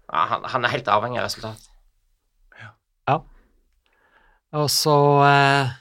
[0.08, 1.68] han, han, er helt avhengig av resultat.
[2.58, 2.70] Ja.
[3.10, 3.18] ja.
[4.58, 5.74] Og så eh,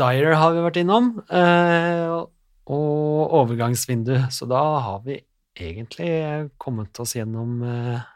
[0.00, 2.14] Dyer har vi vært innom, eh,
[2.70, 4.14] og overgangsvindu.
[4.30, 5.18] Så da har vi
[5.58, 8.08] egentlig kommet oss gjennom eh,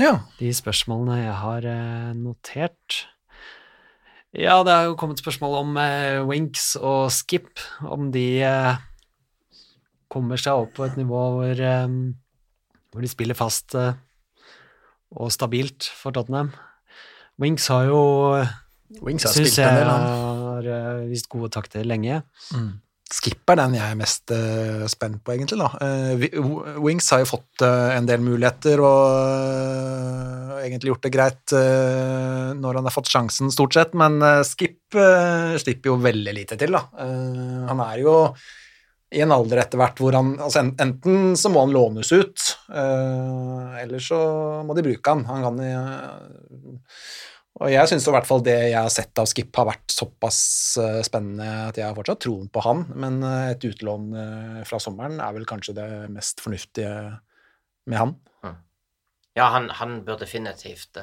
[0.00, 0.16] ja.
[0.40, 3.04] de spørsmålene jeg har eh, notert.
[4.36, 8.82] Ja, det har jo kommet spørsmål om eh, Winks og Skip, om de eh,
[10.10, 11.64] kommer seg opp på et nivå hvor
[12.90, 13.94] hvor de spiller fast uh,
[15.10, 16.52] og stabilt for Tottenham.
[17.40, 18.02] Wings har jo
[19.00, 22.20] Wings har spilt en del, har uh, vist gode takter lenge.
[22.54, 22.70] Mm.
[23.10, 25.58] Skip er den jeg er mest uh, spent på, egentlig.
[25.58, 25.70] da.
[26.78, 31.54] Wings har jo fått en del muligheter og egentlig gjort det greit
[32.60, 34.94] når han har fått sjansen, stort sett, men Skip
[35.62, 36.84] slipper jo veldig lite til, da.
[37.00, 38.14] han er jo
[39.10, 43.74] i en alder etter hvert hvor han altså Enten så må han lånes ut, uh,
[43.80, 44.20] eller så
[44.66, 45.24] må de bruke han.
[45.26, 46.84] Han kan uh,
[47.60, 50.40] Og jeg syns i hvert fall det jeg har sett av Skip, har vært såpass
[50.78, 54.12] uh, spennende at jeg har fortsatt troen på han, men et utlån
[54.68, 56.94] fra sommeren er vel kanskje det mest fornuftige
[57.90, 58.18] med han.
[59.38, 60.98] Ja, han, han, bør definitivt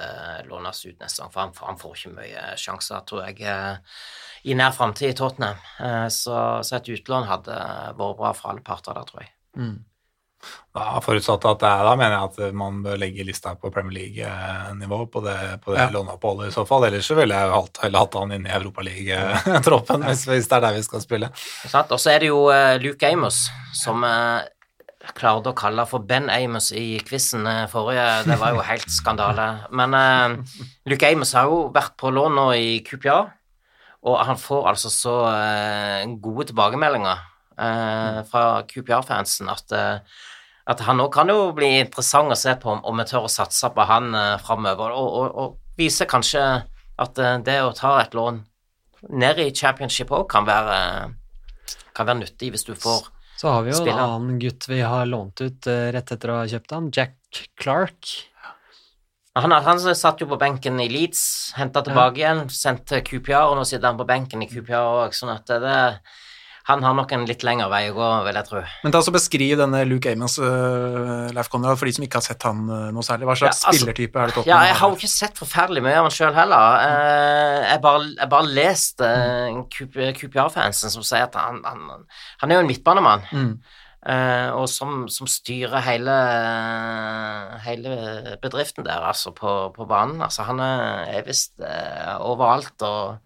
[0.50, 3.46] lånes ut neste gang, for han, han, får ikke mye sjanser, tror jeg
[4.48, 5.60] i nær framtid i Tottenham.
[5.80, 7.60] Uh, så, så, et utlån hadde
[7.98, 9.32] vært bra for alle parter der, tror jeg.
[9.58, 9.78] Mm.
[10.78, 13.96] Da Forutsatt at det er, da mener jeg at man bør legge lista på Premier
[13.96, 15.88] League-nivå på det, på det ja.
[15.96, 16.86] låneoppholdet i så fall.
[16.88, 20.78] Ellers så ville jeg hatt, hatt han inne i Europaliga-troppen, hvis, hvis, det er der
[20.78, 21.32] vi skal spille.
[21.34, 23.48] Og så er det jo uh, Luke Amos,
[23.82, 24.46] som uh,
[25.16, 28.06] klarte å kalle for Ben Amos i quizen forrige.
[28.28, 29.48] Det var jo helt skandale.
[29.72, 33.20] Men uh, Luke Amos har jo vært på lån nå i QPA,
[34.08, 37.22] Og han får altså så uh, gode tilbakemeldinger
[37.60, 39.74] uh, fra QPA-fansen at,
[40.68, 43.32] at han òg kan jo bli interessant å se på om, om vi tør å
[43.32, 46.42] satse på han uh, framover, og, og, og, viser kanskje
[46.98, 48.40] at det å ta et lån
[49.22, 50.48] ned i championship òg kan,
[51.94, 55.06] kan være nyttig hvis du får så har vi jo en annen gutt vi har
[55.10, 58.14] lånt ut uh, rett etter å ha kjøpt han, Jack Clark.
[59.38, 63.68] Han, han satt jo på benken i Leeds, henta tilbake igjen, sendte QPR, og nå
[63.70, 65.76] sitter han på benken i QPR òg, sånn at det,
[66.68, 68.62] han har nok en litt lengre vei å gå, vil jeg tro.
[68.84, 72.26] Men ta så Beskriv denne Luke Amons, uh, Leif Conrad, for de som ikke har
[72.26, 73.30] sett han uh, noe særlig.
[73.30, 75.86] Hva slags Ja, altså- spillertype er det Tottenham Ja, jeg har jo ikke sett forferdelig
[75.86, 76.84] mye av han sjøl heller.
[76.84, 79.12] Uh, jeg bare, jeg bare leste
[80.20, 82.08] QPR-fansen som sier at han, han,
[82.44, 83.28] han er jo en midtbanemann.
[83.32, 83.54] Mm.
[84.08, 86.14] Uh, og som, som styrer hele,
[87.64, 87.96] hele
[88.44, 90.22] bedriften der, altså, på, på banen.
[90.22, 93.18] Altså, han er, er visst uh, overalt og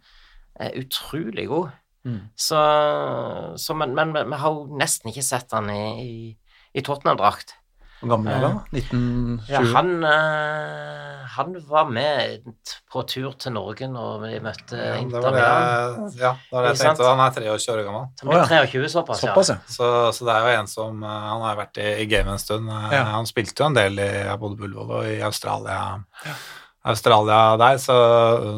[0.61, 1.73] er utrolig god.
[2.05, 2.19] Mm.
[2.35, 2.59] Så,
[3.61, 6.13] så men, men vi har jo nesten ikke sett han i, i,
[6.73, 7.57] i Tottenham-drakt.
[8.01, 8.55] Hvor gammel er han?
[8.73, 9.51] 1920?
[9.51, 12.47] Ja, han, eh, han var med
[12.89, 16.15] på tur til Norge når vi møtte Ja, det Inter var det, Milan.
[16.17, 16.97] ja, det var det jeg sant?
[16.97, 17.11] tenkte.
[17.11, 18.07] Han er 23 år gammel.
[18.23, 19.59] Han blir 23 såpass, Såpass, ja.
[19.69, 22.41] Så, så det er jo en som eh, Han har vært i, i gamet en
[22.41, 22.73] stund.
[22.73, 23.03] Eh, Ja.
[23.13, 24.09] Han spilte jo en del i
[24.41, 25.83] både Bullevål og i Australia.
[26.83, 27.95] Australia der, så,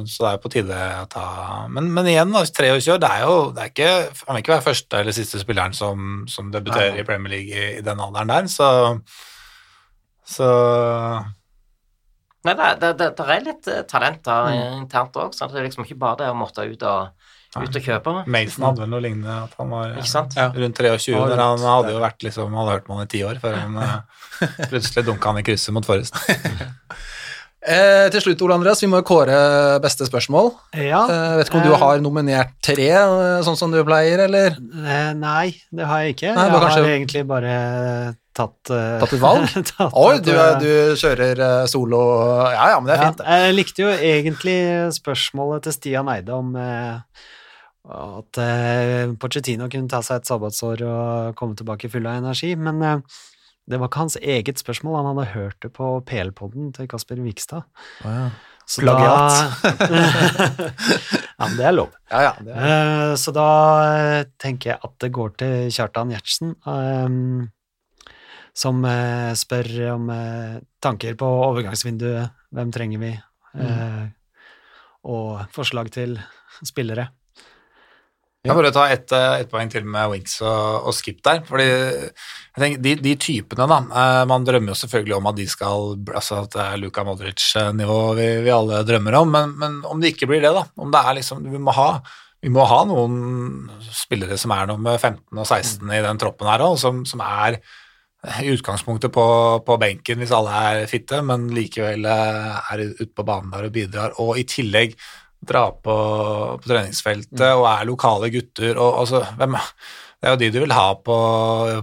[0.08, 1.24] så det er jo på tide å ta
[1.68, 3.90] Men, men igjen, da, 23 år, det er jo det er ikke,
[4.30, 7.04] Han vil ikke være første eller siste spilleren som, som debuterer Nei.
[7.04, 8.70] i Premier League i, i den alderen der, så
[10.24, 10.48] Så
[12.44, 14.82] Nei, det, det, det, det er litt eh, talent da, Mm.
[14.82, 17.14] internt òg, så det er liksom ikke bare det å måtte ut og,
[17.56, 18.16] ut og kjøpe.
[18.28, 20.36] Mason hadde vel noe lignende, at han var Ikke sant?
[20.36, 20.50] Ja.
[20.52, 23.22] rundt 23, Ja, men han hadde jo vært liksom, hadde hørt med han i ti
[23.24, 23.96] år før han eh,
[24.74, 26.20] plutselig dunka han i krysset mot Forrest.
[27.64, 29.36] Eh, til slutt, Ole Andreas, vi må jo kåre
[29.84, 30.50] beste spørsmål.
[30.76, 31.04] Ja.
[31.08, 34.58] Eh, vet ikke om du eh, har nominert tre, eh, sånn som du pleier, eller
[34.60, 36.34] Eh, Nei, det har jeg ikke.
[36.36, 37.54] Nei, jeg har kanskje- har egentlig bare
[38.34, 39.46] tatt uh, tatt et valg?
[39.78, 42.00] tatt Oi, du, du kjører solo
[42.50, 43.22] Ja, ja, men det er fint.
[43.22, 44.58] Ja, jeg likte jo egentlig
[44.98, 46.98] spørsmålet til Stian Eide om uh,
[47.94, 52.82] at uh, Pochettino kunne ta seg et sabbatsår og komme tilbake full av energi, men
[52.82, 53.22] eh,
[53.70, 57.64] det var ikke hans eget spørsmål, han hadde hørt det på PL-podden til Kasper Vikstad.
[58.68, 59.64] Så Plagiat.
[59.64, 59.88] Da,
[61.40, 61.90] ja, men det er lov.
[62.12, 62.68] Ja, ja, det er.
[62.68, 63.48] Eh, så da
[63.96, 67.50] eh, tenker jeg at det går til Kjartan Gjertsen, ehm,
[68.56, 70.12] som eh, spør om
[70.84, 73.14] tanker på overgangsvinduet, hvem trenger vi,
[73.54, 74.08] Mm.
[75.06, 76.16] og forslag til
[76.66, 77.04] spillere.
[78.44, 81.38] Jeg kan bare ta ett et poeng til med Winks og, og Skip der.
[81.48, 85.46] fordi jeg tenker, de, de typene, da eh, Man drømmer jo selvfølgelig om at de
[85.48, 90.04] skal altså At det er Luka Modric-nivå vi, vi alle drømmer om, men, men om
[90.04, 91.88] det ikke blir det, da Om det er liksom Vi må ha,
[92.44, 93.16] vi må ha noen
[93.96, 97.62] spillere som er nummer 15 og 16 i den troppen her òg, som, som er
[98.44, 99.24] i utgangspunktet på,
[99.68, 103.76] på benken hvis alle er fitte, men likevel eh, er ute på banen der og
[103.76, 104.96] bidrar, og i tillegg
[105.48, 105.98] dra på,
[106.62, 109.58] på treningsfeltet og er lokale gutter og altså, hvem,
[110.24, 111.16] Det er jo de du vil ha på,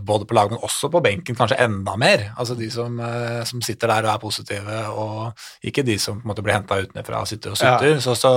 [0.01, 2.23] både på lag, men også på benken, kanskje enda mer.
[2.41, 6.25] Altså de som, eh, som sitter der og er positive, og ikke de som på
[6.25, 8.01] en måte blir henta utenfra og sitter og sutter.
[8.01, 8.33] Så, så,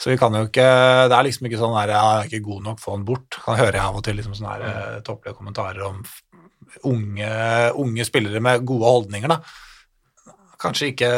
[0.00, 2.64] så vi kan jo ikke Det er liksom ikke sånn der jeg er ikke god
[2.70, 3.36] nok, få den bort.
[3.44, 6.00] Kan høre av og til liksom sånne her, topplige kommentarer om
[6.88, 7.30] unge,
[7.84, 9.40] unge spillere med gode holdninger, da.
[10.64, 11.08] Kanskje ikke,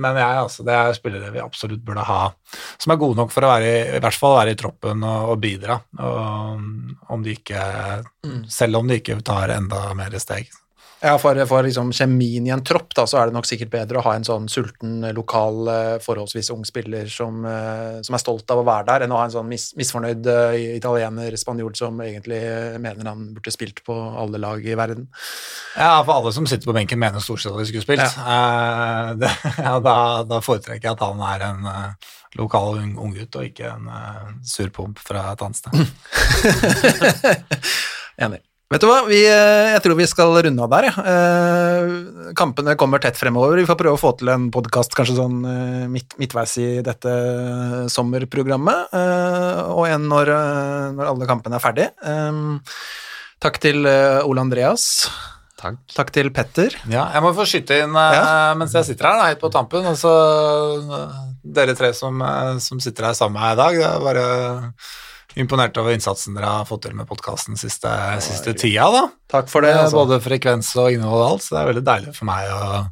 [0.00, 2.20] men jeg, altså, det er spillere vi absolutt burde ha,
[2.80, 5.32] som er gode nok for å være i, i hvert fall være i troppen og,
[5.34, 5.76] og bidra.
[6.00, 7.64] Og om de ikke,
[8.52, 10.48] selv om de ikke tar enda mer steg.
[11.04, 14.00] Ja, for, for liksom kjemien i en tropp, da, så er det nok sikkert bedre
[14.00, 18.22] å ha en sånn sulten, eh, lokal, eh, forholdsvis ung spiller som, eh, som er
[18.22, 20.24] stolt av å være der, enn å ha en sånn mis, misfornøyd
[20.78, 22.40] italiener, spanjol, som egentlig
[22.80, 23.92] mener han burde spilt på
[24.22, 25.04] alle lag i verden.
[25.76, 28.16] Ja, for alle som sitter på benken mener stort sett at de skulle spilt.
[28.16, 29.34] Eh, det,
[29.68, 31.70] ja, da, da foretrekker jeg at han er en
[32.40, 35.72] lokal ung- unggutt og ikke en uh, surpomp fra et annet sted.
[38.26, 38.45] Enig.
[38.66, 41.02] Vet du hva, vi, eh, jeg tror vi skal runde av der, ja.
[41.06, 43.60] Eh, Kampene kommer tett fremover.
[43.60, 47.12] Vi får prøve å få til en podkast kanskje sånn eh, midt, midtveis i dette
[47.94, 50.32] sommerprogrammet, eh, og en når,
[50.98, 51.86] når alle kampene er ferdig.
[53.46, 54.88] Takk til Ole Andreas.
[55.62, 55.78] Takk.
[55.94, 56.74] Takk til Petter.
[56.90, 58.52] Ja, jeg må få skyte inn Ja.
[58.58, 59.86] mens jeg sitter her, helt på tampen.
[59.86, 60.10] Altså,
[60.82, 61.00] så
[61.46, 62.18] dere tre som,
[62.58, 64.26] som sitter her sammen med meg i dag, det er bare
[65.36, 67.92] imponert over innsatsen dere har fått til med podkasten siste,
[68.24, 68.88] siste tida.
[68.94, 69.04] da.
[69.36, 69.74] Takk for det.
[69.76, 70.00] Altså.
[70.00, 72.82] Både frekvens og innhold og alt, så det er veldig deilig for meg å,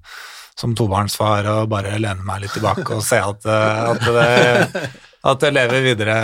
[0.60, 4.90] som tobarnsfar å bare lene meg litt tilbake og se at, eh, at, det,
[5.32, 6.18] at det lever videre,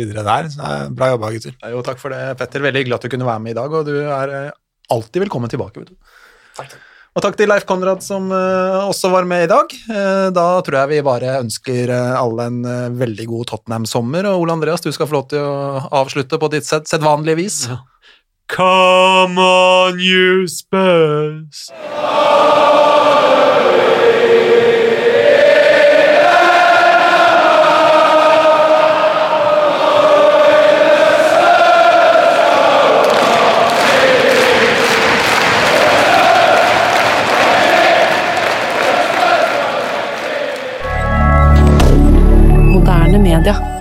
[0.00, 0.50] videre der.
[0.52, 1.56] Så bra jobba, gutter.
[1.72, 2.66] Jo, takk for det, Petter.
[2.68, 4.50] Veldig hyggelig at du kunne være med i dag, og du er eh,
[4.94, 5.80] alltid velkommen tilbake.
[5.80, 6.82] Vet du.
[7.14, 9.70] Og takk til Leif Konrad som eh, også var med i dag.
[9.70, 12.58] Eh, da tror jeg vi bare ønsker eh, alle en
[12.98, 16.66] veldig god Tottenham-sommer, og Ole Andreas, du skal få lov til å avslutte på ditt
[16.66, 17.60] sed sedvanlige vis.
[18.50, 21.70] Come on, you Spurs!
[43.34, 43.73] rien dire.